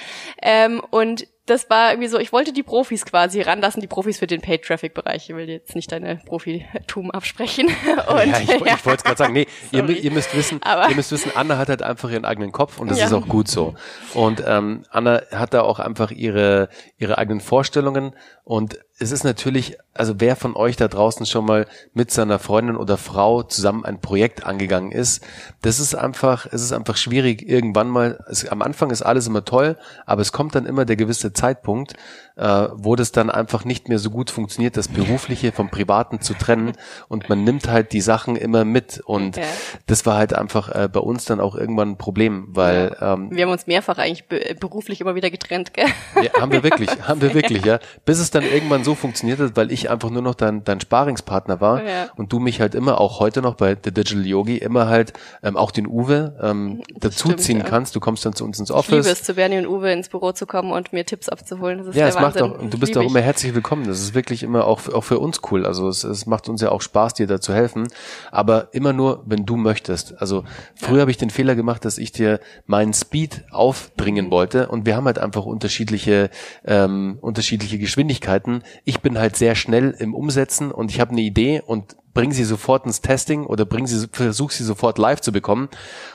Ähm, 0.43 0.83
und 0.91 1.29
das 1.47 1.71
war 1.71 1.91
irgendwie 1.91 2.09
so, 2.09 2.19
ich 2.19 2.33
wollte 2.33 2.53
die 2.53 2.63
Profis 2.63 3.05
quasi 3.05 3.41
ranlassen, 3.41 3.81
die 3.81 3.87
Profis 3.87 4.19
für 4.19 4.27
den 4.27 4.41
Paid-Traffic-Bereich. 4.41 5.31
Ich 5.31 5.37
will 5.37 5.49
jetzt 5.49 5.75
nicht 5.75 5.91
deine 5.93 6.17
Profitum 6.27 7.11
absprechen. 7.11 7.67
Und, 8.09 8.27
ja, 8.27 8.41
ich, 8.41 8.49
ja. 8.49 8.75
ich 8.77 8.87
wollte 8.87 9.05
gerade 9.05 9.17
sagen, 9.17 9.33
nee, 9.33 9.47
ihr, 9.71 9.89
ihr, 9.89 10.11
müsst 10.11 10.37
wissen, 10.37 10.61
Aber, 10.63 10.89
ihr 10.89 10.97
müsst 10.97 11.13
wissen, 11.13 11.33
Anna 11.35 11.57
hat 11.57 11.69
halt 11.69 11.83
einfach 11.83 12.11
ihren 12.11 12.25
eigenen 12.25 12.53
Kopf 12.53 12.79
und 12.79 12.91
das 12.91 12.99
ja. 12.99 13.07
ist 13.07 13.13
auch 13.13 13.29
gut 13.29 13.49
so. 13.49 13.75
Und 14.15 14.43
ähm, 14.47 14.85
Anna 14.91 15.23
hat 15.31 15.55
da 15.55 15.63
auch 15.63 15.79
einfach 15.79 16.11
ihre, 16.11 16.69
ihre 16.99 17.19
eigenen 17.19 17.41
Vorstellungen 17.41 18.15
und 18.45 18.79
es 18.99 19.13
ist 19.13 19.25
natürlich, 19.25 19.77
also 19.93 20.15
wer 20.19 20.37
von 20.37 20.57
euch 20.57 20.77
da 20.77 20.89
draußen 20.89 21.27
schon 21.27 21.45
mal 21.45 21.67
mit 21.93 22.11
seiner 22.11 22.39
Freundin 22.39 22.77
oder 22.77 22.97
Frau 22.97 23.43
zusammen 23.43 23.85
ein 23.85 24.01
Projekt 24.01 24.47
angegangen 24.47 24.91
ist, 24.91 25.23
das 25.61 25.81
ist 25.81 25.95
einfach, 25.95 26.47
es 26.47 26.63
ist 26.63 26.73
einfach 26.73 26.97
schwierig 26.97 27.47
irgendwann 27.47 27.89
mal, 27.89 28.25
es, 28.31 28.49
am 28.49 28.63
Anfang 28.63 28.91
ist 28.91 29.03
alles 29.03 29.27
immer 29.27 29.45
toll, 29.45 29.77
aber 30.07 30.23
es 30.23 30.33
kommt 30.33 30.55
dann 30.55 30.65
immer 30.65 30.87
der 30.87 30.97
gewisse 30.97 31.35
Zeitpunkt, 31.37 31.95
äh, 32.37 32.69
wo 32.75 32.97
das 32.97 33.13
dann 33.13 33.31
einfach 33.31 33.65
nicht 33.65 33.89
mehr 33.89 33.99
so 33.99 34.11
gut 34.11 34.31
funktioniert, 34.31 34.77
das 34.77 34.89
Berufliche 34.89 35.53
vom 35.53 35.71
Privaten 35.71 36.21
zu 36.21 36.35
trennen 36.35 36.73
und 37.09 37.29
man 37.29 37.45
nimmt 37.45 37.69
halt 37.69 37.93
die 37.93 38.01
Sachen 38.01 38.37
immer 38.37 38.65
mit 38.65 39.01
und 39.05 39.39
okay. 39.39 39.47
das 39.87 40.07
war 40.07 40.17
halt 40.17 40.35
einfach 40.35 40.69
äh, 40.69 40.89
bei 40.93 41.01
uns 41.01 41.25
dann 41.25 41.41
auch 41.41 41.55
irgendwann 41.55 41.91
ein 41.91 41.97
Problem, 41.97 42.49
weil 42.49 42.97
ähm, 43.01 43.31
wir 43.31 43.45
haben 43.45 43.53
uns 43.53 43.67
mehrfach 43.67 43.99
eigentlich 43.99 44.27
be 44.29 44.55
beruflich 44.61 45.01
immer 45.01 45.15
wieder 45.15 45.31
getrennt, 45.31 45.73
gell? 45.73 45.87
Ja, 46.23 46.41
haben 46.41 46.53
wir 46.53 46.63
wirklich, 46.63 46.91
haben 47.09 47.21
wir 47.21 47.35
wirklich, 47.35 47.65
ja, 47.65 47.79
bis 48.05 48.19
es 48.19 48.31
dann 48.31 48.45
irgendwann 48.45 48.85
so 48.85 48.95
funktioniert 48.95 49.41
hat, 49.41 49.57
weil 49.57 49.73
ich 49.73 49.91
einfach 49.91 50.11
nur 50.11 50.23
noch 50.23 50.35
dein, 50.35 50.65
dein 50.65 50.81
Sparingspartner 50.81 51.61
war 51.61 51.83
ja. 51.83 52.09
und 52.17 52.33
du 52.33 52.39
mich 52.39 52.61
halt 52.61 52.75
immer, 52.75 53.01
auch 53.01 53.21
heute 53.21 53.43
noch 53.43 53.55
bei 53.55 53.77
The 53.83 53.93
Digital 53.93 54.27
Yogi, 54.27 54.59
immer 54.59 54.89
halt 54.89 55.13
ähm, 55.43 55.57
auch 55.57 55.71
den 55.71 55.87
Uwe 55.87 56.37
ähm, 56.43 56.83
dazuziehen 56.95 57.61
ja. 57.61 57.65
kannst. 57.65 57.97
Du 57.97 58.01
kommst 58.01 58.25
dann 58.27 58.35
zu 58.35 58.45
uns 58.45 58.59
ins 58.59 58.71
Office. 58.71 58.99
Ich 58.99 59.05
liebe 59.05 59.09
es, 59.09 59.23
zu 59.23 59.35
Bernie 59.35 59.59
und 59.59 59.67
Uwe 59.67 59.93
ins 59.93 60.09
Büro 60.09 60.33
zu 60.33 60.47
kommen 60.47 60.73
und 60.73 60.93
mir 60.93 61.07
Tipps 61.07 61.29
abzuholen. 61.29 61.79
Das 61.79 61.89
ist 61.89 61.97
ja, 61.97 62.09
es 62.09 62.21
auch, 62.35 62.59
und 62.59 62.75
du 62.75 62.79
bist 62.79 62.97
auch 62.99 63.03
immer 63.03 63.21
herzlich 63.21 63.55
willkommen. 63.55 63.87
Das 63.87 64.01
ist 64.01 64.15
wirklich 64.15 64.43
immer 64.43 64.67
auch, 64.67 64.89
auch 64.89 65.05
für 65.05 65.19
uns 65.19 65.41
cool. 65.51 65.65
Also 65.65 65.89
es, 65.89 66.05
es 66.05 66.27
macht 66.27 66.49
uns 66.49 66.61
ja 66.61 66.71
auch 66.71 66.83
Spaß, 66.83 67.15
dir 67.15 67.27
da 67.27 67.41
zu 67.41 67.55
helfen. 67.55 67.89
Aber 68.33 68.69
immer 68.73 68.93
nur, 68.93 69.23
wenn 69.27 69.47
du 69.47 69.57
möchtest. 69.57 70.21
Also 70.21 70.45
früher 70.75 70.97
ja. 70.97 71.01
habe 71.03 71.11
ich 71.11 71.17
den 71.17 71.31
Fehler 71.31 71.55
gemacht, 71.55 71.85
dass 71.85 71.99
ich 71.99 72.11
dir 72.11 72.41
meinen 72.67 72.93
Speed 72.93 73.45
aufbringen 73.51 74.31
wollte 74.31 74.69
und 74.69 74.87
wir 74.87 74.97
haben 74.97 75.07
halt 75.07 75.19
einfach 75.19 75.45
unterschiedliche, 75.45 76.31
ähm, 76.65 77.19
unterschiedliche 77.21 77.79
Geschwindigkeiten. 77.79 78.63
Ich 78.85 79.01
bin 79.01 79.19
halt 79.19 79.37
sehr 79.37 79.55
schnell 79.55 79.95
im 79.99 80.15
Umsetzen 80.15 80.73
und 80.73 80.91
ich 80.91 81.01
habe 81.01 81.13
eine 81.13 81.21
Idee 81.21 81.63
und 81.65 81.97
bring 82.17 82.33
sie 82.33 82.45
sofort 82.45 82.87
ins 82.87 83.01
Testing 83.01 83.47
oder 83.47 83.65
bring 83.65 83.87
sie, 83.87 84.09
versuch 84.11 84.51
sie 84.51 84.65
sofort 84.65 84.99
live 84.99 85.21
zu 85.21 85.33
bekommen. 85.33 85.69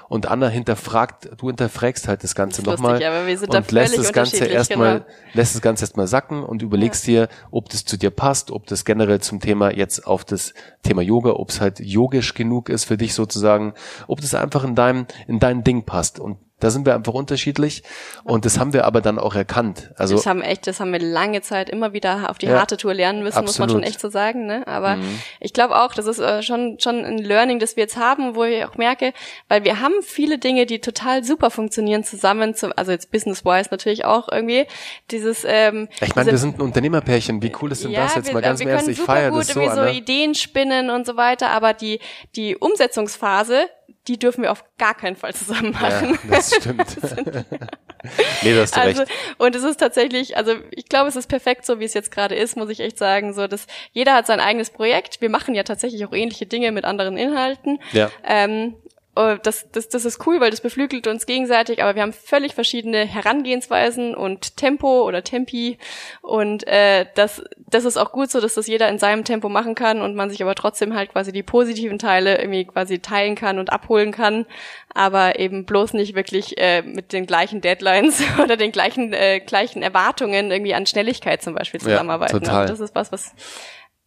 Und 0.10 0.26
Anna 0.26 0.50
hinterfragt, 0.50 1.30
du 1.38 1.48
hinterfragst 1.48 2.08
halt 2.08 2.24
das 2.24 2.36
Ganze 2.36 2.64
nochmal 2.64 3.00
und 3.48 3.72
lässt 3.72 3.98
das 3.98 4.12
Ganze 4.12 4.46
erstmal, 4.46 5.00
genau. 5.00 5.12
lässt 5.34 5.56
das 5.56 5.62
Ganze 5.62 5.86
erstmal 5.86 6.08
sacken 6.08 6.44
und 6.44 6.62
überlegst 6.62 7.08
ja. 7.08 7.28
dir, 7.28 7.30
ob 7.52 7.70
das 7.70 7.86
zu 7.86 7.98
dir 7.98 8.10
passt, 8.10 8.52
ob 8.52 8.68
das 8.68 8.84
generell 8.84 9.22
zum 9.22 9.40
Thema 9.40 9.74
jetzt 9.74 10.06
auf 10.06 10.26
das 10.26 10.54
Thema 10.84 11.02
Yoga, 11.02 11.32
ob 11.32 11.50
es 11.50 11.62
halt 11.62 11.80
yogisch 11.80 12.34
genug 12.34 12.68
ist 12.68 12.86
für 12.86 12.98
dich 12.98 13.14
sozusagen, 13.14 13.74
ob 14.08 14.20
das 14.20 14.34
einfach 14.34 14.64
in 14.64 14.76
deinem, 14.76 15.06
in 15.28 15.40
dein 15.40 15.64
Ding 15.64 15.86
passt. 15.86 16.20
Und 16.20 16.38
Da 16.62 16.70
sind 16.70 16.86
wir 16.86 16.96
einfach 16.96 17.14
unterschiedlich 17.14 17.84
und 18.24 18.46
das 18.46 18.60
haben 18.60 18.74
wir 18.74 18.86
aber 18.86 19.02
dann 19.02 19.20
auch 19.20 19.36
erkannt. 19.36 19.92
Also 19.98 20.16
das 20.16 20.26
haben 20.26 20.42
echt, 20.42 20.68
das 20.68 20.80
haben 20.80 20.92
wir 20.94 21.00
lange 21.00 21.42
Zeit 21.42 21.70
immer 21.70 21.94
wieder 21.94 22.30
auf 22.30 22.38
die 22.38 22.46
ja, 22.46 22.60
harte 22.60 22.78
Tour 22.78 22.94
lernen 22.94 23.24
müssen, 23.24 23.38
absolut. 23.38 23.48
muss 23.48 23.60
man 23.60 23.70
schon 23.70 23.84
echt 23.84 24.00
so 24.00 24.10
sagen. 24.10 24.46
Ne? 24.46 24.66
Aber 24.68 24.96
mhm. 24.96 25.20
ich 25.40 25.54
glaube 25.54 25.76
auch, 25.76 25.94
das 25.94 26.06
ist 26.06 26.20
äh, 26.20 26.44
schon 26.44 26.78
schon 26.80 27.04
ein 27.04 27.18
Learning, 27.18 27.60
das 27.60 27.76
wir 27.76 27.84
jetzt 27.84 27.98
haben, 27.98 28.36
wo 28.36 28.44
ich 28.44 28.64
auch 28.66 28.78
merke, 28.78 29.14
weil 29.48 29.64
wir 29.64 29.80
haben 29.80 29.96
viele 30.02 30.38
Dinge, 30.38 30.66
die 30.66 30.80
total 30.80 31.24
super 31.24 31.50
funktionieren 31.50 32.04
zusammen. 32.04 32.56
Zum, 32.56 32.72
also 32.76 32.92
jetzt 32.92 33.12
business-wise 33.12 33.70
natürlich 33.72 34.06
auch 34.06 34.30
irgendwie 34.32 34.66
dieses. 35.10 35.44
Ähm, 35.46 35.90
ich 36.00 36.16
meine, 36.16 36.32
wir 36.32 36.38
sind 36.38 36.58
ein 36.58 36.62
Unternehmerpärchen. 36.62 37.42
Wie 37.42 37.52
cool 37.62 37.72
ist 37.72 37.84
denn 37.84 37.92
ja, 37.92 38.04
das 38.04 38.16
jetzt 38.16 38.28
wir, 38.28 38.34
mal 38.36 38.42
ganz 38.42 38.62
im 38.62 38.68
Ernst? 38.68 38.88
Ich 38.88 39.02
feiere 39.02 39.32
das 39.32 39.48
so. 39.48 39.60
Wir 39.60 39.72
so 39.74 39.84
Ideen 39.86 40.36
spinnen 40.36 40.90
und 40.90 41.06
so 41.06 41.18
weiter, 41.18 41.50
aber 41.50 41.74
die 41.74 42.00
die 42.36 42.56
Umsetzungsphase 42.56 43.68
die 44.08 44.18
dürfen 44.18 44.42
wir 44.42 44.52
auf 44.52 44.64
gar 44.78 44.96
keinen 44.96 45.16
Fall 45.16 45.34
zusammen 45.34 45.72
machen. 45.72 46.18
Ja, 46.24 46.36
das 46.36 46.56
stimmt. 46.60 46.98
nee, 48.42 48.56
das 48.56 48.72
hast 48.72 48.76
du 48.76 48.82
also, 48.82 49.02
recht. 49.02 49.12
Und 49.38 49.56
es 49.56 49.64
ist 49.64 49.78
tatsächlich, 49.78 50.38
also 50.38 50.56
ich 50.72 50.90
glaube, 50.90 51.10
es 51.10 51.16
ist 51.16 51.28
perfekt 51.28 51.66
so, 51.66 51.80
wie 51.80 51.86
es 51.86 51.94
jetzt 51.94 52.12
gerade 52.12 52.36
ist, 52.36 52.58
muss 52.58 52.70
ich 52.70 52.80
echt 52.80 52.98
sagen, 52.98 53.34
so 53.34 53.48
dass 53.48 53.68
jeder 53.92 54.16
hat 54.16 54.28
sein 54.28 54.40
eigenes 54.40 54.72
Projekt. 54.72 55.22
Wir 55.22 55.30
machen 55.30 55.54
ja 55.54 55.64
tatsächlich 55.64 56.06
auch 56.06 56.14
ähnliche 56.14 56.46
Dinge 56.46 56.72
mit 56.72 56.84
anderen 56.84 57.18
Inhalten. 57.18 57.80
Ja. 57.92 58.10
Ähm, 58.24 58.76
das, 59.14 59.70
das, 59.72 59.90
das 59.90 60.06
ist 60.06 60.26
cool, 60.26 60.40
weil 60.40 60.52
das 60.52 60.62
beflügelt 60.62 61.06
uns 61.06 61.26
gegenseitig, 61.26 61.84
aber 61.84 61.96
wir 61.96 62.02
haben 62.02 62.14
völlig 62.14 62.56
verschiedene 62.56 63.06
Herangehensweisen 63.06 64.16
und 64.16 64.56
Tempo 64.56 65.06
oder 65.06 65.22
Tempi 65.22 65.78
und 66.22 66.66
äh, 66.66 67.06
das, 67.16 67.44
das 67.58 67.84
ist 67.84 67.98
auch 67.98 68.14
gut 68.14 68.32
so, 68.32 68.40
dass 68.40 68.54
das 68.54 68.68
jeder 68.68 68.88
in 68.88 69.00
seinem 69.00 69.26
Tempo 69.26 69.50
machen 69.50 69.76
kann 69.76 70.02
und 70.02 70.16
man 70.16 70.30
sich 70.30 70.42
aber 70.42 70.56
trotzdem 70.56 70.96
halt 70.96 71.12
quasi 71.12 71.34
die 71.34 71.44
positiven 71.44 72.00
Teile 72.00 72.40
irgendwie 72.40 72.64
quasi 72.64 73.00
teilen 73.00 73.36
kann 73.36 73.60
und 73.60 73.74
abholen 73.74 74.14
kann, 74.14 74.46
aber 74.94 75.40
eben 75.40 75.66
bloß 75.66 75.92
nicht 75.92 76.16
wirklich 76.16 76.58
äh, 76.58 76.82
mit 76.82 77.12
den 77.12 77.26
gleichen 77.26 77.60
Deadlines 77.60 78.24
oder 78.42 78.56
den 78.56 78.72
gleichen, 78.72 79.12
äh, 79.12 79.42
gleichen 79.42 79.82
Erwartungen 79.82 80.52
irgendwie 80.52 80.74
an 80.74 80.86
Schnelligkeit 80.86 81.42
zum 81.42 81.54
Beispiel 81.54 81.82
zusammenarbeiten. 81.82 82.36
Ja, 82.36 82.40
total. 82.40 82.62
Also 82.62 82.74
das 82.74 82.80
ist 82.80 82.96
was, 82.96 83.12
was 83.12 83.36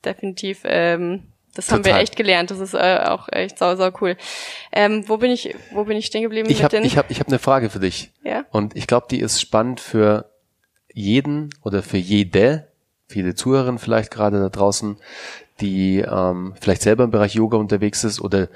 definitiv 0.03 0.63
ähm, 0.65 1.34
das 1.55 1.67
Total. 1.67 1.79
haben 1.79 1.85
wir 1.85 2.03
echt 2.03 2.17
gelernt. 2.17 2.51
Das 2.51 2.59
ist 2.59 2.75
äh, 2.75 3.01
auch 3.07 3.29
echt 3.31 3.59
sau, 3.59 3.77
sau 3.77 3.91
cool. 4.01 4.17
Ähm, 4.73 5.09
wo 5.09 5.17
bin 5.17 5.31
ich, 5.31 5.55
wo 5.73 5.85
bin 5.85 5.97
ich 5.97 6.07
stehen 6.07 6.23
geblieben? 6.23 6.51
Ich 6.51 6.63
habe 6.65 6.77
ich 6.79 6.99
hab, 6.99 7.11
ich 7.11 7.21
hab 7.21 7.29
eine 7.29 7.39
Frage 7.39 7.71
für 7.71 7.79
dich. 7.79 8.11
Ja? 8.25 8.45
Und 8.51 8.77
ich 8.77 8.87
glaube, 8.87 9.07
die 9.11 9.21
ist 9.21 9.41
spannend 9.41 9.81
für 9.81 10.31
jeden 10.93 11.51
oder 11.63 11.83
für 11.83 11.97
jede, 11.97 12.69
viele 13.07 13.35
Zuhörerinnen 13.35 13.79
vielleicht 13.79 14.11
gerade 14.11 14.41
da 14.41 14.49
draußen, 14.49 14.97
die 15.61 16.01
ähm, 16.01 16.55
vielleicht 16.61 16.83
selber 16.83 17.05
im 17.05 17.11
Bereich 17.11 17.35
Yoga 17.35 17.57
unterwegs 17.57 18.03
ist 18.03 18.21
oder 18.21 18.49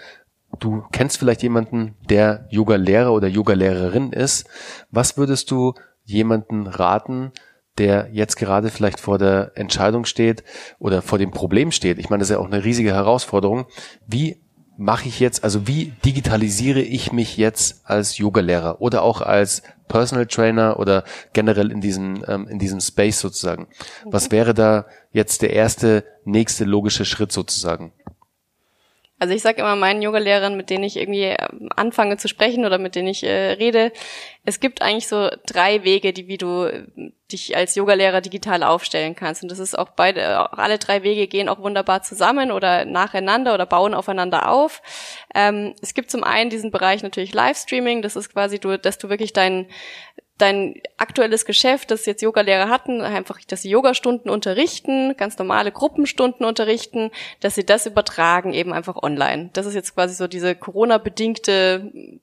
du 0.59 0.85
kennst 0.93 1.19
vielleicht 1.19 1.43
jemanden, 1.43 1.95
der 2.09 2.47
Yoga-Lehrer 2.51 3.13
oder 3.13 3.29
Yoga-Lehrerin 3.29 4.13
ist. 4.13 4.49
Was 4.91 5.17
würdest 5.17 5.51
du 5.51 5.75
jemanden 6.05 6.67
raten, 6.67 7.33
der 7.79 8.09
jetzt 8.13 8.37
gerade 8.37 8.71
vielleicht 8.71 9.01
vor 9.01 9.19
der 9.19 9.53
Entscheidung 9.55 10.05
steht 10.05 10.45
oder 10.79 11.03
vor 11.03 11.19
dem 11.19 11.31
Problem 11.31 11.73
steht. 11.73 11.99
Ich 11.99 12.11
meine, 12.11 12.21
das 12.21 12.31
ist 12.31 12.35
ja 12.35 12.41
auch 12.41 12.47
eine 12.47 12.65
riesige 12.65 12.93
Herausforderung. 12.93 13.67
Wie 14.07 14.41
mache 14.79 15.09
ich 15.09 15.19
jetzt, 15.19 15.43
also 15.43 15.67
wie 15.67 15.93
digitalisiere 16.05 16.81
ich 16.81 17.13
mich 17.13 17.37
jetzt 17.37 17.83
als 17.85 18.17
Yogalehrer 18.17 18.81
oder 18.81 19.03
auch 19.03 19.21
als 19.21 19.63
Personal 19.89 20.27
Trainer 20.27 20.79
oder 20.79 21.03
generell 21.33 21.73
in 21.73 21.81
diesem, 21.81 22.25
ähm, 22.29 22.47
in 22.49 22.59
diesem 22.59 22.81
Space 22.81 23.19
sozusagen? 23.19 23.67
Was 24.05 24.31
wäre 24.31 24.55
da 24.55 24.87
jetzt 25.11 25.43
der 25.43 25.53
erste, 25.53 26.05
nächste 26.25 26.65
logische 26.65 27.05
Schritt 27.05 27.33
sozusagen? 27.33 27.93
Also 29.19 29.35
ich 29.35 29.43
sage 29.43 29.61
immer 29.61 29.75
meinen 29.77 30.03
Yogalehrern, 30.03 30.57
mit 30.57 30.71
denen 30.71 30.85
ich 30.85 30.97
irgendwie 30.97 31.25
ähm, 31.25 31.69
anfange 31.75 32.17
zu 32.19 32.29
sprechen 32.29 32.65
oder 32.65 32.79
mit 32.79 32.95
denen 32.95 33.09
ich 33.09 33.25
äh, 33.25 33.53
rede, 33.53 33.93
es 34.45 34.61
gibt 34.61 34.81
eigentlich 34.81 35.09
so 35.09 35.29
drei 35.47 35.85
Wege, 35.85 36.13
die 36.13 36.29
wie 36.29 36.39
du 36.39 36.65
äh, 36.65 36.85
dich 37.31 37.57
als 37.57 37.75
Yogalehrer 37.75 38.21
digital 38.21 38.63
aufstellen 38.63 39.15
kannst. 39.15 39.43
Und 39.43 39.51
das 39.51 39.59
ist 39.59 39.79
auch 39.79 39.91
beide, 39.91 40.41
auch 40.41 40.59
alle 40.59 40.79
drei 40.79 41.03
Wege 41.03 41.27
gehen 41.27 41.49
auch 41.49 41.59
wunderbar 41.59 42.03
zusammen 42.03 42.51
oder 42.51 42.85
nacheinander 42.87 43.53
oder 43.53 43.67
bauen 43.67 43.93
aufeinander 43.93 44.51
auf. 44.51 44.81
Ähm, 45.35 45.75
es 45.83 45.93
gibt 45.93 46.11
zum 46.11 46.25
einen 46.25 46.49
diesen 46.49 46.71
Bereich 46.71 47.03
natürlich 47.03 47.35
Livestreaming. 47.35 48.01
Das 48.01 48.17
ist 48.17 48.33
quasi 48.33 48.59
du, 48.59 48.79
dass 48.79 48.99
du 48.99 49.11
wirklich 49.11 49.35
dein 49.35 49.67
dein 50.39 50.81
aktuelles 50.97 51.45
Geschäft, 51.45 51.91
das 51.91 52.07
jetzt 52.07 52.23
Yogalehrer 52.23 52.69
hatten, 52.69 53.01
einfach, 53.01 53.41
dass 53.47 53.63
sie 53.63 53.71
Yogastunden 53.71 54.31
unterrichten, 54.31 55.17
ganz 55.17 55.37
normale 55.39 55.73
Gruppenstunden 55.73 56.47
unterrichten, 56.47 57.11
dass 57.41 57.57
sie 57.57 57.67
das 57.67 57.87
übertragen 57.87 58.55
eben 58.55 58.73
einfach 58.73 58.97
online. 59.03 59.51
Das 59.53 59.67
ist 59.67 59.75
jetzt 59.75 59.95
quasi 59.95 60.15
so 60.15 60.29
diese 60.29 60.55
Corona-bedingte 60.55 62.21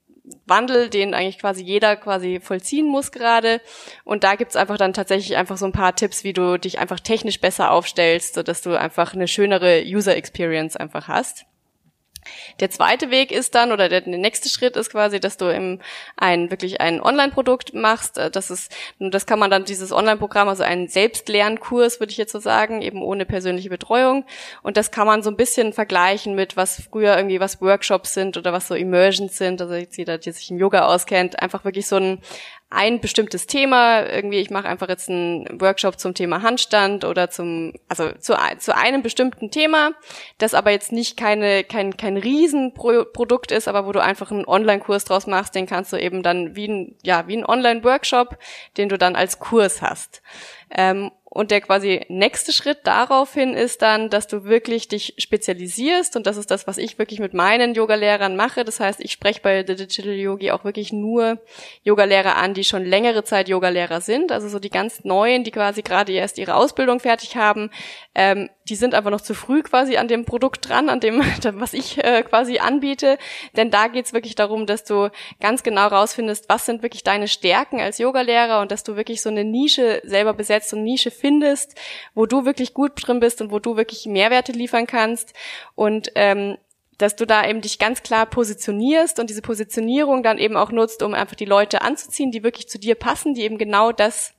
Wandel, 0.47 0.89
den 0.89 1.13
eigentlich 1.13 1.39
quasi 1.39 1.63
jeder 1.63 1.95
quasi 1.95 2.39
vollziehen 2.39 2.88
muss 2.88 3.11
gerade. 3.11 3.61
Und 4.03 4.24
da 4.24 4.36
gibt's 4.36 4.55
einfach 4.55 4.78
dann 4.78 4.93
tatsächlich 4.93 5.38
einfach 5.38 5.57
so 5.57 5.66
ein 5.66 5.72
paar 5.72 5.95
Tipps, 5.95 6.24
wie 6.24 6.34
du 6.34 6.57
dich 6.57 6.80
einfach 6.80 6.99
technisch 6.99 7.39
besser 7.39 7.72
aufstellst, 7.72 8.36
so 8.36 8.43
dass 8.43 8.61
du 8.61 8.80
einfach 8.80 9.13
eine 9.13 9.28
schönere 9.28 9.84
User 9.86 10.16
Experience 10.16 10.76
einfach 10.76 11.07
hast. 11.07 11.45
Der 12.59 12.69
zweite 12.69 13.11
Weg 13.11 13.32
ist 13.32 13.55
dann, 13.55 13.71
oder 13.71 13.89
der, 13.89 14.01
der 14.01 14.17
nächste 14.17 14.49
Schritt 14.49 14.76
ist 14.76 14.91
quasi, 14.91 15.19
dass 15.19 15.38
du 15.38 15.45
im, 15.45 15.82
ein, 16.17 16.51
wirklich 16.51 16.82
ein 16.82 17.01
Online-Produkt 17.01 17.73
machst. 17.73 18.17
Äh, 18.17 18.32
das 18.32 18.51
ist, 18.51 18.71
das 18.99 19.26
kann 19.26 19.39
man 19.39 19.51
dann 19.51 19.65
dieses 19.65 19.91
Online-Programm, 19.91 20.47
also 20.47 20.63
einen 20.63 20.88
Selbstlernkurs, 20.88 21.99
würde 21.99 22.11
ich 22.11 22.17
jetzt 22.17 22.32
so 22.32 22.39
sagen, 22.39 22.82
eben 22.82 23.01
ohne 23.01 23.26
persönliche 23.26 23.69
Betreuung. 23.69 24.26
Und 24.63 24.78
das 24.78 24.91
kann 24.91 25.07
man 25.07 25.23
so 25.23 25.30
ein 25.30 25.38
bisschen 25.38 25.73
vergleichen 25.73 26.36
mit, 26.36 26.57
was 26.57 26.82
früher 26.89 27.15
irgendwie 27.15 27.39
was 27.39 27.61
Workshops 27.61 28.13
sind 28.13 28.38
oder 28.38 28.53
was 28.53 28.67
so 28.67 28.76
Immersions 28.76 29.38
sind. 29.38 29.61
Also 29.61 29.76
jetzt 29.76 29.97
jeder, 29.97 30.17
der 30.17 30.34
sich 30.34 30.51
im 30.51 30.57
Yoga 30.57 30.86
auskennt, 30.86 31.41
einfach 31.41 31.65
wirklich 31.65 31.88
so 31.88 31.97
ein, 31.97 32.21
ein 32.70 32.99
bestimmtes 32.99 33.47
Thema, 33.47 34.05
irgendwie 34.05 34.39
ich 34.39 34.49
mache 34.49 34.68
einfach 34.68 34.89
jetzt 34.89 35.09
einen 35.09 35.61
Workshop 35.61 35.99
zum 35.99 36.13
Thema 36.13 36.41
Handstand 36.41 37.05
oder 37.05 37.30
zum, 37.30 37.74
also 37.88 38.11
zu, 38.13 38.36
zu 38.57 38.76
einem 38.76 39.01
bestimmten 39.01 39.51
Thema, 39.51 39.91
das 40.39 40.53
aber 40.53 40.72
jetzt 40.72 40.91
nicht 40.91 41.16
keine, 41.16 41.63
kein, 41.63 41.95
kein 41.95 42.18
Riesenprodukt 42.18 43.51
ist, 43.51 43.68
aber 43.68 43.86
wo 43.86 43.91
du 43.91 44.01
einfach 44.01 44.32
einen 44.32 44.45
Online-Kurs 44.45 45.05
draus 45.05 45.28
machst, 45.28 45.55
den 45.55 45.68
kannst 45.68 45.93
du 45.93 45.97
eben 45.97 46.24
dann 46.24 46.55
wie 46.55 46.68
ein, 46.68 46.95
ja, 47.03 47.28
wie 47.28 47.38
ein 47.38 47.45
Online-Workshop, 47.45 48.38
den 48.78 48.89
du 48.89 48.97
dann 48.97 49.16
als 49.16 49.39
Kurs 49.39 49.82
hast. 49.82 50.22
Ähm, 50.72 51.11
und 51.36 51.51
der 51.51 51.59
quasi 51.59 52.05
nächste 52.07 52.53
Schritt 52.53 52.77
daraufhin 52.86 53.55
ist 53.55 53.81
dann, 53.81 54.09
dass 54.09 54.25
du 54.25 54.45
wirklich 54.45 54.88
dich 54.88 55.15
spezialisierst. 55.17 56.15
Und 56.15 56.27
das 56.27 56.38
ist 56.38 56.49
das, 56.49 56.65
was 56.65 56.77
ich 56.77 56.97
wirklich 56.97 57.19
mit 57.19 57.33
meinen 57.33 57.73
Yogalehrern 57.73 58.38
mache. 58.38 58.63
Das 58.63 58.79
heißt, 58.79 59.01
ich 59.01 59.11
spreche 59.11 59.41
bei 59.41 59.65
The 59.67 59.75
Digital 59.75 60.13
Yogi 60.13 60.51
auch 60.51 60.63
wirklich 60.63 60.93
nur 60.93 61.41
Yogalehrer 61.83 62.38
an, 62.38 62.53
die 62.53 62.63
schon 62.63 62.86
längere 62.86 63.25
Zeit 63.25 63.49
Yogalehrer 63.49 63.99
sind. 63.99 64.31
Also 64.31 64.47
so 64.47 64.59
die 64.59 64.69
ganz 64.69 65.03
neuen, 65.03 65.43
die 65.43 65.51
quasi 65.51 65.81
gerade 65.81 66.13
erst 66.13 66.38
ihre 66.38 66.55
Ausbildung 66.55 67.01
fertig 67.01 67.36
haben. 67.36 67.69
Ähm, 68.15 68.49
die 68.68 68.76
sind 68.76 68.95
einfach 68.95 69.11
noch 69.11 69.22
zu 69.22 69.34
früh 69.34 69.61
quasi 69.61 69.97
an 69.97 70.07
dem 70.07 70.26
Produkt 70.26 70.70
dran, 70.70 70.89
an 70.89 70.99
dem, 70.99 71.22
was 71.53 71.74
ich 71.74 72.03
äh, 72.03 72.24
quasi 72.24 72.59
anbiete. 72.59 73.18
Denn 73.55 73.72
da 73.72 73.88
geht's 73.88 74.13
wirklich 74.13 74.36
darum, 74.36 74.66
dass 74.66 74.84
du 74.84 75.11
ganz 75.39 75.63
genau 75.63 75.88
rausfindest, 75.88 76.49
was 76.49 76.66
sind 76.66 76.82
wirklich 76.82 77.03
deine 77.03 77.28
Stärken 77.28 77.80
als 77.80 77.99
Yogalehrer 77.99 78.61
und 78.61 78.72
dass 78.72 78.84
du 78.84 78.95
wirklich 78.95 79.22
so 79.22 79.30
eine 79.30 79.43
Nische 79.43 80.01
selber 80.03 80.34
besetzt 80.34 80.74
und 80.74 80.84
Nische 80.84 81.11
findest, 81.11 81.80
wo 82.13 82.26
du 82.26 82.45
wirklich 82.45 82.74
gut 82.74 82.93
drin 82.95 83.20
bist 83.20 83.41
und 83.41 83.51
wo 83.51 83.59
du 83.59 83.78
wirklich 83.78 84.05
Mehrwerte 84.05 84.51
liefern 84.51 84.88
kannst 84.88 85.34
und 85.76 86.11
ähm, 86.16 86.57
dass 86.97 87.16
du 87.16 87.26
da 87.26 87.47
eben 87.47 87.61
dich 87.61 87.78
ganz 87.78 88.03
klar 88.03 88.26
positionierst 88.26 89.20
und 89.20 89.30
diese 89.30 89.41
Positionierung 89.41 90.24
dann 90.24 90.38
eben 90.38 90.55
auch 90.55 90.72
nutzt, 90.72 91.03
um 91.03 91.13
einfach 91.13 91.36
die 91.36 91.45
Leute 91.45 91.82
anzuziehen, 91.82 92.32
die 92.32 92.43
wirklich 92.43 92.70
zu 92.70 92.80
dir 92.80 92.95
passen, 92.95 93.34
die 93.34 93.41
eben 93.41 93.57
genau 93.57 93.91
das 93.91 94.34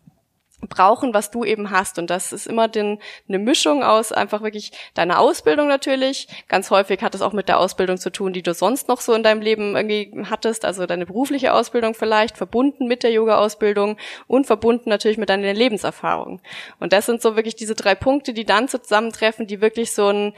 brauchen, 0.63 1.13
was 1.13 1.31
du 1.31 1.45
eben 1.45 1.71
hast. 1.71 1.99
Und 1.99 2.09
das 2.09 2.33
ist 2.33 2.47
immer 2.47 2.69
den, 2.69 2.99
eine 3.29 3.39
Mischung 3.39 3.83
aus 3.83 4.13
einfach 4.13 4.43
wirklich 4.43 4.73
deiner 4.95 5.19
Ausbildung 5.19 5.69
natürlich. 5.69 6.29
Ganz 6.49 6.71
häufig 6.71 7.03
hat 7.03 7.15
es 7.15 7.23
auch 7.23 7.33
mit 7.33 7.49
der 7.49 7.59
Ausbildung 7.59 7.99
zu 7.99 8.11
tun, 8.11 8.33
die 8.33 8.43
du 8.43 8.55
sonst 8.55 8.89
noch 8.89 9.01
so 9.01 9.13
in 9.15 9.23
deinem 9.23 9.43
Leben 9.43 9.77
irgendwie 9.77 10.25
hattest. 10.31 10.65
Also 10.65 10.87
deine 10.87 11.07
berufliche 11.07 11.53
Ausbildung 11.53 11.95
vielleicht, 11.95 12.37
verbunden 12.37 12.87
mit 12.87 13.03
der 13.03 13.13
Yoga-Ausbildung 13.13 13.97
und 14.27 14.47
verbunden 14.47 14.89
natürlich 14.89 15.19
mit 15.19 15.29
deiner 15.29 15.53
Lebenserfahrung. 15.53 16.41
Und 16.81 16.93
das 16.93 17.07
sind 17.07 17.21
so 17.21 17.37
wirklich 17.37 17.57
diese 17.57 17.75
drei 17.75 17.95
Punkte, 17.95 18.33
die 18.33 18.45
dann 18.45 18.69
zusammentreffen, 18.69 19.47
die 19.47 19.61
wirklich 19.61 19.93
so 19.93 20.09
ein 20.09 20.35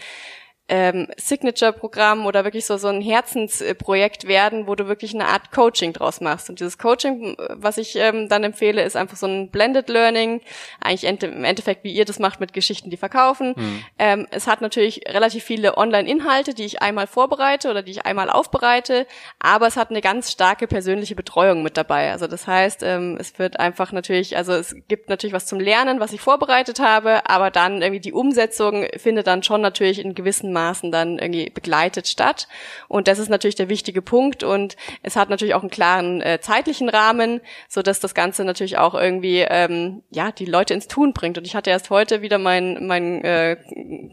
ähm, 0.68 1.08
Signature-Programm 1.16 2.26
oder 2.26 2.44
wirklich 2.44 2.66
so, 2.66 2.76
so 2.76 2.88
ein 2.88 3.00
Herzensprojekt 3.00 4.28
werden, 4.28 4.66
wo 4.66 4.74
du 4.74 4.86
wirklich 4.86 5.14
eine 5.14 5.26
Art 5.26 5.50
Coaching 5.50 5.92
draus 5.92 6.20
machst. 6.20 6.50
Und 6.50 6.60
dieses 6.60 6.76
Coaching, 6.76 7.36
was 7.54 7.78
ich 7.78 7.96
ähm, 7.96 8.28
dann 8.28 8.44
empfehle, 8.44 8.82
ist 8.82 8.96
einfach 8.96 9.16
so 9.16 9.26
ein 9.26 9.50
Blended 9.50 9.88
Learning, 9.88 10.42
eigentlich 10.80 11.04
im 11.22 11.44
Endeffekt, 11.44 11.84
wie 11.84 11.92
ihr 11.92 12.04
das 12.04 12.18
macht 12.18 12.40
mit 12.40 12.52
Geschichten, 12.52 12.90
die 12.90 12.96
verkaufen. 12.96 13.54
Mhm. 13.56 13.84
Ähm, 13.98 14.26
es 14.30 14.46
hat 14.46 14.60
natürlich 14.60 15.02
relativ 15.08 15.44
viele 15.44 15.78
Online-Inhalte, 15.78 16.52
die 16.52 16.64
ich 16.64 16.82
einmal 16.82 17.06
vorbereite 17.06 17.70
oder 17.70 17.82
die 17.82 17.92
ich 17.92 18.06
einmal 18.06 18.28
aufbereite, 18.28 19.06
aber 19.38 19.66
es 19.66 19.76
hat 19.76 19.90
eine 19.90 20.02
ganz 20.02 20.30
starke 20.30 20.66
persönliche 20.66 21.14
Betreuung 21.14 21.62
mit 21.62 21.76
dabei. 21.76 22.12
Also 22.12 22.26
das 22.26 22.46
heißt, 22.46 22.82
ähm, 22.82 23.16
es 23.18 23.38
wird 23.38 23.58
einfach 23.58 23.92
natürlich, 23.92 24.36
also 24.36 24.52
es 24.52 24.76
gibt 24.88 25.08
natürlich 25.08 25.32
was 25.32 25.46
zum 25.46 25.60
Lernen, 25.60 26.00
was 26.00 26.12
ich 26.12 26.20
vorbereitet 26.20 26.78
habe, 26.78 27.28
aber 27.28 27.50
dann 27.50 27.80
irgendwie 27.80 28.00
die 28.00 28.12
Umsetzung 28.12 28.86
findet 28.96 29.26
dann 29.26 29.42
schon 29.42 29.62
natürlich 29.62 29.98
in 29.98 30.14
gewissen 30.14 30.52
einigermaßen 30.58 30.90
dann 30.90 31.18
irgendwie 31.18 31.50
begleitet 31.50 32.08
statt. 32.08 32.48
Und 32.88 33.08
das 33.08 33.18
ist 33.18 33.28
natürlich 33.28 33.54
der 33.54 33.68
wichtige 33.68 34.02
Punkt 34.02 34.42
und 34.42 34.76
es 35.02 35.16
hat 35.16 35.30
natürlich 35.30 35.54
auch 35.54 35.62
einen 35.62 35.70
klaren 35.70 36.20
äh, 36.20 36.40
zeitlichen 36.40 36.88
Rahmen, 36.88 37.40
so 37.68 37.82
dass 37.82 38.00
das 38.00 38.14
Ganze 38.14 38.44
natürlich 38.44 38.78
auch 38.78 38.94
irgendwie 38.94 39.40
ähm, 39.48 40.02
ja 40.10 40.32
die 40.32 40.44
Leute 40.44 40.74
ins 40.74 40.88
Tun 40.88 41.12
bringt. 41.12 41.38
Und 41.38 41.46
ich 41.46 41.54
hatte 41.54 41.70
erst 41.70 41.90
heute 41.90 42.22
wieder 42.22 42.38
mein 42.38 42.86
mein 42.86 43.24
äh, 43.24 43.56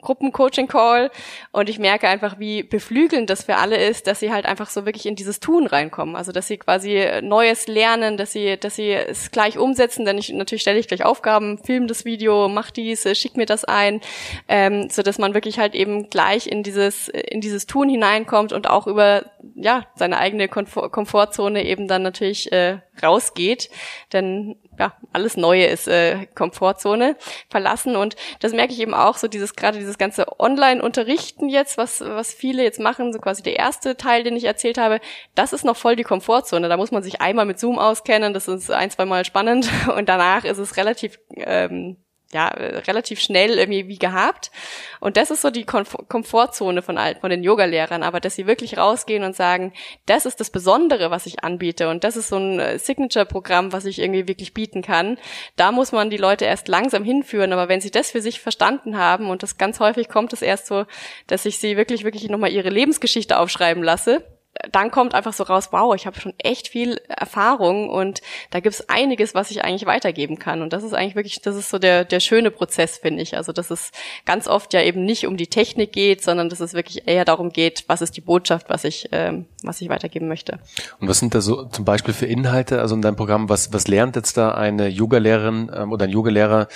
Gruppencoaching-Call 0.02 1.12
und 1.52 1.70
ich 1.70 1.80
merke 1.80 2.08
einfach, 2.08 2.39
wie 2.39 2.64
beflügelnd 2.64 3.30
das 3.30 3.43
für 3.43 3.58
alle 3.58 3.78
ist, 3.78 4.08
dass 4.08 4.20
sie 4.20 4.32
halt 4.32 4.46
einfach 4.46 4.70
so 4.70 4.86
wirklich 4.86 5.06
in 5.06 5.16
dieses 5.16 5.39
Tun 5.39 5.68
reinkommen. 5.68 6.16
Also 6.16 6.32
dass 6.32 6.48
sie 6.48 6.58
quasi 6.58 7.06
Neues 7.22 7.68
lernen, 7.68 8.18
dass 8.18 8.32
sie 8.32 8.58
dass 8.58 8.76
sie 8.76 8.91
es 8.91 9.32
gleich 9.32 9.58
umsetzen, 9.58 10.06
denn 10.06 10.18
ich 10.18 10.32
natürlich 10.32 10.62
stelle 10.62 10.80
ich 10.80 10.88
gleich 10.88 11.04
Aufgaben, 11.04 11.58
film 11.58 11.88
das 11.88 12.06
Video, 12.06 12.48
mach 12.48 12.72
dies, 12.72 13.06
äh, 13.06 13.16
schick 13.16 13.38
mir 13.38 13.46
das 13.46 13.66
ein, 13.66 14.02
ähm, 14.48 14.89
so 14.89 15.02
dass 15.02 15.18
man 15.18 15.34
wirklich 15.34 15.60
halt 15.60 15.76
eben 15.76 16.10
gleich 16.10 16.35
in 16.44 16.64
dieses 16.64 17.08
in 17.08 17.42
dieses 17.42 17.66
Tun 17.66 17.90
hineinkommt 17.90 18.54
und 18.54 18.70
auch 18.70 18.88
über 18.88 19.26
ja 19.56 19.86
seine 19.96 20.18
eigene 20.18 20.48
Komfort 20.48 20.90
Komfortzone 20.92 21.66
eben 21.66 21.88
dann 21.88 22.04
natürlich 22.04 22.52
äh, 22.52 22.80
rausgeht, 23.02 23.70
denn 24.14 24.58
ja, 24.78 24.94
alles 25.14 25.38
Neue 25.38 25.66
ist 25.66 25.88
äh, 25.88 26.26
Komfortzone 26.36 27.16
verlassen. 27.50 27.96
Und 27.96 28.16
das 28.40 28.52
merke 28.52 28.74
ich 28.74 28.80
eben 28.80 28.94
auch 28.94 29.18
so 29.18 29.28
dieses 29.28 29.56
gerade 29.56 29.78
dieses 29.78 29.98
ganze 29.98 30.40
Online-Unterrichten 30.40 31.50
jetzt, 31.50 31.78
was 31.78 32.02
was 32.02 32.34
viele 32.34 32.64
jetzt 32.64 32.80
machen, 32.80 33.14
so 33.14 33.20
quasi 33.20 33.44
der 33.44 33.58
erste 33.58 33.98
Teil, 33.98 34.24
den 34.24 34.36
ich 34.36 34.46
erzählt 34.46 34.78
habe, 34.78 35.00
das 35.34 35.54
ist 35.54 35.66
noch 35.66 35.78
voll 35.78 35.96
die 35.96 36.04
Komfortzone. 36.04 36.68
Da 36.68 36.78
muss 36.78 36.92
man 36.92 37.04
sich 37.04 37.22
einmal 37.22 37.46
mit 37.46 37.60
Zoom 37.60 37.80
auskennen, 37.80 38.34
das 38.34 38.48
ist 38.48 38.72
ein 38.72 38.92
zwei 38.92 39.06
Mal 39.06 39.26
spannend. 39.26 39.70
Und 39.96 40.10
danach 40.10 40.44
ist 40.44 40.58
es 40.58 40.78
relativ 40.78 41.20
ähm, 41.36 41.98
ja, 42.36 42.48
relativ 42.50 43.22
schnell 43.22 43.58
irgendwie 43.58 43.88
wie 43.88 43.98
gehabt. 43.98 44.52
Und 45.00 45.16
das 45.16 45.32
ist 45.32 45.42
so 45.42 45.50
die 45.52 45.64
Komfortzone 45.64 46.82
von, 46.82 47.00
von 47.22 47.30
den 47.30 47.44
Yoga-Lehrern, 47.44 48.04
aber 48.04 48.20
dass 48.20 48.36
sie 48.36 48.46
wirklich 48.46 48.78
rausgehen 48.78 49.24
und 49.24 49.38
sagen, 49.38 49.72
das 50.06 50.26
ist 50.26 50.42
das 50.42 50.50
Besondere, 50.50 51.12
was 51.12 51.28
ich 51.28 51.46
anbiete 51.46 51.88
und 51.88 52.04
das 52.04 52.18
ist 52.18 52.28
so 52.28 52.36
ein 52.36 52.60
äh, 52.60 52.78
Signature-Programm, 52.78 53.72
was 53.72 53.86
ich 53.86 54.00
irgendwie 54.00 54.28
wirklich 54.28 54.54
bieten 54.54 54.82
kann. 54.82 55.18
Da 55.56 55.72
muss 55.72 55.94
man 55.94 56.10
die 56.10 56.18
Leute 56.18 56.44
erst 56.44 56.68
langsam 56.68 57.06
hinführen, 57.06 57.54
aber 57.54 57.70
wenn 57.70 57.80
sie 57.80 57.92
das 57.92 58.12
für 58.12 58.22
sich 58.22 58.42
verstanden 58.42 58.98
haben 58.98 59.30
und 59.30 59.42
das 59.42 59.58
ganz 59.58 59.80
häufig 59.80 60.10
kommt 60.10 60.34
es 60.34 60.42
erst 60.42 60.68
so, 60.68 60.86
dass 61.28 61.46
ich 61.46 61.58
sie 61.60 61.78
wirklich, 61.78 62.04
wirklich 62.04 62.28
nochmal 62.30 62.52
ihre 62.52 62.70
Lebensgeschichte 62.70 63.40
aufschreiben 63.40 63.82
lasse, 63.82 64.26
dann 64.72 64.91
kommt 64.91 65.14
einfach 65.14 65.34
so 65.34 65.43
raus, 65.43 65.70
wow, 65.72 65.93
ich 65.95 66.06
habe 66.06 66.20
schon 66.20 66.34
echt 66.38 66.70
viel 66.70 66.99
Erfahrung 67.08 67.89
und 67.89 68.22
da 68.51 68.60
gibt's 68.60 68.88
einiges, 68.89 69.36
was 69.36 69.51
ich 69.51 69.64
eigentlich 69.64 69.86
weitergeben 69.86 70.39
kann. 70.39 70.62
Und 70.62 70.74
das 70.74 70.84
ist 70.84 70.93
eigentlich 70.93 71.16
wirklich, 71.16 71.41
das 71.41 71.56
ist 71.56 71.70
so 71.70 71.78
der, 71.78 72.06
der 72.06 72.20
schöne 72.20 72.51
Prozess, 72.51 72.97
finde 72.97 73.22
ich. 73.22 73.36
Also 73.36 73.51
dass 73.51 73.70
es 73.70 73.91
ganz 74.26 74.47
oft 74.47 74.74
ja 74.74 74.82
eben 74.82 75.03
nicht 75.03 75.28
um 75.28 75.38
die 75.38 75.47
Technik 75.47 75.91
geht, 75.91 76.24
sondern 76.24 76.49
dass 76.49 76.62
es 76.62 76.74
wirklich 76.74 77.08
eher 77.08 77.26
darum 77.26 77.49
geht, 77.49 77.84
was 77.88 78.01
ist 78.01 78.16
die 78.16 78.22
Botschaft, 78.22 78.70
was 78.70 78.84
ich, 78.86 79.10
ähm, 79.12 79.45
was 79.64 79.82
ich 79.82 79.89
weitergeben 79.89 80.28
möchte. 80.28 80.60
Und 80.99 81.10
was 81.10 81.20
sind 81.20 81.36
da 81.36 81.41
so 81.41 81.66
zum 81.66 81.86
Beispiel 81.86 82.14
für 82.14 82.26
Inhalte, 82.26 82.80
also 82.82 82.95
in 82.95 83.01
deinem 83.01 83.18
Programm, 83.18 83.49
was, 83.49 83.74
was 83.74 83.88
lernt 83.88 84.16
jetzt 84.16 84.38
da 84.38 84.51
eine 84.51 84.88
Yogalehrerin 84.88 85.72
ähm, 85.74 85.91
oder 85.91 86.06
ein 86.06 86.12
Yogalehrer 86.12 86.68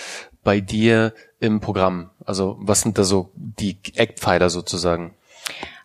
bei 0.44 0.60
dir 0.60 1.14
im 1.40 1.62
Programm? 1.62 2.10
Also 2.26 2.58
was 2.60 2.82
sind 2.82 2.98
da 2.98 3.04
so 3.04 3.32
die 3.36 3.78
Eckpfeiler 3.96 4.50
sozusagen? 4.50 5.16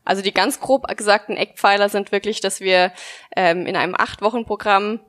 Also 0.05 0.23
die 0.23 0.35
ganz 0.35 0.61
grob 0.61 0.87
gesagten 0.97 1.37
Eckpfeiler 1.37 1.89
sind 1.89 2.13
wirklich, 2.13 2.41
dass 2.41 2.61
wir 2.61 2.93
ähm, 3.37 3.67
in 3.67 3.77
einem 3.77 3.95
acht 3.95 4.23
Wochen 4.23 4.45
Programm 4.45 5.01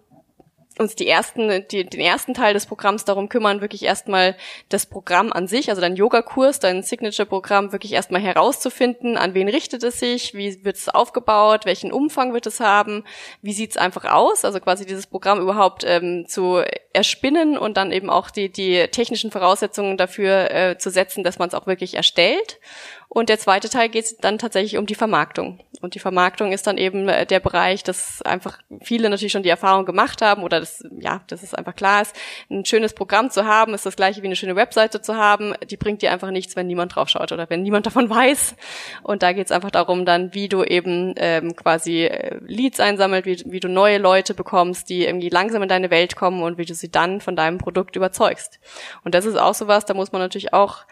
uns 0.78 0.96
die 0.96 1.08
ersten, 1.08 1.66
die, 1.72 1.86
den 1.86 2.00
ersten 2.02 2.34
Teil 2.34 2.54
des 2.54 2.66
Programms 2.66 3.06
darum 3.06 3.30
kümmern, 3.30 3.62
wirklich 3.62 3.84
erstmal 3.84 4.36
das 4.70 4.86
Programm 4.86 5.32
an 5.32 5.48
sich, 5.48 5.70
also 5.70 5.82
dein 5.82 5.96
Yoga-Kurs, 5.96 6.60
dein 6.60 6.84
Signature-Programm 6.84 7.72
wirklich 7.72 7.94
erstmal 7.94 8.22
herauszufinden, 8.22 9.18
an 9.18 9.34
wen 9.34 9.48
richtet 9.48 9.84
es 9.84 10.00
sich, 10.00 10.34
wie 10.34 10.64
wird 10.66 10.76
es 10.76 10.90
aufgebaut, 10.90 11.66
welchen 11.66 11.92
Umfang 11.92 12.34
wird 12.34 12.46
es 12.46 12.60
haben, 12.60 13.04
wie 13.42 13.54
sieht 13.54 13.72
es 13.72 13.78
einfach 13.78 14.06
aus, 14.06 14.44
also 14.44 14.60
quasi 14.60 14.86
dieses 14.86 15.08
Programm 15.08 15.40
überhaupt 15.40 15.84
ähm, 15.86 16.26
zu 16.28 16.62
erspinnen 16.94 17.58
und 17.58 17.78
dann 17.78 17.92
eben 17.92 18.10
auch 18.10 18.30
die, 18.30 18.52
die 18.52 18.88
technischen 18.88 19.32
Voraussetzungen 19.32 19.98
dafür 19.98 20.52
äh, 20.52 20.78
zu 20.78 20.90
setzen, 20.90 21.24
dass 21.24 21.40
man 21.40 21.48
es 21.48 21.54
auch 21.54 21.68
wirklich 21.68 21.96
erstellt. 21.96 22.60
Und 23.08 23.30
der 23.30 23.40
zweite 23.40 23.70
Teil 23.70 23.90
geht 23.90 24.24
dann 24.24 24.38
tatsächlich 24.38 24.78
um 24.78 24.86
die 24.86 24.96
Vermarktung. 24.96 25.60
Und 25.82 25.96
die 25.96 26.00
Vermarktung 26.00 26.52
ist 26.52 26.68
dann 26.68 26.78
eben 26.78 27.08
äh, 27.08 27.26
der 27.26 27.40
Bereich, 27.40 27.84
dass 27.84 28.22
einfach 28.24 28.60
viele 28.82 29.10
natürlich 29.10 29.32
schon 29.32 29.44
die 29.44 29.50
Erfahrung 29.50 29.86
gemacht 29.86 30.22
haben 30.22 30.44
oder 30.44 30.60
das, 30.60 30.84
ja, 31.00 31.22
dass 31.28 31.44
es 31.44 31.54
einfach 31.54 31.76
klar 31.76 32.02
ist, 32.02 32.16
ein 32.50 32.66
schönes 32.66 32.94
Programm 32.94 33.30
zu 33.30 33.46
haben, 33.46 33.74
ist 33.74 33.86
das 33.86 33.96
gleiche 33.96 34.22
wie 34.22 34.28
eine 34.28 34.36
schöne 34.36 34.56
Webseite 34.56 35.02
zu 35.02 35.16
haben. 35.16 35.54
Die 35.70 35.78
bringt 35.78 36.02
dir 36.02 36.12
einfach 36.12 36.32
nichts, 36.32 36.56
wenn 36.56 36.68
niemand 36.68 36.96
draufschaut 36.96 37.32
oder 37.32 37.50
wenn 37.50 37.62
niemand 37.62 37.86
davon 37.86 38.10
weiß. 38.10 38.56
Und 39.04 39.24
da 39.24 39.34
geht 39.34 39.46
es 39.46 39.52
einfach 39.52 39.72
darum 39.72 40.06
dann, 40.06 40.34
wie 40.34 40.50
du 40.50 40.64
eben 40.64 41.14
ähm, 41.18 41.56
quasi 41.56 42.06
äh, 42.06 42.40
Leads 42.46 42.80
einsammelt, 42.80 43.26
wie, 43.26 43.44
wie 43.46 43.60
du 43.60 43.70
neue 43.70 43.98
Leute 43.98 44.34
bekommst, 44.34 44.90
die 44.90 45.06
irgendwie 45.06 45.30
langsam 45.30 45.62
in 45.62 45.70
deine 45.70 45.92
Welt 45.92 46.16
kommen 46.16 46.42
und 46.44 46.58
wie 46.58 46.66
du 46.66 46.74
sie 46.74 46.90
dann 46.90 47.22
von 47.22 47.36
deinem 47.36 47.60
Produkt 47.60 47.96
überzeugst. 47.96 48.60
Und 49.04 49.16
das 49.16 49.26
ist 49.26 49.38
auch 49.38 49.54
sowas, 49.54 49.86
da 49.86 49.94
muss 49.94 50.12
man 50.12 50.22
natürlich 50.22 50.54
auch 50.54 50.86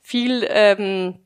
viel 0.00 0.46
ähm, 0.50 1.23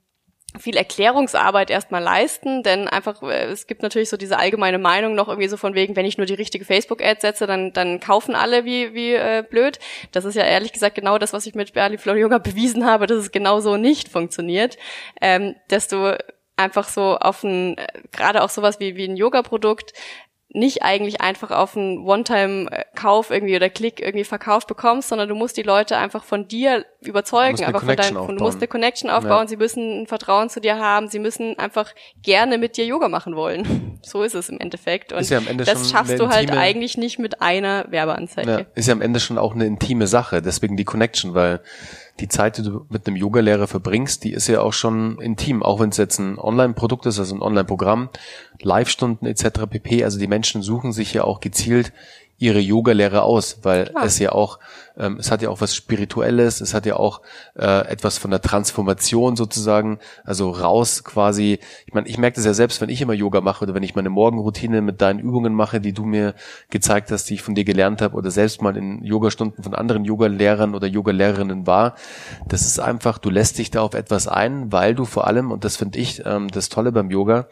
viel 0.58 0.76
Erklärungsarbeit 0.76 1.70
erstmal 1.70 2.02
leisten, 2.02 2.62
denn 2.62 2.88
einfach, 2.88 3.22
äh, 3.22 3.44
es 3.44 3.66
gibt 3.66 3.82
natürlich 3.82 4.08
so 4.08 4.16
diese 4.16 4.38
allgemeine 4.38 4.78
Meinung 4.78 5.14
noch 5.14 5.28
irgendwie 5.28 5.48
so 5.48 5.56
von 5.56 5.74
wegen, 5.74 5.94
wenn 5.94 6.06
ich 6.06 6.16
nur 6.16 6.26
die 6.26 6.34
richtige 6.34 6.64
Facebook-Ad 6.64 7.20
setze, 7.20 7.46
dann, 7.46 7.72
dann 7.72 8.00
kaufen 8.00 8.34
alle 8.34 8.64
wie, 8.64 8.94
wie 8.94 9.12
äh, 9.12 9.44
blöd. 9.48 9.78
Das 10.12 10.24
ist 10.24 10.34
ja 10.34 10.44
ehrlich 10.44 10.72
gesagt 10.72 10.94
genau 10.94 11.18
das, 11.18 11.32
was 11.32 11.46
ich 11.46 11.54
mit 11.54 11.74
Berli 11.74 11.98
Flow 11.98 12.14
Yoga 12.14 12.38
bewiesen 12.38 12.86
habe, 12.86 13.06
dass 13.06 13.18
es 13.18 13.30
genau 13.30 13.60
so 13.60 13.76
nicht 13.76 14.08
funktioniert. 14.08 14.78
Ähm, 15.20 15.54
du 15.92 16.16
einfach 16.56 16.88
so 16.88 17.16
auf 17.16 17.44
ein, 17.44 17.78
äh, 17.78 17.86
gerade 18.12 18.42
auch 18.42 18.50
sowas 18.50 18.80
wie, 18.80 18.96
wie 18.96 19.04
ein 19.04 19.16
Yoga-Produkt, 19.16 19.92
nicht 20.50 20.82
eigentlich 20.82 21.20
einfach 21.20 21.50
auf 21.50 21.76
einen 21.76 21.98
One-Time-Kauf 22.06 23.30
irgendwie 23.30 23.54
oder 23.54 23.68
Klick 23.68 24.00
irgendwie 24.00 24.24
verkauft 24.24 24.66
bekommst, 24.66 25.10
sondern 25.10 25.28
du 25.28 25.34
musst 25.34 25.58
die 25.58 25.62
Leute 25.62 25.98
einfach 25.98 26.24
von 26.24 26.48
dir 26.48 26.86
überzeugen, 27.02 27.62
einfach 27.64 27.84
von 27.84 27.96
deinem, 27.96 28.14
du 28.14 28.42
musst 28.42 28.56
eine 28.56 28.66
Connection 28.66 29.10
aufbauen, 29.10 29.42
ja. 29.42 29.48
sie 29.48 29.56
müssen 29.56 30.02
ein 30.02 30.06
Vertrauen 30.06 30.48
zu 30.48 30.60
dir 30.60 30.78
haben, 30.78 31.08
sie 31.08 31.18
müssen 31.18 31.58
einfach 31.58 31.94
gerne 32.22 32.56
mit 32.56 32.78
dir 32.78 32.86
Yoga 32.86 33.08
machen 33.08 33.36
wollen. 33.36 33.84
So 34.00 34.22
ist 34.22 34.34
es 34.36 34.48
im 34.48 34.60
Endeffekt. 34.60 35.12
Und 35.12 35.28
ja 35.28 35.40
das 35.40 35.90
schaffst 35.90 36.20
du 36.20 36.28
halt 36.28 36.52
eigentlich 36.52 36.96
nicht 36.96 37.18
mit 37.18 37.42
einer 37.42 37.90
Werbeanzeige. 37.90 38.50
Ja, 38.50 38.66
ist 38.76 38.86
ja 38.86 38.94
am 38.94 39.02
Ende 39.02 39.18
schon 39.18 39.38
auch 39.38 39.56
eine 39.56 39.66
intime 39.66 40.06
Sache, 40.06 40.40
deswegen 40.40 40.76
die 40.76 40.84
Connection, 40.84 41.34
weil 41.34 41.60
die 42.20 42.28
Zeit, 42.28 42.58
die 42.58 42.62
du 42.62 42.86
mit 42.88 43.06
einem 43.06 43.16
Yogalehrer 43.16 43.66
verbringst, 43.66 44.24
die 44.24 44.32
ist 44.32 44.48
ja 44.48 44.60
auch 44.60 44.72
schon 44.72 45.20
intim, 45.20 45.62
auch 45.62 45.80
wenn 45.80 45.90
es 45.90 45.96
jetzt 45.96 46.18
ein 46.18 46.38
Online-Produkt 46.38 47.06
ist, 47.06 47.18
also 47.18 47.34
ein 47.34 47.42
Online-Programm, 47.42 48.08
Live-Stunden 48.60 49.26
etc. 49.26 49.66
pp. 49.70 50.04
Also 50.04 50.18
die 50.18 50.26
Menschen 50.26 50.62
suchen 50.62 50.92
sich 50.92 51.12
ja 51.14 51.24
auch 51.24 51.40
gezielt 51.40 51.92
ihre 52.38 52.60
Yoga-Lehre 52.60 53.22
aus, 53.22 53.58
weil 53.62 53.86
Klar. 53.86 54.04
es 54.04 54.18
ja 54.20 54.30
auch, 54.30 54.60
ähm, 54.96 55.16
es 55.18 55.32
hat 55.32 55.42
ja 55.42 55.50
auch 55.50 55.60
was 55.60 55.74
Spirituelles, 55.74 56.60
es 56.60 56.72
hat 56.72 56.86
ja 56.86 56.96
auch 56.96 57.20
äh, 57.58 57.86
etwas 57.88 58.16
von 58.16 58.30
der 58.30 58.40
Transformation 58.40 59.34
sozusagen, 59.34 59.98
also 60.24 60.50
raus 60.50 61.02
quasi. 61.02 61.58
Ich 61.86 61.94
meine, 61.94 62.06
ich 62.06 62.16
merke 62.16 62.36
das 62.36 62.44
ja 62.44 62.54
selbst, 62.54 62.80
wenn 62.80 62.90
ich 62.90 63.02
immer 63.02 63.12
Yoga 63.12 63.40
mache 63.40 63.64
oder 63.64 63.74
wenn 63.74 63.82
ich 63.82 63.96
meine 63.96 64.08
Morgenroutine 64.08 64.82
mit 64.82 65.00
deinen 65.00 65.18
Übungen 65.18 65.52
mache, 65.52 65.80
die 65.80 65.92
du 65.92 66.04
mir 66.04 66.34
gezeigt 66.70 67.10
hast, 67.10 67.28
die 67.28 67.34
ich 67.34 67.42
von 67.42 67.56
dir 67.56 67.64
gelernt 67.64 68.00
habe 68.02 68.16
oder 68.16 68.30
selbst 68.30 68.62
mal 68.62 68.76
in 68.76 69.02
Yogastunden 69.02 69.64
von 69.64 69.74
anderen 69.74 70.04
Yoga-Lehrern 70.04 70.76
oder 70.76 70.86
Yoga-Lehrerinnen 70.86 71.66
war. 71.66 71.96
Das 72.46 72.62
ist 72.62 72.78
einfach, 72.78 73.18
du 73.18 73.30
lässt 73.30 73.58
dich 73.58 73.72
da 73.72 73.82
auf 73.82 73.94
etwas 73.94 74.28
ein, 74.28 74.70
weil 74.70 74.94
du 74.94 75.04
vor 75.04 75.26
allem, 75.26 75.50
und 75.50 75.64
das 75.64 75.76
finde 75.76 75.98
ich 75.98 76.22
ähm, 76.24 76.48
das 76.48 76.68
Tolle 76.68 76.92
beim 76.92 77.10
Yoga, 77.10 77.48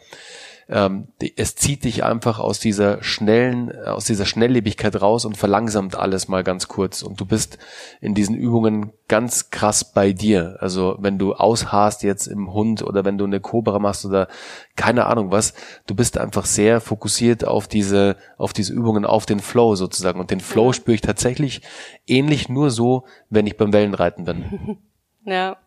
ähm, 0.69 1.07
es 1.37 1.55
zieht 1.55 1.85
dich 1.85 2.03
einfach 2.03 2.39
aus 2.39 2.59
dieser 2.59 3.01
schnellen, 3.01 3.71
aus 3.85 4.03
dieser 4.03 4.25
Schnelllebigkeit 4.25 5.01
raus 5.01 5.23
und 5.23 5.37
verlangsamt 5.37 5.95
alles 5.95 6.27
mal 6.27 6.43
ganz 6.43 6.67
kurz. 6.67 7.03
Und 7.03 7.21
du 7.21 7.25
bist 7.25 7.57
in 8.01 8.13
diesen 8.13 8.35
Übungen 8.35 8.91
ganz 9.07 9.49
krass 9.49 9.93
bei 9.93 10.11
dir. 10.11 10.57
Also 10.59 10.97
wenn 10.99 11.17
du 11.17 11.33
ausharst 11.33 12.03
jetzt 12.03 12.27
im 12.27 12.51
Hund 12.51 12.83
oder 12.83 13.05
wenn 13.05 13.17
du 13.17 13.23
eine 13.23 13.39
Cobra 13.39 13.79
machst 13.79 14.05
oder 14.05 14.27
keine 14.75 15.05
Ahnung 15.05 15.31
was, 15.31 15.53
du 15.85 15.95
bist 15.95 16.17
einfach 16.17 16.45
sehr 16.45 16.81
fokussiert 16.81 17.45
auf 17.45 17.67
diese, 17.67 18.17
auf 18.37 18.51
diese 18.51 18.73
Übungen, 18.73 19.05
auf 19.05 19.25
den 19.25 19.39
Flow 19.39 19.75
sozusagen. 19.75 20.19
Und 20.19 20.31
den 20.31 20.41
Flow 20.41 20.73
spüre 20.73 20.95
ich 20.95 21.01
tatsächlich 21.01 21.61
ähnlich 22.07 22.49
nur 22.49 22.71
so, 22.71 23.05
wenn 23.29 23.47
ich 23.47 23.55
beim 23.55 23.71
Wellenreiten 23.73 24.25
bin. 24.25 24.77
Ja, 25.29 25.57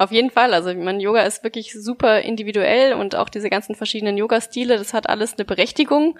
auf 0.00 0.12
jeden 0.12 0.30
Fall. 0.30 0.54
Also 0.54 0.72
mein 0.72 0.98
Yoga 0.98 1.20
ist 1.24 1.44
wirklich 1.44 1.74
super 1.74 2.20
individuell 2.20 2.94
und 2.94 3.14
auch 3.14 3.28
diese 3.28 3.50
ganzen 3.50 3.74
verschiedenen 3.74 4.16
Yoga-Stile, 4.16 4.78
das 4.78 4.94
hat 4.94 5.10
alles 5.10 5.34
eine 5.34 5.44
Berechtigung. 5.44 6.18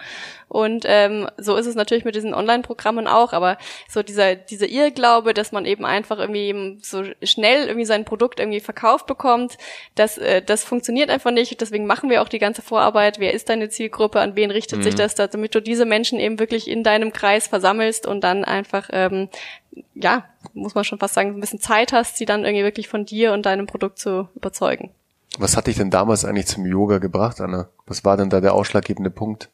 Und 0.48 0.84
ähm, 0.86 1.30
so 1.38 1.56
ist 1.56 1.64
es 1.64 1.76
natürlich 1.76 2.04
mit 2.04 2.14
diesen 2.14 2.34
Online-Programmen 2.34 3.06
auch. 3.06 3.32
Aber 3.32 3.56
so 3.88 4.02
dieser 4.02 4.34
dieser 4.34 4.68
Irrglaube, 4.68 5.32
dass 5.32 5.50
man 5.50 5.64
eben 5.64 5.86
einfach 5.86 6.18
irgendwie 6.18 6.78
so 6.82 7.04
schnell 7.22 7.68
irgendwie 7.68 7.86
sein 7.86 8.04
Produkt 8.04 8.38
irgendwie 8.38 8.60
verkauft 8.60 9.06
bekommt, 9.06 9.56
das 9.94 10.18
äh, 10.18 10.42
das 10.42 10.62
funktioniert 10.62 11.08
einfach 11.08 11.30
nicht. 11.30 11.58
Deswegen 11.58 11.86
machen 11.86 12.10
wir 12.10 12.20
auch 12.20 12.28
die 12.28 12.38
ganze 12.38 12.60
Vorarbeit. 12.60 13.18
Wer 13.18 13.32
ist 13.32 13.48
deine 13.48 13.70
Zielgruppe? 13.70 14.20
An 14.20 14.36
wen 14.36 14.50
richtet 14.50 14.80
mhm. 14.80 14.82
sich 14.82 14.94
das? 14.94 15.14
Damit 15.14 15.54
du 15.54 15.62
diese 15.62 15.86
Menschen 15.86 16.20
eben 16.20 16.38
wirklich 16.38 16.68
in 16.68 16.82
deinem 16.82 17.14
Kreis 17.14 17.46
versammelst 17.46 18.06
und 18.06 18.24
dann 18.24 18.44
einfach 18.44 18.90
ähm, 18.92 19.30
ja, 19.94 20.24
muss 20.54 20.74
man 20.74 20.84
schon 20.84 20.98
fast 20.98 21.14
sagen, 21.14 21.30
ein 21.30 21.40
bisschen 21.40 21.60
Zeit 21.60 21.92
hast, 21.92 22.16
sie 22.16 22.24
dann 22.24 22.44
irgendwie 22.44 22.64
wirklich 22.64 22.88
von 22.88 23.04
dir 23.04 23.32
und 23.32 23.46
deinem 23.46 23.66
Produkt 23.66 23.98
zu 23.98 24.28
überzeugen. 24.34 24.90
Was 25.38 25.56
hat 25.56 25.66
dich 25.66 25.76
denn 25.76 25.90
damals 25.90 26.24
eigentlich 26.24 26.46
zum 26.46 26.66
Yoga 26.66 26.98
gebracht, 26.98 27.40
Anna? 27.40 27.68
Was 27.86 28.04
war 28.04 28.16
denn 28.16 28.30
da 28.30 28.40
der 28.40 28.54
ausschlaggebende 28.54 29.10
Punkt? 29.10 29.48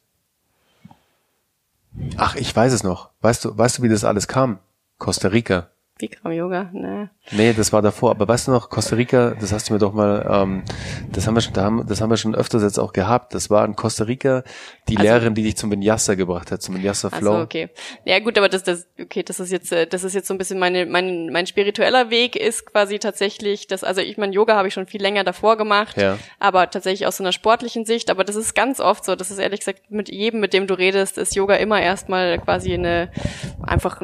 Ach, 2.17 2.35
ich 2.35 2.55
weiß 2.55 2.73
es 2.73 2.83
noch. 2.83 3.09
Weißt 3.21 3.45
du, 3.45 3.57
weißt 3.57 3.77
du, 3.77 3.83
wie 3.83 3.89
das 3.89 4.03
alles 4.03 4.27
kam? 4.27 4.59
Costa 4.97 5.29
Rica. 5.29 5.69
Bikram 5.97 6.31
Yoga, 6.31 6.69
ne. 6.73 7.09
Nee, 7.31 7.53
das 7.53 7.73
war 7.73 7.81
davor. 7.81 8.11
Aber 8.11 8.27
weißt 8.27 8.47
du 8.47 8.51
noch, 8.51 8.69
Costa 8.69 8.95
Rica, 8.95 9.35
das 9.39 9.51
hast 9.51 9.69
du 9.69 9.73
mir 9.73 9.79
doch 9.79 9.93
mal, 9.93 10.25
ähm, 10.29 10.63
das 11.11 11.27
haben 11.27 11.35
wir 11.35 11.41
schon, 11.41 11.53
das 11.87 12.01
haben 12.01 12.09
wir 12.09 12.17
schon 12.17 12.35
öfters 12.35 12.63
jetzt 12.63 12.79
auch 12.79 12.93
gehabt. 12.93 13.33
Das 13.33 13.49
war 13.49 13.65
in 13.65 13.75
Costa 13.75 14.05
Rica 14.05 14.43
die 14.87 14.97
also, 14.97 15.07
Lehrerin, 15.07 15.33
die 15.33 15.43
dich 15.43 15.57
zum 15.57 15.71
Vinyasa 15.71 16.15
gebracht 16.15 16.51
hat, 16.51 16.61
zum 16.61 16.75
Vinyasa 16.75 17.09
Flow. 17.09 17.31
Also 17.31 17.43
okay. 17.43 17.69
Ja 18.05 18.19
gut, 18.19 18.37
aber 18.37 18.49
das, 18.49 18.63
das, 18.63 18.87
okay, 18.99 19.23
das 19.23 19.39
ist 19.39 19.51
jetzt, 19.51 19.71
äh, 19.71 19.87
das 19.87 20.03
ist 20.03 20.13
jetzt 20.13 20.27
so 20.27 20.33
ein 20.33 20.37
bisschen 20.37 20.59
meine, 20.59 20.85
mein, 20.85 21.29
mein 21.31 21.47
spiritueller 21.47 22.09
Weg 22.09 22.35
ist 22.35 22.65
quasi 22.65 22.99
tatsächlich, 22.99 23.67
das, 23.67 23.83
also 23.83 24.01
ich 24.01 24.17
mein 24.17 24.33
Yoga 24.33 24.55
habe 24.55 24.67
ich 24.67 24.73
schon 24.73 24.87
viel 24.87 25.01
länger 25.01 25.23
davor 25.23 25.57
gemacht, 25.57 25.97
ja. 25.97 26.17
aber 26.39 26.69
tatsächlich 26.69 27.07
aus 27.07 27.17
so 27.17 27.23
einer 27.23 27.31
sportlichen 27.31 27.85
Sicht. 27.85 28.09
Aber 28.09 28.23
das 28.23 28.35
ist 28.35 28.55
ganz 28.55 28.79
oft 28.79 29.03
so. 29.03 29.15
Das 29.15 29.31
ist 29.31 29.39
ehrlich 29.39 29.59
gesagt 29.59 29.89
mit 29.89 30.09
jedem, 30.09 30.39
mit 30.39 30.53
dem 30.53 30.67
du 30.67 30.73
redest, 30.73 31.17
ist 31.17 31.35
Yoga 31.35 31.55
immer 31.55 31.81
erstmal 31.81 32.39
quasi 32.39 32.73
eine 32.73 33.09
einfach, 33.61 34.01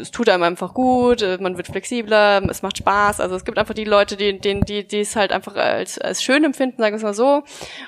es 0.00 0.10
tut 0.10 0.28
einem 0.28 0.42
einfach 0.42 0.74
gut, 0.74 1.07
äh, 1.12 1.38
man 1.40 1.56
wird 1.56 1.68
flexibler, 1.68 2.42
es 2.48 2.62
macht 2.62 2.78
Spaß. 2.78 3.20
Also 3.20 3.36
es 3.36 3.44
gibt 3.44 3.58
einfach 3.58 3.74
die 3.74 3.84
Leute, 3.84 4.16
die, 4.16 4.38
die, 4.38 4.60
die, 4.60 4.86
die 4.86 5.00
es 5.00 5.16
halt 5.16 5.32
einfach 5.32 5.56
als, 5.56 5.98
als 5.98 6.22
schön 6.22 6.44
empfinden, 6.44 6.82
sagen 6.82 6.94
wir 6.94 6.96
es 6.96 7.02
mal 7.02 7.14
so. 7.14 7.42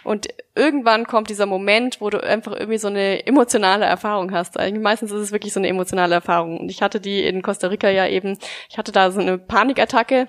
Und 0.05 0.29
irgendwann 0.55 1.07
kommt 1.07 1.31
dieser 1.31 1.47
Moment, 1.47 2.01
wo 2.01 2.11
du 2.11 2.23
einfach 2.23 2.53
irgendwie 2.53 2.79
so 2.79 2.89
eine 2.89 3.27
emotionale 3.27 3.85
Erfahrung 3.85 4.33
hast. 4.33 4.59
Eigentlich 4.59 4.83
meistens 4.83 5.13
ist 5.13 5.21
es 5.21 5.33
wirklich 5.33 5.53
so 5.53 5.61
eine 5.61 5.69
emotionale 5.69 6.15
Erfahrung. 6.15 6.61
Und 6.61 6.71
ich 6.71 6.83
hatte 6.83 7.01
die 7.01 7.25
in 7.25 7.43
Costa 7.43 7.69
Rica 7.69 7.89
ja 7.89 8.07
eben, 8.07 8.39
ich 8.69 8.79
hatte 8.79 8.93
da 8.93 9.11
so 9.11 9.21
eine 9.21 9.39
Panikattacke. 9.39 10.29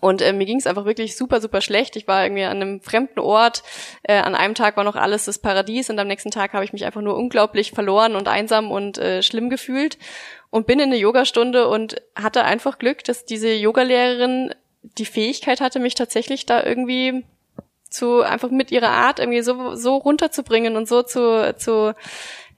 Und 0.00 0.22
äh, 0.22 0.32
mir 0.32 0.46
ging 0.46 0.58
es 0.58 0.66
einfach 0.66 0.84
wirklich 0.84 1.16
super, 1.16 1.40
super 1.40 1.60
schlecht. 1.60 1.96
Ich 1.96 2.08
war 2.08 2.24
irgendwie 2.24 2.44
an 2.44 2.62
einem 2.62 2.80
fremden 2.80 3.20
Ort. 3.20 3.62
Äh, 4.02 4.18
an 4.18 4.34
einem 4.34 4.54
Tag 4.54 4.76
war 4.76 4.84
noch 4.84 4.96
alles 4.96 5.26
das 5.26 5.38
Paradies 5.38 5.90
und 5.90 5.98
am 5.98 6.06
nächsten 6.06 6.30
Tag 6.30 6.54
habe 6.54 6.64
ich 6.64 6.72
mich 6.72 6.84
einfach 6.84 7.02
nur 7.02 7.16
unglaublich 7.16 7.72
verloren 7.72 8.16
und 8.16 8.28
einsam 8.28 8.70
und 8.70 8.98
äh, 8.98 9.22
schlimm 9.22 9.50
gefühlt. 9.50 9.98
Und 10.50 10.66
bin 10.66 10.78
in 10.80 10.86
eine 10.86 10.96
Yogastunde 10.96 11.68
und 11.68 11.96
hatte 12.14 12.44
einfach 12.44 12.78
Glück, 12.78 13.04
dass 13.04 13.24
diese 13.24 13.52
Yogalehrerin 13.52 14.54
die 14.82 15.06
Fähigkeit 15.06 15.60
hatte, 15.60 15.78
mich 15.78 15.94
tatsächlich 15.94 16.46
da 16.46 16.62
irgendwie 16.62 17.24
zu 17.88 18.22
einfach 18.22 18.50
mit 18.50 18.70
ihrer 18.70 18.88
Art 18.88 19.18
irgendwie 19.18 19.42
so 19.42 19.74
so 19.74 19.96
runterzubringen 19.96 20.76
und 20.76 20.88
so 20.88 21.02
zu 21.02 21.54
zu 21.56 21.94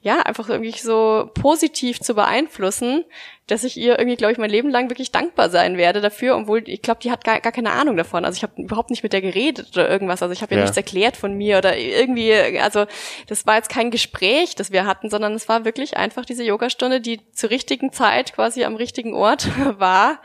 ja 0.05 0.21
einfach 0.21 0.51
irgendwie 0.51 0.71
so 0.71 1.31
positiv 1.33 1.99
zu 1.99 2.15
beeinflussen, 2.15 3.05
dass 3.47 3.65
ich 3.65 3.79
ihr 3.79 3.99
irgendwie 3.99 4.17
glaube 4.17 4.33
ich 4.33 4.39
mein 4.39 4.51
Leben 4.51 4.69
lang 4.69 4.91
wirklich 4.91 5.13
dankbar 5.13 5.49
sein 5.49 5.79
werde 5.79 6.03
dafür, 6.03 6.37
obwohl 6.37 6.63
ich 6.69 6.83
glaube, 6.83 7.01
die 7.03 7.11
hat 7.11 7.25
gar, 7.25 7.41
gar 7.41 7.53
keine 7.53 7.73
Ahnung 7.73 7.97
davon. 7.97 8.27
Also 8.27 8.37
ich 8.37 8.43
habe 8.43 8.61
überhaupt 8.61 8.91
nicht 8.91 9.03
mit 9.03 9.15
der 9.15 9.23
geredet 9.23 9.71
oder 9.73 9.89
irgendwas. 9.89 10.23
Also 10.23 10.35
ich 10.35 10.43
habe 10.43 10.53
ihr 10.53 10.59
ja. 10.59 10.65
nichts 10.65 10.77
erklärt 10.77 11.17
von 11.17 11.33
mir 11.35 11.57
oder 11.57 11.77
irgendwie 11.79 12.35
also 12.59 12.85
das 13.29 13.47
war 13.47 13.57
jetzt 13.57 13.71
kein 13.71 13.91
Gespräch, 13.91 14.55
das 14.55 14.73
wir 14.73 14.85
hatten, 14.85 15.09
sondern 15.09 15.33
es 15.33 15.49
war 15.49 15.65
wirklich 15.65 15.97
einfach 15.97 16.27
diese 16.27 16.45
Yogastunde, 16.45 17.01
die 17.01 17.21
zur 17.33 17.49
richtigen 17.49 17.91
Zeit 17.91 18.35
quasi 18.35 18.65
am 18.65 18.77
richtigen 18.77 19.15
Ort 19.15 19.49
war 19.79 20.21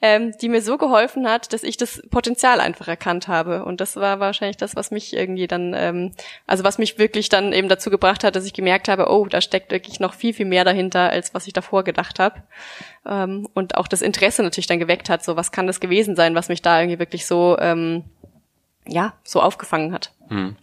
ähm, 0.00 0.32
die 0.40 0.48
mir 0.48 0.62
so 0.62 0.78
geholfen 0.78 1.28
hat, 1.28 1.52
dass 1.52 1.62
ich 1.62 1.76
das 1.76 2.02
Potenzial 2.10 2.60
einfach 2.60 2.88
erkannt 2.88 3.28
habe. 3.28 3.64
Und 3.64 3.80
das 3.80 3.96
war 3.96 4.20
wahrscheinlich 4.20 4.56
das, 4.56 4.76
was 4.76 4.90
mich 4.90 5.14
irgendwie 5.14 5.46
dann, 5.46 5.74
ähm, 5.74 6.12
also 6.46 6.64
was 6.64 6.78
mich 6.78 6.98
wirklich 6.98 7.28
dann 7.28 7.52
eben 7.52 7.68
dazu 7.68 7.90
gebracht 7.90 8.24
hat, 8.24 8.36
dass 8.36 8.44
ich 8.44 8.52
gemerkt 8.52 8.88
habe, 8.88 9.10
oh, 9.10 9.26
da 9.26 9.40
steckt 9.40 9.72
wirklich 9.72 10.00
noch 10.00 10.14
viel, 10.14 10.32
viel 10.32 10.46
mehr 10.46 10.64
dahinter, 10.64 11.10
als 11.10 11.34
was 11.34 11.46
ich 11.46 11.52
davor 11.52 11.84
gedacht 11.84 12.18
habe. 12.18 12.42
Ähm, 13.06 13.48
und 13.54 13.76
auch 13.76 13.88
das 13.88 14.02
Interesse 14.02 14.42
natürlich 14.42 14.66
dann 14.66 14.78
geweckt 14.78 15.10
hat, 15.10 15.24
so 15.24 15.36
was 15.36 15.52
kann 15.52 15.66
das 15.66 15.80
gewesen 15.80 16.14
sein, 16.16 16.34
was 16.34 16.48
mich 16.48 16.62
da 16.62 16.80
irgendwie 16.80 16.98
wirklich 16.98 17.26
so, 17.26 17.56
ähm, 17.58 18.04
ja, 18.86 19.14
so 19.24 19.40
aufgefangen 19.40 19.92
hat. 19.92 20.12
Hm. 20.28 20.56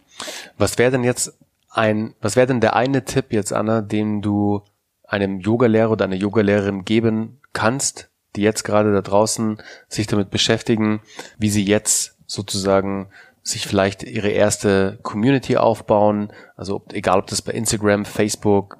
Was 0.56 0.78
wäre 0.78 0.90
denn 0.90 1.04
jetzt 1.04 1.36
ein, 1.70 2.14
was 2.20 2.36
wäre 2.36 2.46
denn 2.46 2.60
der 2.60 2.74
eine 2.74 3.04
Tipp 3.04 3.32
jetzt, 3.32 3.52
Anna, 3.52 3.82
den 3.82 4.22
du 4.22 4.62
einem 5.06 5.40
Yogalehrer 5.40 5.90
oder 5.90 6.06
einer 6.06 6.16
Yogalehrerin 6.16 6.84
geben 6.84 7.40
kannst, 7.52 8.10
die 8.36 8.42
jetzt 8.42 8.64
gerade 8.64 8.92
da 8.92 9.02
draußen 9.02 9.62
sich 9.88 10.06
damit 10.06 10.30
beschäftigen, 10.30 11.00
wie 11.38 11.50
sie 11.50 11.64
jetzt 11.64 12.16
sozusagen 12.26 13.08
sich 13.42 13.66
vielleicht 13.66 14.02
ihre 14.02 14.28
erste 14.28 14.98
Community 15.02 15.56
aufbauen, 15.56 16.32
also 16.56 16.82
egal 16.92 17.20
ob 17.20 17.28
das 17.28 17.42
bei 17.42 17.52
Instagram, 17.52 18.04
Facebook, 18.04 18.78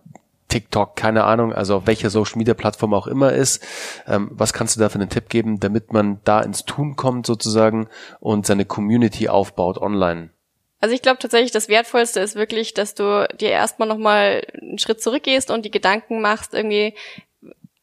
TikTok, 0.49 0.97
keine 0.97 1.25
Ahnung, 1.25 1.53
also 1.53 1.77
auf 1.77 1.87
welcher 1.87 2.11
Social 2.11 2.39
Media 2.39 2.55
Plattform 2.55 2.95
auch 2.95 3.07
immer 3.07 3.33
ist. 3.33 3.63
Ähm, 4.07 4.31
was 4.33 4.53
kannst 4.53 4.77
du 4.77 4.81
da 4.81 4.89
für 4.89 4.97
einen 4.97 5.09
Tipp 5.09 5.29
geben, 5.29 5.61
damit 5.61 5.93
man 5.93 6.21
da 6.25 6.41
ins 6.41 6.65
Tun 6.65 6.97
kommt 6.97 7.27
sozusagen 7.27 7.89
und 8.21 8.47
seine 8.47 8.65
Community 8.65 9.29
aufbaut 9.29 9.79
online? 9.79 10.31
Also 10.81 10.95
ich 10.95 11.03
glaube 11.03 11.19
tatsächlich, 11.19 11.53
das 11.53 11.69
Wertvollste 11.69 12.21
ist 12.21 12.37
wirklich, 12.37 12.75
dass 12.75 12.95
du 12.95 13.27
dir 13.41 13.51
erstmal 13.51 13.89
nochmal 13.89 14.47
einen 14.61 14.79
Schritt 14.79 15.01
zurückgehst 15.01 15.51
und 15.51 15.65
die 15.65 15.71
Gedanken 15.71 16.21
machst, 16.21 16.55
irgendwie, 16.55 16.95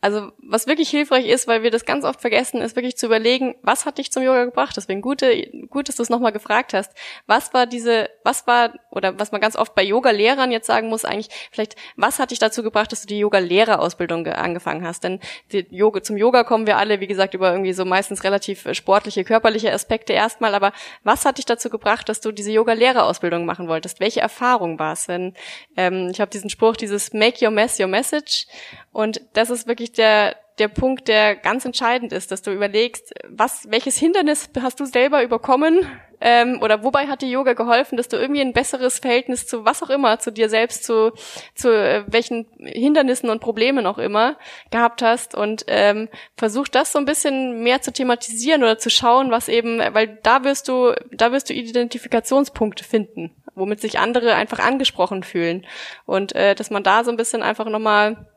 also 0.03 0.33
was 0.39 0.67
wirklich 0.67 0.89
hilfreich 0.89 1.25
ist, 1.27 1.47
weil 1.47 1.63
wir 1.63 1.71
das 1.71 1.85
ganz 1.85 2.03
oft 2.03 2.19
vergessen, 2.19 2.59
ist 2.59 2.75
wirklich 2.75 2.97
zu 2.97 3.05
überlegen, 3.05 3.55
was 3.61 3.85
hat 3.85 3.99
dich 3.99 4.11
zum 4.11 4.21
Yoga 4.21 4.43
gebracht? 4.43 4.75
Deswegen 4.75 5.01
gute, 5.01 5.49
gut, 5.69 5.87
dass 5.87 5.95
du 5.95 6.03
es 6.03 6.09
nochmal 6.09 6.33
gefragt 6.33 6.73
hast. 6.73 6.91
Was 7.25 7.53
war 7.53 7.67
diese, 7.67 8.09
was 8.25 8.45
war, 8.45 8.73
oder 8.91 9.17
was 9.17 9.31
man 9.31 9.39
ganz 9.39 9.55
oft 9.55 9.75
bei 9.75 9.81
Yoga-Lehrern 9.81 10.51
jetzt 10.51 10.67
sagen 10.67 10.89
muss, 10.89 11.05
eigentlich, 11.05 11.29
vielleicht, 11.53 11.77
was 11.95 12.19
hat 12.19 12.31
dich 12.31 12.39
dazu 12.39 12.63
gebracht, 12.63 12.91
dass 12.91 13.03
du 13.03 13.07
die 13.07 13.19
Yoga-Lehrerausbildung 13.19 14.27
angefangen 14.27 14.85
hast? 14.85 15.05
Denn 15.05 15.21
die 15.53 15.65
Yoga, 15.69 16.03
zum 16.03 16.17
Yoga 16.17 16.43
kommen 16.43 16.67
wir 16.67 16.75
alle, 16.75 16.99
wie 16.99 17.07
gesagt, 17.07 17.33
über 17.33 17.53
irgendwie 17.53 17.71
so 17.71 17.85
meistens 17.85 18.25
relativ 18.25 18.67
sportliche, 18.73 19.23
körperliche 19.23 19.71
Aspekte 19.71 20.11
erstmal, 20.11 20.53
aber 20.53 20.73
was 21.05 21.23
hat 21.23 21.37
dich 21.37 21.45
dazu 21.45 21.69
gebracht, 21.69 22.09
dass 22.09 22.19
du 22.19 22.33
diese 22.33 22.51
Yoga-Lehrerausbildung 22.51 23.45
machen 23.45 23.69
wolltest? 23.69 24.01
Welche 24.01 24.19
Erfahrung 24.19 24.79
war 24.79 24.91
es? 24.91 25.07
Wenn, 25.07 25.33
ähm, 25.77 26.09
ich 26.11 26.19
habe 26.19 26.29
diesen 26.29 26.49
Spruch, 26.49 26.75
dieses 26.75 27.13
Make 27.13 27.45
your 27.45 27.51
mess 27.51 27.79
your 27.79 27.87
message 27.87 28.47
und 28.91 29.21
das 29.31 29.49
ist 29.49 29.65
wirklich 29.65 29.92
der, 29.97 30.35
der 30.59 30.67
Punkt, 30.67 31.07
der 31.07 31.35
ganz 31.35 31.65
entscheidend 31.65 32.13
ist, 32.13 32.31
dass 32.31 32.41
du 32.41 32.51
überlegst, 32.51 33.13
was, 33.27 33.67
welches 33.69 33.97
Hindernis 33.97 34.49
hast 34.61 34.79
du 34.79 34.85
selber 34.85 35.23
überkommen? 35.23 35.87
Ähm, 36.25 36.61
oder 36.61 36.83
wobei 36.83 37.07
hat 37.07 37.21
dir 37.21 37.27
Yoga 37.27 37.51
geholfen, 37.51 37.97
dass 37.97 38.07
du 38.07 38.15
irgendwie 38.15 38.39
ein 38.39 38.53
besseres 38.53 38.99
Verhältnis 38.99 39.45
zu 39.45 39.65
was 39.65 39.83
auch 39.83 39.89
immer, 39.89 40.19
zu 40.19 40.31
dir 40.31 40.47
selbst, 40.47 40.85
zu, 40.85 41.11
zu 41.53 41.69
äh, 41.69 42.05
welchen 42.07 42.47
Hindernissen 42.59 43.29
und 43.29 43.41
Problemen 43.41 43.85
auch 43.85 43.97
immer 43.97 44.37
gehabt 44.71 45.01
hast? 45.01 45.35
Und 45.35 45.65
ähm, 45.67 46.07
versuch 46.37 46.69
das 46.69 46.93
so 46.93 46.99
ein 46.99 47.03
bisschen 47.03 47.61
mehr 47.63 47.81
zu 47.81 47.91
thematisieren 47.91 48.63
oder 48.63 48.77
zu 48.77 48.89
schauen, 48.89 49.31
was 49.31 49.49
eben, 49.49 49.79
weil 49.79 50.17
da 50.23 50.45
wirst 50.45 50.69
du, 50.69 50.93
da 51.11 51.33
wirst 51.33 51.49
du 51.49 51.53
Identifikationspunkte 51.53 52.85
finden, 52.85 53.35
womit 53.53 53.81
sich 53.81 53.99
andere 53.99 54.35
einfach 54.35 54.59
angesprochen 54.59 55.23
fühlen. 55.23 55.65
Und 56.05 56.33
äh, 56.35 56.55
dass 56.55 56.69
man 56.69 56.83
da 56.83 57.03
so 57.03 57.11
ein 57.11 57.17
bisschen 57.17 57.43
einfach 57.43 57.65
nochmal 57.65 58.27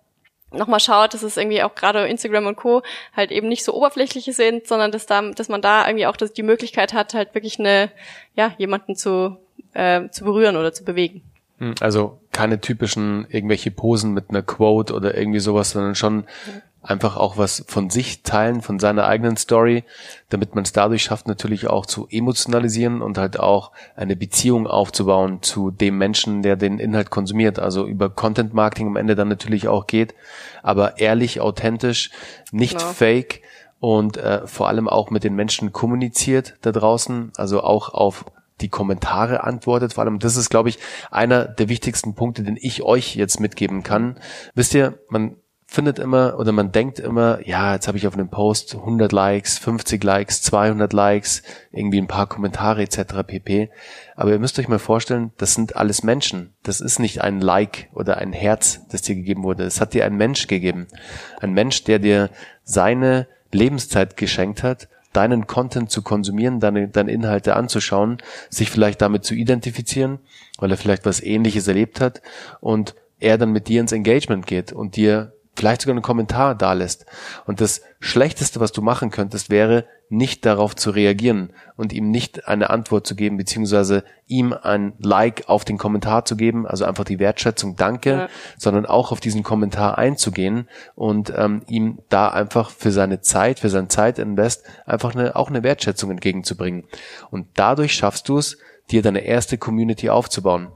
nochmal 0.53 0.81
schaut, 0.81 1.15
dass 1.15 1.23
es 1.23 1.37
irgendwie 1.37 1.63
auch 1.63 1.75
gerade 1.75 2.07
Instagram 2.07 2.47
und 2.47 2.57
Co. 2.57 2.83
halt 3.15 3.31
eben 3.31 3.49
nicht 3.49 3.65
so 3.65 3.75
oberflächliche 3.75 4.33
sind, 4.33 4.67
sondern 4.67 4.93
dass 4.93 5.07
da, 5.07 5.23
dass 5.31 5.49
man 5.49 5.63
da 5.63 5.87
irgendwie 5.87 6.07
auch 6.07 6.17
die 6.17 6.43
Möglichkeit 6.43 6.93
hat, 6.93 7.15
halt 7.15 7.35
wirklich 7.35 7.59
eine, 7.59 7.91
ja, 8.35 8.55
jemanden 8.59 8.95
zu, 8.95 9.37
äh, 9.75 10.09
zu 10.11 10.25
berühren 10.25 10.57
oder 10.57 10.73
zu 10.73 10.85
bewegen. 10.85 11.23
Hm, 11.59 11.75
also 11.81 12.19
keine 12.33 12.61
typischen 12.61 13.27
irgendwelche 13.31 13.71
Posen 13.71 14.13
mit 14.13 14.31
einer 14.31 14.43
Quote 14.43 14.95
oder 14.95 15.17
irgendwie 15.17 15.41
sowas, 15.41 15.71
sondern 15.71 15.95
schon 15.95 16.27
einfach 16.87 17.17
auch 17.17 17.37
was 17.37 17.65
von 17.67 17.91
sich 17.91 18.23
teilen, 18.23 18.63
von 18.63 18.79
seiner 18.79 19.07
eigenen 19.07 19.37
Story, 19.37 19.85
damit 20.29 20.55
man 20.55 20.65
es 20.65 20.73
dadurch 20.73 21.03
schafft, 21.03 21.27
natürlich 21.27 21.67
auch 21.67 21.87
zu 21.87 22.07
emotionalisieren 22.11 23.03
und 23.03 23.19
halt 23.19 23.39
auch 23.41 23.73
eine 23.97 24.17
Beziehung 24.17 24.67
aufzubauen 24.67 25.43
zu 25.43 25.71
dem 25.71 25.99
Menschen, 25.99 26.43
der 26.43 26.57
den 26.57 26.79
Inhalt 26.79 27.11
konsumiert. 27.11 27.59
Also 27.59 27.87
über 27.87 28.09
Content 28.09 28.55
Marketing 28.55 28.89
am 28.89 28.97
Ende 28.97 29.15
dann 29.15 29.29
natürlich 29.29 29.69
auch 29.69 29.87
geht, 29.87 30.15
aber 30.63 30.99
ehrlich, 30.99 31.41
authentisch, 31.41 32.11
nicht 32.53 32.79
genau. 32.79 32.93
fake 32.93 33.43
und 33.81 34.17
äh, 34.17 34.47
vor 34.47 34.69
allem 34.69 34.89
auch 34.89 35.11
mit 35.11 35.25
den 35.25 35.35
Menschen 35.35 35.73
kommuniziert 35.73 36.55
da 36.63 36.73
draußen, 36.73 37.33
also 37.37 37.63
auch 37.63 37.93
auf 37.93 38.25
die 38.61 38.69
Kommentare 38.69 39.45
antwortet. 39.45 39.93
Vor 39.93 40.05
allem, 40.05 40.19
das 40.19 40.37
ist, 40.37 40.49
glaube 40.49 40.71
ich, 40.71 40.79
einer 41.11 41.45
der 41.45 41.69
wichtigsten 41.69 42.15
Punkte, 42.15 42.43
den 42.43 42.57
ich 42.59 42.83
euch 42.83 43.15
jetzt 43.17 43.39
mitgeben 43.39 43.83
kann. 43.83 44.19
Wisst 44.55 44.73
ihr, 44.75 44.99
man 45.09 45.37
findet 45.67 45.99
immer 45.99 46.39
oder 46.39 46.53
man 46.53 46.71
denkt 46.71 46.99
immer, 47.01 47.47
ja, 47.47 47.75
jetzt 47.75 47.89
habe 47.89 47.99
ich 47.99 48.07
auf 48.07 48.15
einem 48.15 48.29
Post 48.29 48.77
100 48.77 49.11
Likes, 49.13 49.59
50 49.59 50.03
Likes, 50.03 50.41
200 50.43 50.93
Likes, 50.93 51.43
irgendwie 51.73 51.99
ein 51.99 52.07
paar 52.07 52.29
Kommentare 52.29 52.83
etc. 52.83 53.25
pp. 53.27 53.71
Aber 54.15 54.31
ihr 54.31 54.39
müsst 54.39 54.59
euch 54.59 54.69
mal 54.69 54.79
vorstellen, 54.79 55.33
das 55.37 55.55
sind 55.55 55.77
alles 55.77 56.03
Menschen. 56.03 56.55
Das 56.63 56.81
ist 56.81 56.99
nicht 56.99 57.21
ein 57.21 57.41
Like 57.41 57.89
oder 57.93 58.19
ein 58.19 58.33
Herz, 58.33 58.87
das 58.91 59.03
dir 59.03 59.17
gegeben 59.17 59.43
wurde. 59.43 59.65
Es 59.65 59.81
hat 59.81 59.93
dir 59.93 60.05
ein 60.05 60.17
Mensch 60.17 60.47
gegeben. 60.47 60.87
Ein 61.41 61.53
Mensch, 61.53 61.83
der 61.85 61.99
dir 61.99 62.31
seine 62.63 63.27
Lebenszeit 63.53 64.17
geschenkt 64.17 64.63
hat, 64.63 64.89
deinen 65.13 65.47
Content 65.47 65.91
zu 65.91 66.03
konsumieren, 66.03 66.61
deine, 66.61 66.89
deine 66.89 67.11
Inhalte 67.11 67.57
anzuschauen, 67.57 68.19
sich 68.51 68.71
vielleicht 68.71 69.01
damit 69.01 69.25
zu 69.25 69.35
identifizieren, 69.35 70.21
weil 70.59 70.71
er 70.71 70.77
vielleicht 70.77 71.07
was 71.07 71.23
ähnliches 71.23 71.67
erlebt 71.67 72.01
hat 72.01 72.23
und 72.61 72.95
er 73.19 73.39
dann 73.39 73.51
mit 73.51 73.69
dir 73.69 73.81
ins 73.81 73.93
Engagement 73.93 74.47
geht 74.47 74.73
und 74.73 74.97
dir 74.97 75.33
vielleicht 75.57 75.83
sogar 75.83 75.95
einen 75.95 76.03
Kommentar 76.03 76.55
da 76.55 76.73
lässt. 76.73 77.07
Und 77.47 77.61
das 77.61 77.83
Schlechteste, 77.99 78.61
was 78.61 78.73
du 78.73 78.83
machen 78.83 79.11
könntest, 79.11 79.51
wäre, 79.51 79.87
nicht 80.09 80.47
darauf 80.47 80.77
zu 80.77 80.91
reagieren 80.91 81.53
und 81.77 81.93
ihm 81.93 82.11
nicht 82.11 82.47
eine 82.47 82.71
Antwort 82.71 83.07
zu 83.07 83.17
geben, 83.17 83.37
beziehungsweise 83.37 84.05
ihm 84.27 84.53
ein 84.53 84.93
Like 84.99 85.49
auf 85.49 85.65
den 85.65 85.79
Kommentar 85.79 86.25
zu 86.25 86.37
geben, 86.37 86.67
also 86.67 86.85
einfach 86.85 87.05
die 87.05 87.19
Wertschätzung, 87.19 87.75
danke, 87.77 88.11
ja. 88.11 88.29
sondern 88.57 88.87
auch 88.87 89.11
auf 89.11 89.19
diesen 89.19 89.43
Kommentar 89.43 89.99
einzugehen 89.99 90.69
und 90.95 91.33
ähm, 91.37 91.63
ihm 91.67 91.99
da 92.09 92.29
einfach 92.29 92.71
für 92.71 92.93
seine 92.93 93.21
Zeit, 93.21 93.59
für 93.59 93.71
sein 93.71 93.91
Zeitinvest 93.91 94.65
einfach 94.85 95.15
eine, 95.15 95.35
auch 95.35 95.49
eine 95.49 95.65
Wertschätzung 95.65 96.11
entgegenzubringen. 96.13 96.85
Und 97.31 97.49
dadurch 97.55 97.95
schaffst 97.95 98.29
du 98.29 98.39
es, 98.39 98.59
dir 98.91 99.03
deine 99.03 99.21
erste 99.21 99.59
Community 99.59 100.11
aufzubauen. 100.11 100.69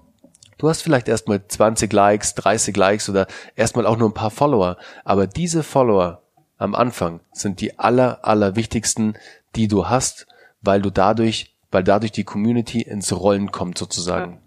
Du 0.61 0.69
hast 0.69 0.83
vielleicht 0.83 1.09
erstmal 1.09 1.43
20 1.47 1.91
Likes, 1.91 2.35
30 2.35 2.77
Likes 2.77 3.09
oder 3.09 3.27
erstmal 3.57 3.87
auch 3.87 3.97
nur 3.97 4.11
ein 4.11 4.15
paar 4.15 4.31
Follower, 4.31 4.77
aber 5.05 5.27
diese 5.27 5.63
Follower 5.63 6.21
am 6.59 6.75
Anfang 6.75 7.21
sind 7.33 7.63
die 7.63 7.79
aller, 7.79 8.27
aller 8.27 8.57
wichtigsten, 8.57 9.15
die 9.57 9.69
du 9.69 9.89
hast, 9.89 10.27
weil 10.61 10.83
du 10.83 10.91
dadurch, 10.91 11.57
weil 11.71 11.83
dadurch 11.83 12.13
die 12.13 12.25
Community 12.25 12.83
ins 12.83 13.11
Rollen 13.11 13.51
kommt 13.51 13.79
sozusagen. 13.79 14.33
Ja. 14.33 14.39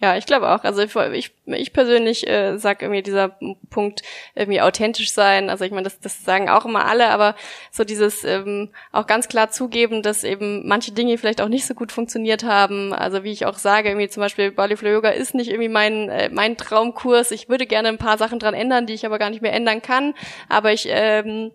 Ja, 0.00 0.16
ich 0.16 0.26
glaube 0.26 0.50
auch. 0.50 0.64
Also 0.64 0.82
ich, 0.82 1.32
ich 1.46 1.72
persönlich 1.72 2.26
äh, 2.28 2.58
sag 2.58 2.82
irgendwie 2.82 3.02
dieser 3.02 3.38
Punkt 3.70 4.02
irgendwie 4.34 4.60
authentisch 4.60 5.12
sein. 5.12 5.48
Also 5.48 5.64
ich 5.64 5.70
meine, 5.70 5.84
das, 5.84 6.00
das 6.00 6.24
sagen 6.24 6.48
auch 6.50 6.64
immer 6.64 6.84
alle, 6.86 7.08
aber 7.08 7.36
so 7.70 7.84
dieses 7.84 8.24
ähm, 8.24 8.70
auch 8.90 9.06
ganz 9.06 9.28
klar 9.28 9.50
zugeben, 9.50 10.02
dass 10.02 10.24
eben 10.24 10.66
manche 10.66 10.92
Dinge 10.92 11.16
vielleicht 11.16 11.40
auch 11.40 11.48
nicht 11.48 11.64
so 11.64 11.74
gut 11.74 11.92
funktioniert 11.92 12.42
haben. 12.42 12.92
Also 12.92 13.22
wie 13.22 13.30
ich 13.30 13.46
auch 13.46 13.56
sage, 13.56 13.88
irgendwie 13.88 14.08
zum 14.08 14.20
Beispiel 14.20 14.50
Bali 14.50 14.76
Flow 14.76 14.90
Yoga 14.90 15.10
ist 15.10 15.34
nicht 15.34 15.48
irgendwie 15.48 15.70
mein 15.70 16.08
äh, 16.08 16.28
mein 16.28 16.56
Traumkurs. 16.56 17.30
Ich 17.30 17.48
würde 17.48 17.64
gerne 17.64 17.88
ein 17.88 17.98
paar 17.98 18.18
Sachen 18.18 18.40
dran 18.40 18.54
ändern, 18.54 18.86
die 18.86 18.94
ich 18.94 19.06
aber 19.06 19.20
gar 19.20 19.30
nicht 19.30 19.42
mehr 19.42 19.54
ändern 19.54 19.80
kann. 19.80 20.14
Aber 20.48 20.72
ich 20.72 20.86
ähm, 20.90 21.52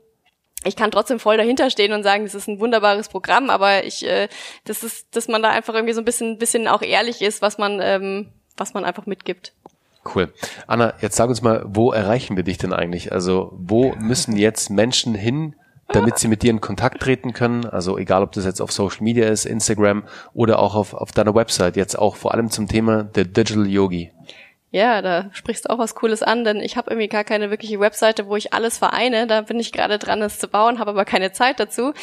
ich 0.65 0.75
kann 0.75 0.91
trotzdem 0.91 1.19
voll 1.19 1.37
dahinter 1.37 1.69
stehen 1.69 1.93
und 1.93 2.03
sagen, 2.03 2.25
das 2.25 2.35
ist 2.35 2.47
ein 2.47 2.59
wunderbares 2.59 3.07
Programm, 3.07 3.49
aber 3.49 3.85
ich, 3.85 4.05
äh, 4.05 4.27
das 4.65 4.83
ist, 4.83 5.15
dass 5.15 5.27
man 5.27 5.41
da 5.41 5.49
einfach 5.49 5.73
irgendwie 5.73 5.93
so 5.93 6.01
ein 6.01 6.05
bisschen, 6.05 6.37
bisschen 6.37 6.67
auch 6.67 6.81
ehrlich 6.81 7.21
ist, 7.21 7.41
was 7.41 7.57
man, 7.57 7.79
ähm, 7.81 8.27
was 8.57 8.73
man 8.73 8.83
einfach 8.83 9.05
mitgibt. 9.05 9.53
Cool. 10.13 10.33
Anna, 10.67 10.93
jetzt 11.01 11.15
sag 11.15 11.29
uns 11.29 11.41
mal, 11.41 11.63
wo 11.65 11.91
erreichen 11.91 12.35
wir 12.35 12.43
dich 12.43 12.57
denn 12.57 12.73
eigentlich? 12.73 13.11
Also, 13.11 13.53
wo 13.55 13.93
müssen 13.95 14.35
jetzt 14.35 14.69
Menschen 14.69 15.13
hin, 15.13 15.55
damit 15.89 16.17
sie 16.17 16.27
mit 16.27 16.41
dir 16.41 16.51
in 16.51 16.61
Kontakt 16.61 17.01
treten 17.01 17.33
können? 17.33 17.65
Also, 17.65 17.97
egal, 17.97 18.23
ob 18.23 18.31
das 18.31 18.45
jetzt 18.45 18.61
auf 18.61 18.71
Social 18.71 19.03
Media 19.03 19.27
ist, 19.27 19.45
Instagram 19.45 20.03
oder 20.33 20.59
auch 20.59 20.75
auf, 20.75 20.93
auf 20.93 21.11
deiner 21.11 21.35
Website, 21.35 21.75
jetzt 21.75 21.97
auch 21.97 22.15
vor 22.15 22.33
allem 22.33 22.49
zum 22.49 22.67
Thema 22.67 23.03
der 23.03 23.25
Digital 23.25 23.67
Yogi. 23.67 24.11
Ja, 24.71 25.01
da 25.01 25.29
sprichst 25.33 25.65
du 25.65 25.69
auch 25.71 25.79
was 25.79 25.95
Cooles 25.95 26.21
an, 26.21 26.43
denn 26.43 26.61
ich 26.61 26.77
habe 26.77 26.91
irgendwie 26.91 27.07
gar 27.07 27.23
keine 27.23 27.49
wirkliche 27.49 27.79
Webseite, 27.79 28.27
wo 28.27 28.35
ich 28.35 28.53
alles 28.53 28.77
vereine. 28.77 29.25
Da 29.25 29.41
bin 29.41 29.59
ich 29.59 29.71
gerade 29.71 29.97
dran, 29.97 30.21
es 30.21 30.37
zu 30.37 30.47
bauen, 30.47 30.77
habe 30.77 30.91
aber 30.91 31.05
keine 31.05 31.31
Zeit 31.31 31.59
dazu. 31.59 31.93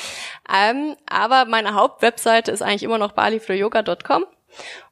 Ähm, 0.53 0.97
aber 1.09 1.45
meine 1.45 1.75
Hauptwebseite 1.75 2.51
ist 2.51 2.63
eigentlich 2.63 2.83
immer 2.83 2.99
noch 2.99 3.13
baliflowyoga.com. 3.13 4.25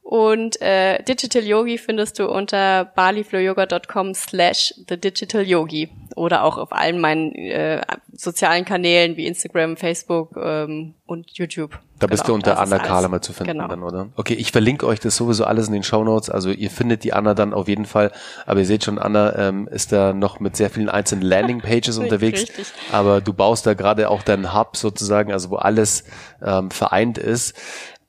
Und 0.02 0.60
äh, 0.60 1.02
Digital 1.02 1.42
Yogi 1.42 1.78
findest 1.78 2.18
du 2.18 2.28
unter 2.28 2.84
baliflowyoga.com 2.84 4.14
slash 4.14 4.74
the 4.86 4.98
digital 4.98 5.40
yogi 5.40 5.90
oder 6.14 6.44
auch 6.44 6.58
auf 6.58 6.72
allen 6.72 7.00
meinen 7.00 7.34
äh, 7.34 7.80
sozialen 8.12 8.66
Kanälen 8.66 9.16
wie 9.16 9.26
Instagram, 9.26 9.78
Facebook 9.78 10.36
ähm, 10.36 10.94
und 11.06 11.30
YouTube. 11.30 11.78
Da 11.98 12.06
bist 12.06 12.24
genau, 12.24 12.32
du 12.32 12.34
unter 12.34 12.58
Anna 12.58 12.78
Kahlemer 12.78 13.22
zu 13.22 13.32
finden 13.32 13.52
genau. 13.52 13.68
dann, 13.68 13.82
oder? 13.82 14.08
Okay, 14.16 14.34
ich 14.34 14.52
verlinke 14.52 14.86
euch 14.86 15.00
das 15.00 15.16
sowieso 15.16 15.44
alles 15.44 15.68
in 15.68 15.72
den 15.72 15.84
Show 15.84 16.04
Notes. 16.04 16.28
Also 16.28 16.50
ihr 16.50 16.70
findet 16.70 17.04
die 17.04 17.12
Anna 17.12 17.34
dann 17.34 17.54
auf 17.54 17.66
jeden 17.66 17.86
Fall. 17.86 18.12
Aber 18.46 18.60
ihr 18.60 18.66
seht 18.66 18.84
schon, 18.84 18.98
Anna 18.98 19.34
ähm, 19.36 19.68
ist 19.68 19.92
da 19.92 20.12
noch 20.12 20.38
mit 20.38 20.56
sehr 20.56 20.70
vielen 20.70 20.90
einzelnen 20.90 21.22
Landingpages 21.22 21.96
unterwegs. 21.98 22.42
Richtig. 22.42 22.66
Aber 22.92 23.20
du 23.20 23.32
baust 23.32 23.66
da 23.66 23.74
gerade 23.74 24.10
auch 24.10 24.22
deinen 24.22 24.52
Hub 24.52 24.76
sozusagen, 24.76 25.32
also 25.32 25.50
wo 25.50 25.56
alles 25.56 26.04
ähm, 26.42 26.70
vereint 26.70 27.16
ist. 27.16 27.54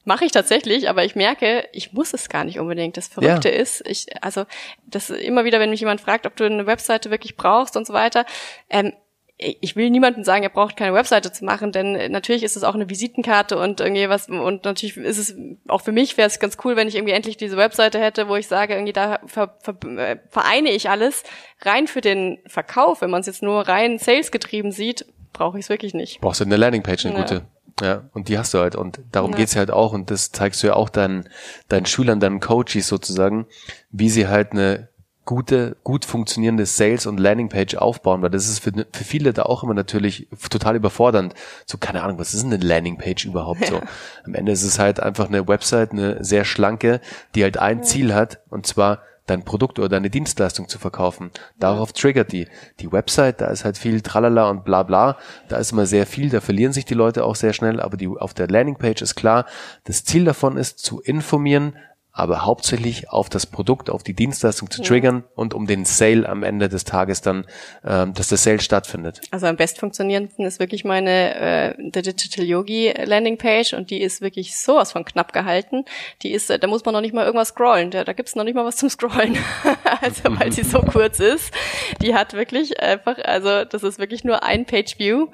Mache 0.06 0.26
ich 0.26 0.32
tatsächlich, 0.32 0.88
aber 0.90 1.04
ich 1.04 1.16
merke, 1.16 1.68
ich 1.72 1.92
muss 1.92 2.14
es 2.14 2.30
gar 2.30 2.44
nicht 2.44 2.60
unbedingt. 2.60 2.96
Das 2.96 3.08
Verrückte 3.08 3.50
ja. 3.50 3.56
ist, 3.56 3.86
ich, 3.88 4.06
also 4.24 4.46
das 4.86 5.10
immer 5.10 5.46
wieder, 5.46 5.60
wenn 5.60 5.72
mich 5.72 5.80
jemand 5.80 6.00
fragt, 6.00 6.26
ob 6.26 6.36
du 6.36 6.46
eine 6.46 6.68
Webseite 6.68 7.12
wirklich 7.12 7.36
brauchst 7.36 7.76
und 7.76 7.88
so 7.88 7.94
weiter, 7.94 8.26
ähm, 8.70 8.94
ich 9.38 9.76
will 9.76 9.90
niemandem 9.90 10.24
sagen, 10.24 10.44
er 10.44 10.50
braucht 10.50 10.78
keine 10.78 10.94
Webseite 10.94 11.30
zu 11.30 11.44
machen, 11.44 11.74
denn 11.74 12.10
natürlich 12.10 12.44
ist 12.44 12.56
es 12.56 12.64
auch 12.64 12.74
eine 12.74 12.90
Visitenkarte 12.90 13.58
und 13.58 13.82
irgendwie 13.82 14.08
was 14.08 14.30
und 14.30 14.64
natürlich 14.64 14.96
ist 14.96 15.18
es 15.18 15.36
auch 15.68 15.82
für 15.82 15.92
mich 15.92 16.16
wäre 16.16 16.28
es 16.28 16.40
ganz 16.40 16.58
cool, 16.64 16.78
wenn 16.78 16.88
ich 16.88 16.96
irgendwie 16.96 17.12
endlich 17.14 17.36
diese 17.36 17.58
Webseite 17.58 18.00
hätte, 18.00 18.30
wo 18.30 18.38
ich 18.38 18.48
sage, 18.48 18.76
irgendwie 18.76 18.94
da 18.94 19.20
ver, 19.26 19.58
ver, 19.60 19.76
äh, 19.98 20.18
vereine 20.30 20.70
ich 20.70 20.90
alles 20.90 21.24
rein 21.64 21.88
für 21.88 22.00
den 22.00 22.40
Verkauf. 22.48 23.02
Wenn 23.02 23.10
man 23.10 23.22
es 23.22 23.28
jetzt 23.28 23.44
nur 23.44 23.68
rein 23.68 24.00
Sales 24.00 24.32
getrieben 24.32 24.72
sieht, 24.72 25.06
brauche 25.34 25.60
ich 25.60 25.66
es 25.66 25.70
wirklich 25.70 25.94
nicht. 25.94 26.22
Brauchst 26.22 26.40
du 26.40 26.46
eine 26.46 26.56
Landingpage, 26.56 27.06
eine 27.06 27.16
ja. 27.16 27.22
gute. 27.22 27.46
Ja, 27.82 28.04
und 28.14 28.30
die 28.30 28.38
hast 28.38 28.54
du 28.54 28.60
halt. 28.60 28.76
Und 28.76 29.00
darum 29.12 29.32
ja. 29.32 29.38
geht's 29.38 29.54
ja 29.54 29.60
halt 29.60 29.72
auch. 29.72 29.94
Und 29.94 30.10
das 30.10 30.32
zeigst 30.32 30.64
du 30.64 30.68
ja 30.68 30.76
auch 30.76 30.90
deinen, 30.90 31.28
deinen 31.68 31.86
Schülern, 31.86 32.20
deinen 32.20 32.40
Coaches 32.40 32.88
sozusagen, 32.88 33.48
wie 33.92 34.10
sie 34.10 34.28
halt 34.28 34.54
eine 34.54 34.90
gute, 35.26 35.76
gut 35.84 36.06
funktionierende 36.06 36.66
Sales- 36.66 37.08
und 37.08 37.20
Landingpage 37.20 37.76
aufbauen, 37.76 38.22
weil 38.22 38.30
das 38.30 38.48
ist 38.48 38.60
für, 38.60 38.72
für 38.92 39.04
viele 39.04 39.34
da 39.34 39.44
auch 39.44 39.64
immer 39.64 39.74
natürlich 39.74 40.28
total 40.50 40.76
überfordernd. 40.76 41.34
So, 41.66 41.78
keine 41.78 42.04
Ahnung, 42.04 42.20
was 42.20 42.34
ist 42.34 42.44
denn 42.44 42.54
eine 42.54 42.64
Landingpage 42.64 43.26
überhaupt 43.26 43.62
ja. 43.62 43.68
so? 43.68 43.82
Am 44.24 44.36
Ende 44.36 44.52
ist 44.52 44.64
es 44.64 44.80
halt 44.80 45.00
einfach 45.00 45.28
eine 45.28 45.48
Website, 45.48 45.92
eine 45.92 46.24
sehr 46.24 46.46
schlanke, 46.46 47.02
die 47.34 47.44
halt 47.44 47.58
ein 47.58 47.80
ja. 47.80 47.84
Ziel 47.84 48.14
hat, 48.14 48.40
und 48.50 48.66
zwar 48.68 49.02
dein 49.26 49.44
Produkt 49.44 49.80
oder 49.80 49.90
deine 49.90 50.10
Dienstleistung 50.10 50.68
zu 50.68 50.80
verkaufen. 50.80 51.32
Darauf 51.60 51.94
triggert 51.94 52.32
die. 52.32 52.48
Die 52.80 52.92
Website, 52.92 53.42
da 53.42 53.48
ist 53.48 53.66
halt 53.66 53.78
viel 53.78 54.02
Tralala 54.02 54.50
und 54.50 54.64
bla 54.66 54.84
bla. 54.84 55.18
Da 55.48 55.58
ist 55.58 55.72
immer 55.72 55.86
sehr 55.86 56.06
viel, 56.06 56.30
da 56.30 56.42
verlieren 56.42 56.74
sich 56.74 56.86
die 56.86 56.94
Leute 56.94 57.24
auch 57.24 57.36
sehr 57.36 57.54
schnell, 57.54 57.80
aber 57.80 57.98
die, 57.98 58.08
auf 58.08 58.34
der 58.34 58.48
Landingpage 58.48 59.02
ist 59.02 59.16
klar, 59.16 59.46
das 59.86 60.04
Ziel 60.04 60.26
davon 60.26 60.58
ist 60.58 60.80
zu 60.80 61.02
informieren, 61.02 61.76
aber 62.18 62.46
hauptsächlich 62.46 63.10
auf 63.10 63.28
das 63.28 63.46
Produkt, 63.46 63.90
auf 63.90 64.02
die 64.02 64.14
Dienstleistung 64.14 64.72
zu 64.72 64.82
triggern 64.82 65.18
ja. 65.18 65.32
und 65.36 65.54
um 65.54 65.68
den 65.68 65.84
Sale 65.84 66.28
am 66.30 66.44
Ende 66.44 66.70
des 66.70 66.86
Tages 66.86 67.22
dann, 67.22 67.46
ähm, 67.86 68.14
dass 68.14 68.30
der 68.30 68.38
Sale 68.38 68.62
stattfindet. 68.62 69.20
Also 69.32 69.48
am 69.48 69.58
best 69.58 69.80
funktionierenden 69.80 70.46
ist 70.46 70.60
wirklich 70.60 70.86
meine 70.86 71.36
äh, 71.36 71.76
The 71.94 72.02
Digital 72.02 72.46
Yogi 72.46 72.94
Landingpage 73.04 73.74
und 73.74 73.90
die 73.92 74.02
ist 74.02 74.22
wirklich 74.22 74.58
sowas 74.58 74.94
von 74.94 75.04
knapp 75.04 75.34
gehalten. 75.34 75.84
Die 76.22 76.32
ist, 76.32 76.50
äh, 76.50 76.58
da 76.58 76.68
muss 76.68 76.86
man 76.86 76.94
noch 76.94 77.02
nicht 77.02 77.14
mal 77.14 77.26
irgendwas 77.26 77.50
scrollen. 77.50 77.92
Da, 77.92 78.06
da 78.06 78.14
gibt's 78.14 78.36
noch 78.36 78.46
nicht 78.46 78.56
mal 78.56 78.64
was 78.64 78.78
zum 78.78 78.90
Scrollen, 78.90 79.38
also 80.02 80.24
weil 80.40 80.54
sie 80.54 80.64
so 80.64 80.80
kurz 80.92 81.20
ist. 81.20 81.54
Die 82.02 82.16
hat 82.16 82.32
wirklich 82.32 82.80
einfach, 82.80 83.18
also 83.26 83.66
das 83.66 83.84
ist 83.84 84.00
wirklich 84.00 84.24
nur 84.24 84.42
ein 84.42 84.66
Page 84.66 84.98
View 85.00 85.28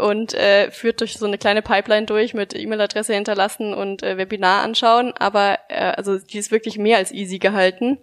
und 0.00 0.34
äh, 0.34 0.70
führt 0.70 1.00
durch 1.00 1.18
so 1.18 1.26
eine 1.26 1.38
kleine 1.38 1.62
Pipeline 1.62 2.06
durch 2.06 2.34
mit 2.34 2.54
E-Mail-Adresse 2.54 3.14
hinterlassen 3.14 3.74
und 3.74 4.02
äh, 4.02 4.16
Webinar 4.16 4.62
anschauen. 4.62 5.12
Aber 5.18 5.58
äh, 5.68 5.92
also 5.96 6.18
die 6.18 6.38
ist 6.38 6.50
wirklich 6.50 6.78
mehr 6.78 6.98
als 6.98 7.12
easy 7.12 7.38
gehalten 7.38 7.98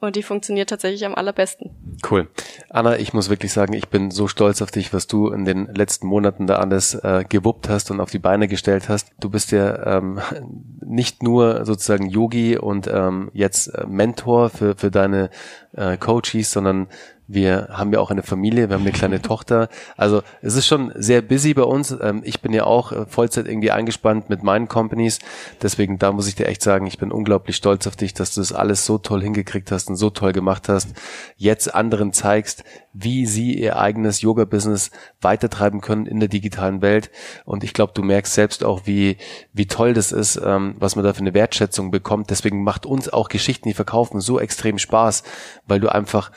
und 0.00 0.16
die 0.16 0.22
funktioniert 0.22 0.70
tatsächlich 0.70 1.04
am 1.04 1.14
allerbesten. 1.14 1.70
Cool. 2.08 2.28
Anna, 2.70 2.98
ich 2.98 3.12
muss 3.12 3.28
wirklich 3.28 3.52
sagen, 3.52 3.74
ich 3.74 3.88
bin 3.88 4.10
so 4.10 4.28
stolz 4.28 4.62
auf 4.62 4.70
dich, 4.70 4.92
was 4.94 5.06
du 5.06 5.28
in 5.28 5.44
den 5.44 5.66
letzten 5.74 6.06
Monaten 6.06 6.46
da 6.46 6.56
alles 6.56 6.94
äh, 6.94 7.24
gewuppt 7.28 7.68
hast 7.68 7.90
und 7.90 8.00
auf 8.00 8.10
die 8.10 8.18
Beine 8.18 8.48
gestellt 8.48 8.88
hast. 8.88 9.12
Du 9.20 9.28
bist 9.28 9.52
ja 9.52 9.98
ähm, 9.98 10.20
nicht 10.80 11.22
nur 11.22 11.66
sozusagen 11.66 12.06
Yogi 12.06 12.56
und 12.56 12.86
ähm, 12.86 13.30
jetzt 13.34 13.68
äh, 13.68 13.86
Mentor 13.86 14.48
für, 14.48 14.74
für 14.74 14.90
deine 14.90 15.30
äh, 15.76 15.98
Coaches, 15.98 16.50
sondern 16.50 16.88
wir 17.32 17.68
haben 17.70 17.92
ja 17.92 18.00
auch 18.00 18.10
eine 18.10 18.24
Familie, 18.24 18.68
wir 18.68 18.74
haben 18.74 18.82
eine 18.82 18.92
kleine 18.92 19.22
Tochter. 19.30 19.68
Also 19.96 20.22
es 20.42 20.56
ist 20.56 20.66
schon 20.66 20.92
sehr 20.96 21.22
busy 21.22 21.54
bei 21.54 21.62
uns. 21.62 21.96
Ähm, 22.00 22.22
ich 22.24 22.40
bin 22.40 22.52
ja 22.52 22.64
auch 22.64 22.90
äh, 22.92 23.06
Vollzeit 23.06 23.46
irgendwie 23.46 23.70
eingespannt 23.70 24.28
mit 24.28 24.42
meinen 24.42 24.66
Companies. 24.66 25.20
Deswegen, 25.62 25.98
da 25.98 26.12
muss 26.12 26.26
ich 26.26 26.34
dir 26.34 26.46
echt 26.46 26.62
sagen, 26.62 26.86
ich 26.86 26.98
bin 26.98 27.12
unglaublich 27.12 27.56
stolz 27.56 27.86
auf 27.86 27.94
dich, 27.94 28.14
dass 28.14 28.34
du 28.34 28.40
das 28.40 28.52
alles 28.52 28.84
so 28.84 28.98
toll 28.98 29.22
hingekriegt 29.22 29.70
hast 29.70 29.88
und 29.88 29.96
so 29.96 30.10
toll 30.10 30.32
gemacht 30.32 30.68
hast. 30.68 30.88
Jetzt 31.36 31.72
anderen 31.72 32.12
zeigst, 32.12 32.64
wie 32.92 33.26
sie 33.26 33.54
ihr 33.54 33.78
eigenes 33.78 34.20
Yoga-Business 34.22 34.90
weitertreiben 35.20 35.80
können 35.80 36.06
in 36.06 36.18
der 36.18 36.28
digitalen 36.28 36.82
Welt. 36.82 37.10
Und 37.44 37.62
ich 37.62 37.72
glaube, 37.72 37.92
du 37.94 38.02
merkst 38.02 38.34
selbst 38.34 38.64
auch, 38.64 38.86
wie, 38.86 39.18
wie 39.52 39.66
toll 39.66 39.94
das 39.94 40.10
ist, 40.10 40.40
ähm, 40.44 40.74
was 40.80 40.96
man 40.96 41.04
da 41.04 41.12
für 41.12 41.20
eine 41.20 41.34
Wertschätzung 41.34 41.92
bekommt. 41.92 42.30
Deswegen 42.30 42.64
macht 42.64 42.86
uns 42.86 43.08
auch 43.08 43.28
Geschichten, 43.28 43.68
die 43.68 43.74
verkaufen, 43.74 44.20
so 44.20 44.40
extrem 44.40 44.78
Spaß, 44.78 45.22
weil 45.68 45.78
du 45.78 45.88
einfach 45.94 46.32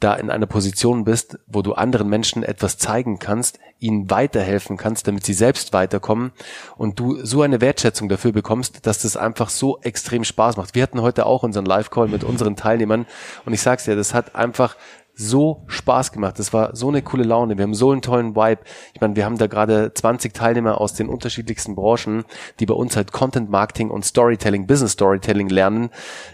da 0.00 0.14
in 0.14 0.30
einer 0.30 0.46
Position 0.46 1.04
bist, 1.04 1.38
wo 1.46 1.62
du 1.62 1.72
anderen 1.72 2.08
Menschen 2.08 2.42
etwas 2.42 2.76
zeigen 2.76 3.18
kannst, 3.18 3.58
ihnen 3.78 4.10
weiterhelfen 4.10 4.76
kannst, 4.76 5.08
damit 5.08 5.24
sie 5.24 5.32
selbst 5.32 5.72
weiterkommen 5.72 6.32
und 6.76 6.98
du 6.98 7.24
so 7.24 7.42
eine 7.42 7.60
Wertschätzung 7.60 8.08
dafür 8.08 8.32
bekommst, 8.32 8.86
dass 8.86 9.02
das 9.02 9.16
einfach 9.16 9.48
so 9.48 9.78
extrem 9.80 10.24
Spaß 10.24 10.58
macht. 10.58 10.74
Wir 10.74 10.82
hatten 10.82 11.00
heute 11.00 11.24
auch 11.24 11.42
unseren 11.42 11.64
Live-Call 11.64 12.08
mit 12.08 12.24
unseren 12.24 12.56
Teilnehmern 12.56 13.06
und 13.46 13.54
ich 13.54 13.62
sag's 13.62 13.84
dir, 13.84 13.96
das 13.96 14.12
hat 14.12 14.34
einfach 14.34 14.76
so 15.18 15.64
Spaß 15.66 16.12
gemacht. 16.12 16.38
Das 16.38 16.52
war 16.52 16.76
so 16.76 16.88
eine 16.88 17.00
coole 17.00 17.24
Laune. 17.24 17.56
Wir 17.56 17.62
haben 17.62 17.74
so 17.74 17.90
einen 17.90 18.02
tollen 18.02 18.36
Vibe. 18.36 18.60
Ich 18.92 19.00
meine, 19.00 19.16
wir 19.16 19.24
haben 19.24 19.38
da 19.38 19.46
gerade 19.46 19.92
20 19.92 20.34
Teilnehmer 20.34 20.78
aus 20.78 20.92
den 20.92 21.08
unterschiedlichsten 21.08 21.74
Branchen, 21.74 22.24
die 22.60 22.66
bei 22.66 22.74
uns 22.74 22.96
halt 22.96 23.12
Content 23.12 23.48
Marketing 23.48 23.90
und 23.90 24.04
Storytelling, 24.04 24.66
Business 24.66 24.92
Storytelling 24.92 25.48
lernen. 25.48 25.88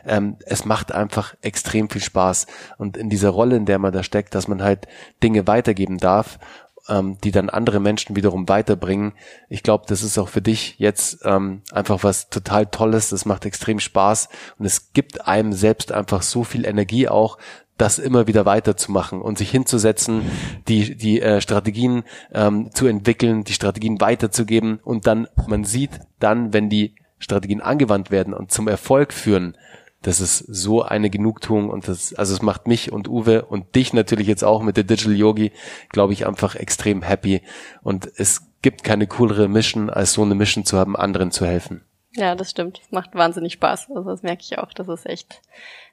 Ähm, 0.05 0.37
es 0.47 0.65
macht 0.65 0.93
einfach 0.93 1.35
extrem 1.43 1.89
viel 1.89 2.03
Spaß. 2.03 2.47
Und 2.77 2.97
in 2.97 3.09
dieser 3.09 3.31
Rolle, 3.31 3.57
in 3.57 3.67
der 3.67 3.79
man 3.79 3.93
da 3.93 4.03
steckt, 4.03 4.35
dass 4.35 4.49
man 4.49 4.63
halt 4.63 4.89
Dinge 5.23 5.47
weitergeben 5.47 5.99
darf 5.99 6.41
ähm, 6.89 7.19
die 7.23 7.31
dann 7.31 7.51
andere 7.51 7.81
Menschen 7.81 8.17
wiederum 8.17 8.49
weiterbringen. 8.49 9.13
Ich 9.49 9.63
glaube, 9.63 9.85
das 9.87 10.03
ist 10.03 10.19
auch 10.19 10.29
für 10.29 10.43
dich 10.43 10.77
jetzt 10.79 11.21
ähm, 11.25 11.63
einfach 11.71 12.03
was 12.03 12.29
total 12.29 12.67
Tolles. 12.67 13.11
Das 13.11 13.25
macht 13.25 13.47
extrem 13.47 13.81
Spaß 13.81 14.29
und 14.59 14.67
es 14.67 14.93
gibt 14.93 15.27
einem 15.27 15.53
selbst 15.53 15.93
einfach 15.93 16.23
so 16.23 16.45
viel 16.45 16.67
Energie 16.67 17.09
auch, 17.09 17.39
das 17.79 17.99
immer 17.99 18.27
wieder 18.27 18.45
weiterzumachen 18.45 19.21
und 19.21 19.39
sich 19.39 19.51
hinzusetzen, 19.51 20.23
die 20.69 20.97
die 20.97 21.21
äh, 21.21 21.41
Strategien 21.41 22.05
ähm, 22.33 22.71
zu 22.73 22.87
entwickeln, 22.87 23.45
die 23.45 23.55
Strategien 23.55 24.01
weiterzugeben 24.01 24.79
und 24.83 25.07
dann 25.07 25.27
man 25.47 25.65
sieht 25.65 26.01
dann, 26.21 26.53
wenn 26.53 26.69
die 26.69 26.95
Strategien 27.19 27.61
angewandt 27.61 28.11
werden 28.11 28.35
und 28.35 28.51
zum 28.51 28.69
Erfolg 28.69 29.13
führen, 29.13 29.57
das 30.03 30.21
ist 30.21 30.39
so 30.39 30.83
eine 30.83 31.11
Genugtuung 31.11 31.71
und 31.71 31.87
das, 31.87 32.13
also 32.15 32.35
es 32.35 32.43
macht 32.43 32.67
mich 32.67 32.93
und 32.93 33.09
Uwe 33.09 33.45
und 33.45 33.75
dich 33.77 33.93
natürlich 33.93 34.27
jetzt 34.27 34.43
auch 34.43 34.63
mit 34.63 34.77
der 34.77 34.85
Digital 34.85 35.15
Yogi, 35.15 35.53
glaube 35.91 36.13
ich, 36.13 36.27
einfach 36.27 36.57
extrem 36.57 37.03
happy. 37.03 37.43
Und 37.83 38.11
es 38.17 38.43
gibt 38.63 38.83
keine 38.83 39.07
coolere 39.07 39.49
Mission, 39.49 39.91
als 39.91 40.13
so 40.13 40.23
eine 40.23 40.35
Mission 40.35 40.65
zu 40.65 40.77
haben, 40.77 40.97
anderen 40.97 41.31
zu 41.31 41.47
helfen. 41.47 41.83
Ja, 42.15 42.35
das 42.35 42.51
stimmt. 42.51 42.79
Das 42.79 42.91
macht 42.91 43.15
wahnsinnig 43.15 43.55
Spaß. 43.55 43.91
Also 43.91 44.11
das 44.11 44.23
merke 44.23 44.43
ich 44.43 44.59
auch. 44.59 44.73
Das 44.75 44.89
ist 44.89 45.07
echt 45.07 45.41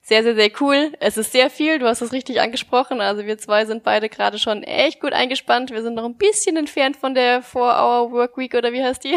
sehr, 0.02 0.24
sehr, 0.24 0.36
sehr 0.36 0.50
cool. 0.60 0.92
Es 1.00 1.18
ist 1.18 1.32
sehr 1.32 1.50
viel. 1.50 1.80
Du 1.80 1.86
hast 1.86 2.02
es 2.02 2.12
richtig 2.12 2.42
angesprochen. 2.42 3.00
Also 3.00 3.26
wir 3.26 3.38
zwei 3.38 3.66
sind 3.66 3.84
beide 3.84 4.10
gerade 4.10 4.38
schon 4.38 4.64
echt 4.64 5.00
gut 5.00 5.14
eingespannt. 5.14 5.72
Wir 5.72 5.82
sind 5.82 5.96
noch 5.96 6.04
ein 6.04 6.16
bisschen 6.16 6.58
entfernt 6.58 6.98
von 6.98 7.14
der 7.14 7.42
Four-Hour 7.42 8.12
Work 8.12 8.38
Week 8.38 8.54
oder 8.54 8.74
wie 8.74 8.84
heißt 8.84 9.04
die? 9.04 9.16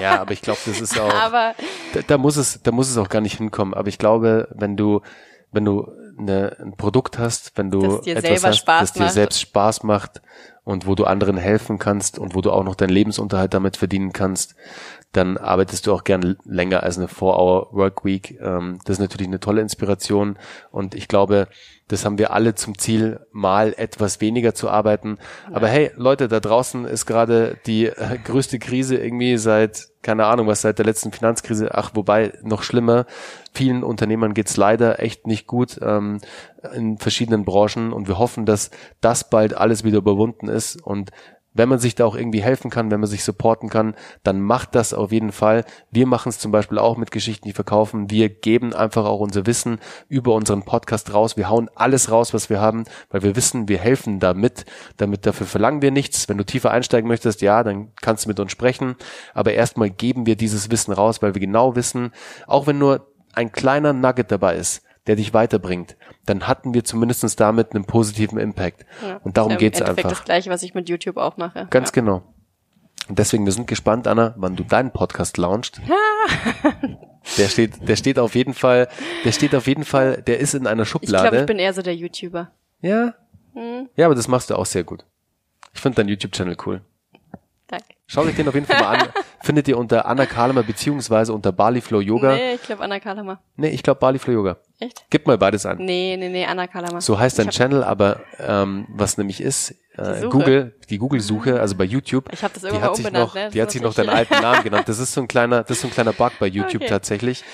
Ja, 0.00 0.20
aber 0.20 0.32
ich 0.32 0.42
glaube, 0.42 0.58
das 0.66 0.80
ist 0.80 0.98
auch. 0.98 1.12
aber 1.12 1.54
da, 1.92 2.00
da 2.06 2.18
muss 2.18 2.36
es, 2.36 2.60
da 2.62 2.72
muss 2.72 2.90
es 2.90 2.96
auch 2.96 3.08
gar 3.08 3.20
nicht 3.20 3.36
hinkommen. 3.36 3.74
Aber 3.74 3.88
ich 3.88 3.98
glaube, 3.98 4.48
wenn 4.52 4.76
du, 4.76 5.02
wenn 5.52 5.64
du 5.64 5.92
eine, 6.18 6.56
ein 6.60 6.76
Produkt 6.76 7.18
hast, 7.18 7.56
wenn 7.56 7.70
du 7.70 8.00
etwas 8.04 8.44
hast, 8.44 8.64
das 8.66 8.92
dir 8.92 9.08
selbst 9.08 9.40
Spaß 9.40 9.82
macht 9.82 10.20
und 10.64 10.86
wo 10.86 10.94
du 10.94 11.04
anderen 11.04 11.36
helfen 11.36 11.78
kannst 11.78 12.18
und 12.18 12.34
wo 12.34 12.40
du 12.40 12.50
auch 12.50 12.64
noch 12.64 12.74
deinen 12.74 12.90
Lebensunterhalt 12.90 13.54
damit 13.54 13.76
verdienen 13.76 14.12
kannst, 14.12 14.54
dann 15.12 15.36
arbeitest 15.36 15.86
du 15.86 15.92
auch 15.92 16.04
gern 16.04 16.36
länger 16.44 16.82
als 16.84 16.96
eine 16.96 17.08
Four-Hour-Work-Week. 17.08 18.38
Ähm, 18.40 18.78
das 18.84 18.94
ist 18.94 19.00
natürlich 19.00 19.26
eine 19.26 19.40
tolle 19.40 19.60
Inspiration 19.60 20.38
und 20.70 20.94
ich 20.94 21.08
glaube, 21.08 21.48
das 21.88 22.04
haben 22.04 22.18
wir 22.18 22.32
alle 22.32 22.54
zum 22.54 22.78
Ziel, 22.78 23.18
mal 23.32 23.74
etwas 23.76 24.20
weniger 24.20 24.54
zu 24.54 24.70
arbeiten. 24.70 25.18
Ja. 25.48 25.56
Aber 25.56 25.66
hey, 25.66 25.90
Leute, 25.96 26.28
da 26.28 26.38
draußen 26.38 26.84
ist 26.84 27.06
gerade 27.06 27.58
die 27.66 27.86
äh, 27.86 28.18
größte 28.24 28.60
Krise 28.60 28.96
irgendwie 28.96 29.36
seit, 29.38 29.88
keine 30.02 30.26
Ahnung, 30.26 30.46
was 30.46 30.60
seit 30.60 30.78
der 30.78 30.86
letzten 30.86 31.10
Finanzkrise. 31.10 31.74
Ach, 31.74 31.90
wobei 31.94 32.32
noch 32.42 32.62
schlimmer. 32.62 33.06
Vielen 33.52 33.82
Unternehmern 33.82 34.34
geht's 34.34 34.56
leider 34.56 35.00
echt 35.00 35.26
nicht 35.26 35.48
gut 35.48 35.80
ähm, 35.82 36.20
in 36.72 36.98
verschiedenen 36.98 37.44
Branchen 37.44 37.92
und 37.92 38.06
wir 38.06 38.18
hoffen, 38.18 38.46
dass 38.46 38.70
das 39.00 39.28
bald 39.28 39.56
alles 39.56 39.82
wieder 39.82 39.98
überwunden 39.98 40.46
ist 40.46 40.80
und 40.80 41.10
wenn 41.52 41.68
man 41.68 41.78
sich 41.78 41.94
da 41.94 42.04
auch 42.04 42.14
irgendwie 42.14 42.42
helfen 42.42 42.70
kann, 42.70 42.90
wenn 42.90 43.00
man 43.00 43.08
sich 43.08 43.24
supporten 43.24 43.68
kann, 43.68 43.94
dann 44.22 44.40
macht 44.40 44.74
das 44.74 44.94
auf 44.94 45.12
jeden 45.12 45.32
Fall. 45.32 45.64
Wir 45.90 46.06
machen 46.06 46.28
es 46.28 46.38
zum 46.38 46.52
Beispiel 46.52 46.78
auch 46.78 46.96
mit 46.96 47.10
Geschichten, 47.10 47.48
die 47.48 47.52
verkaufen. 47.52 48.10
Wir 48.10 48.28
geben 48.28 48.72
einfach 48.72 49.04
auch 49.04 49.20
unser 49.20 49.46
Wissen 49.46 49.78
über 50.08 50.34
unseren 50.34 50.62
Podcast 50.62 51.12
raus. 51.12 51.36
Wir 51.36 51.48
hauen 51.48 51.68
alles 51.74 52.10
raus, 52.10 52.32
was 52.32 52.50
wir 52.50 52.60
haben, 52.60 52.84
weil 53.10 53.22
wir 53.22 53.34
wissen, 53.34 53.68
wir 53.68 53.78
helfen 53.78 54.20
damit. 54.20 54.64
Damit 54.96 55.26
dafür 55.26 55.46
verlangen 55.46 55.82
wir 55.82 55.90
nichts. 55.90 56.28
Wenn 56.28 56.38
du 56.38 56.44
tiefer 56.44 56.70
einsteigen 56.70 57.08
möchtest, 57.08 57.42
ja, 57.42 57.62
dann 57.64 57.92
kannst 58.00 58.24
du 58.24 58.28
mit 58.28 58.38
uns 58.38 58.52
sprechen. 58.52 58.94
Aber 59.34 59.52
erstmal 59.52 59.90
geben 59.90 60.26
wir 60.26 60.36
dieses 60.36 60.70
Wissen 60.70 60.92
raus, 60.92 61.20
weil 61.22 61.34
wir 61.34 61.40
genau 61.40 61.74
wissen, 61.74 62.12
auch 62.46 62.66
wenn 62.66 62.78
nur 62.78 63.08
ein 63.32 63.52
kleiner 63.52 63.92
Nugget 63.92 64.30
dabei 64.30 64.56
ist, 64.56 64.82
der 65.10 65.16
dich 65.16 65.34
weiterbringt, 65.34 65.96
dann 66.24 66.46
hatten 66.46 66.72
wir 66.72 66.84
zumindestens 66.84 67.34
damit 67.34 67.74
einen 67.74 67.84
positiven 67.84 68.38
Impact. 68.38 68.86
Ja, 69.02 69.16
und 69.24 69.36
darum 69.36 69.56
geht's 69.56 69.82
einfach. 69.82 70.08
das 70.08 70.22
gleiche, 70.22 70.50
was 70.50 70.62
ich 70.62 70.72
mit 70.72 70.88
YouTube 70.88 71.16
auch 71.16 71.36
mache. 71.36 71.66
Ganz 71.68 71.88
ja. 71.88 71.94
genau. 71.94 72.22
Und 73.08 73.18
deswegen, 73.18 73.44
wir 73.44 73.50
sind 73.50 73.66
gespannt, 73.66 74.06
Anna, 74.06 74.34
wann 74.36 74.54
du 74.54 74.62
deinen 74.62 74.92
Podcast 74.92 75.36
launchst. 75.36 75.80
der 77.38 77.48
steht, 77.48 77.88
der 77.88 77.96
steht 77.96 78.20
auf 78.20 78.36
jeden 78.36 78.54
Fall, 78.54 78.86
der 79.24 79.32
steht 79.32 79.52
auf 79.56 79.66
jeden 79.66 79.84
Fall, 79.84 80.22
der 80.22 80.38
ist 80.38 80.54
in 80.54 80.68
einer 80.68 80.84
Schublade. 80.84 81.24
Ich 81.24 81.30
glaube, 81.30 81.40
ich 81.40 81.46
bin 81.46 81.58
eher 81.58 81.74
so 81.74 81.82
der 81.82 81.96
YouTuber. 81.96 82.52
Ja? 82.80 83.14
Hm. 83.54 83.88
Ja, 83.96 84.06
aber 84.06 84.14
das 84.14 84.28
machst 84.28 84.50
du 84.50 84.54
auch 84.54 84.66
sehr 84.66 84.84
gut. 84.84 85.04
Ich 85.74 85.80
finde 85.80 85.96
deinen 85.96 86.10
YouTube-Channel 86.10 86.56
cool. 86.66 86.82
Danke. 87.66 87.86
Schaut 88.06 88.26
euch 88.28 88.36
den 88.36 88.46
auf 88.46 88.54
jeden 88.54 88.66
Fall 88.66 88.80
mal 88.80 88.96
an. 88.96 89.08
Findet 89.40 89.66
ihr 89.66 89.76
unter 89.76 90.06
Anna 90.06 90.26
Kalemer 90.26 90.62
beziehungsweise 90.62 91.32
unter 91.32 91.50
Bali 91.50 91.80
Flow 91.80 92.00
Yoga. 92.00 92.34
Nee, 92.36 92.54
ich 92.54 92.62
glaube 92.62 92.84
Anna 92.84 93.00
Kalemer. 93.00 93.40
Nee, 93.56 93.70
ich 93.70 93.82
glaube 93.82 93.98
Bali 93.98 94.20
Flow 94.20 94.34
Yoga. 94.34 94.58
Echt? 94.80 95.04
Gib 95.10 95.26
mal 95.26 95.36
beides 95.36 95.66
an. 95.66 95.78
Nee, 95.78 96.16
nee, 96.18 96.30
nee, 96.30 96.46
Anna 96.46 96.66
Kalemer. 96.66 97.00
So 97.00 97.18
heißt 97.18 97.38
dein 97.38 97.50
Channel, 97.50 97.84
aber 97.84 98.20
ähm, 98.38 98.86
was 98.88 99.18
nämlich 99.18 99.42
ist, 99.42 99.74
äh, 100.00 100.28
Google, 100.28 100.72
die 100.88 100.98
Google-Suche, 100.98 101.60
also 101.60 101.74
bei 101.74 101.84
YouTube. 101.84 102.30
Ich 102.32 102.42
habe 102.42 102.54
das 102.54 102.62
die 102.62 102.80
hat 102.80 102.96
sich 102.96 103.10
noch, 103.10 103.34
ne? 103.34 103.50
Die 103.52 103.60
hat 103.60 103.70
sich 103.70 103.82
noch 103.82 103.92
deinen 103.92 104.08
alten 104.08 104.40
Namen 104.40 104.62
genannt. 104.64 104.88
Das 104.88 104.98
ist 104.98 105.12
so 105.12 105.20
ein 105.20 105.28
kleiner, 105.28 105.62
das 105.62 105.78
ist 105.78 105.82
so 105.82 105.88
ein 105.88 105.90
kleiner 105.92 106.12
Bug 106.12 106.32
bei 106.38 106.46
YouTube 106.46 106.82
okay. 106.82 106.88
tatsächlich. 106.88 107.44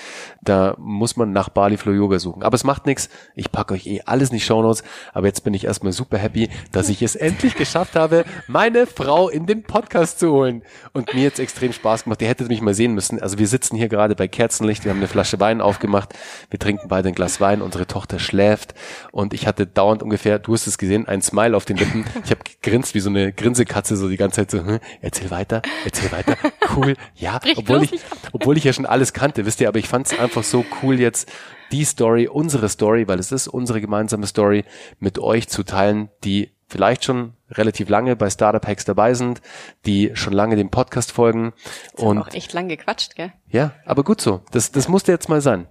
Da 0.41 0.75
muss 0.77 1.17
man 1.17 1.33
nach 1.33 1.49
Bali 1.49 1.77
Flow 1.77 1.93
Yoga 1.93 2.19
suchen. 2.19 2.43
Aber 2.43 2.55
es 2.55 2.63
macht 2.63 2.85
nichts. 2.85 3.09
Ich 3.35 3.51
packe 3.51 3.73
euch 3.73 3.87
eh 3.87 4.01
alles 4.05 4.29
in 4.29 4.35
die 4.35 4.41
Shownotes. 4.41 4.83
Aber 5.13 5.27
jetzt 5.27 5.43
bin 5.43 5.53
ich 5.55 5.65
erstmal 5.65 5.91
super 5.93 6.17
happy, 6.19 6.49
dass 6.71 6.89
ich 6.89 7.01
es 7.01 7.15
endlich 7.17 7.55
geschafft 7.55 7.95
habe, 7.95 8.23
meine 8.47 8.87
Frau 8.87 9.29
in 9.29 9.45
den 9.45 9.63
Podcast 9.63 10.19
zu 10.19 10.31
holen. 10.31 10.63
Und 10.93 11.13
mir 11.15 11.23
jetzt 11.23 11.39
extrem 11.39 11.73
Spaß 11.73 12.03
gemacht. 12.03 12.21
Ihr 12.21 12.27
hättet 12.27 12.49
mich 12.49 12.61
mal 12.61 12.75
sehen 12.75 12.93
müssen. 12.93 13.21
Also 13.21 13.39
wir 13.39 13.47
sitzen 13.47 13.75
hier 13.75 13.89
gerade 13.89 14.15
bei 14.15 14.27
Kerzenlicht. 14.27 14.85
Wir 14.85 14.91
haben 14.91 14.99
eine 14.99 15.07
Flasche 15.07 15.39
Wein 15.39 15.59
aufgemacht. 15.59 16.13
Wir 16.49 16.59
trinken 16.59 16.87
beide 16.87 17.09
ein 17.09 17.15
Glas 17.17 17.41
Wein. 17.41 17.61
Unsere 17.61 17.87
Tochter 17.87 18.19
schläft. 18.19 18.75
Und 19.11 19.33
ich 19.33 19.47
hatte 19.47 19.65
dauernd 19.65 20.03
ungefähr, 20.03 20.37
du 20.37 20.53
hast 20.53 20.67
es 20.67 20.77
gesehen, 20.77 21.07
ein 21.07 21.21
Smile 21.21 21.57
auf 21.57 21.65
den 21.65 21.77
Lippen. 21.77 22.05
Ich 22.23 22.31
habe 22.31 22.41
grinst 22.61 22.93
wie 22.93 22.99
so 22.99 23.09
eine 23.09 23.33
Grinsekatze 23.33 23.97
so 23.97 24.07
die 24.07 24.17
ganze 24.17 24.41
Zeit 24.41 24.51
so, 24.51 24.59
hm, 24.59 24.79
erzähl 25.01 25.31
weiter, 25.31 25.61
erzähl 25.83 26.11
weiter, 26.11 26.37
cool, 26.75 26.95
ja, 27.15 27.39
obwohl 27.57 27.83
ich, 27.83 27.91
obwohl 28.33 28.57
ich 28.57 28.63
ja 28.63 28.73
schon 28.73 28.85
alles 28.85 29.13
kannte, 29.13 29.45
wisst 29.45 29.61
ihr, 29.61 29.67
aber 29.67 29.79
ich 29.79 29.87
fand 29.87 30.07
es 30.07 30.19
einfach 30.19 30.43
so 30.43 30.63
cool 30.81 30.99
jetzt 30.99 31.31
die 31.71 31.83
Story, 31.83 32.27
unsere 32.27 32.69
Story, 32.69 33.07
weil 33.07 33.19
es 33.19 33.31
ist 33.31 33.47
unsere 33.47 33.81
gemeinsame 33.81 34.27
Story, 34.27 34.63
mit 34.99 35.19
euch 35.19 35.47
zu 35.49 35.63
teilen, 35.63 36.09
die 36.23 36.51
vielleicht 36.67 37.05
schon 37.05 37.33
relativ 37.49 37.89
lange 37.89 38.15
bei 38.15 38.29
Startup 38.29 38.65
Hacks 38.65 38.85
dabei 38.85 39.13
sind, 39.13 39.41
die 39.85 40.11
schon 40.13 40.33
lange 40.33 40.55
dem 40.55 40.69
Podcast 40.69 41.11
folgen. 41.11 41.53
Das 41.93 42.03
und 42.03 42.17
auch 42.19 42.33
echt 42.33 42.53
lang 42.53 42.67
gequatscht, 42.67 43.15
gell? 43.15 43.33
Ja, 43.49 43.73
aber 43.85 44.03
gut 44.03 44.21
so. 44.21 44.41
Das, 44.51 44.71
das 44.71 44.87
musste 44.87 45.11
jetzt 45.11 45.29
mal 45.29 45.41
sein. 45.41 45.67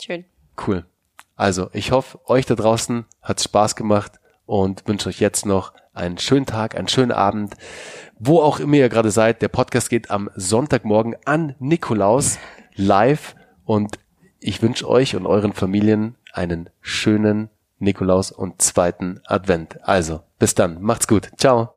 Schön. 0.00 0.24
Cool. 0.66 0.84
Also, 1.36 1.70
ich 1.72 1.90
hoffe, 1.90 2.20
euch 2.26 2.46
da 2.46 2.54
draußen 2.54 3.06
hat's 3.22 3.44
Spaß 3.44 3.76
gemacht 3.76 4.20
und 4.46 4.86
wünsche 4.86 5.08
euch 5.08 5.20
jetzt 5.20 5.46
noch 5.46 5.72
einen 5.94 6.18
schönen 6.18 6.46
Tag, 6.46 6.76
einen 6.76 6.88
schönen 6.88 7.12
Abend, 7.12 7.54
wo 8.18 8.40
auch 8.40 8.60
immer 8.60 8.76
ihr 8.76 8.88
gerade 8.88 9.10
seid. 9.10 9.42
Der 9.42 9.48
Podcast 9.48 9.90
geht 9.90 10.10
am 10.10 10.30
Sonntagmorgen 10.34 11.16
an 11.24 11.54
Nikolaus 11.58 12.38
live 12.74 13.34
und 13.64 13.98
ich 14.38 14.62
wünsche 14.62 14.88
euch 14.88 15.16
und 15.16 15.26
euren 15.26 15.52
Familien 15.52 16.16
einen 16.32 16.70
schönen 16.80 17.50
Nikolaus 17.78 18.30
und 18.32 18.60
zweiten 18.62 19.20
Advent. 19.24 19.78
Also, 19.82 20.20
bis 20.38 20.54
dann. 20.54 20.80
Macht's 20.82 21.08
gut. 21.08 21.30
Ciao. 21.36 21.68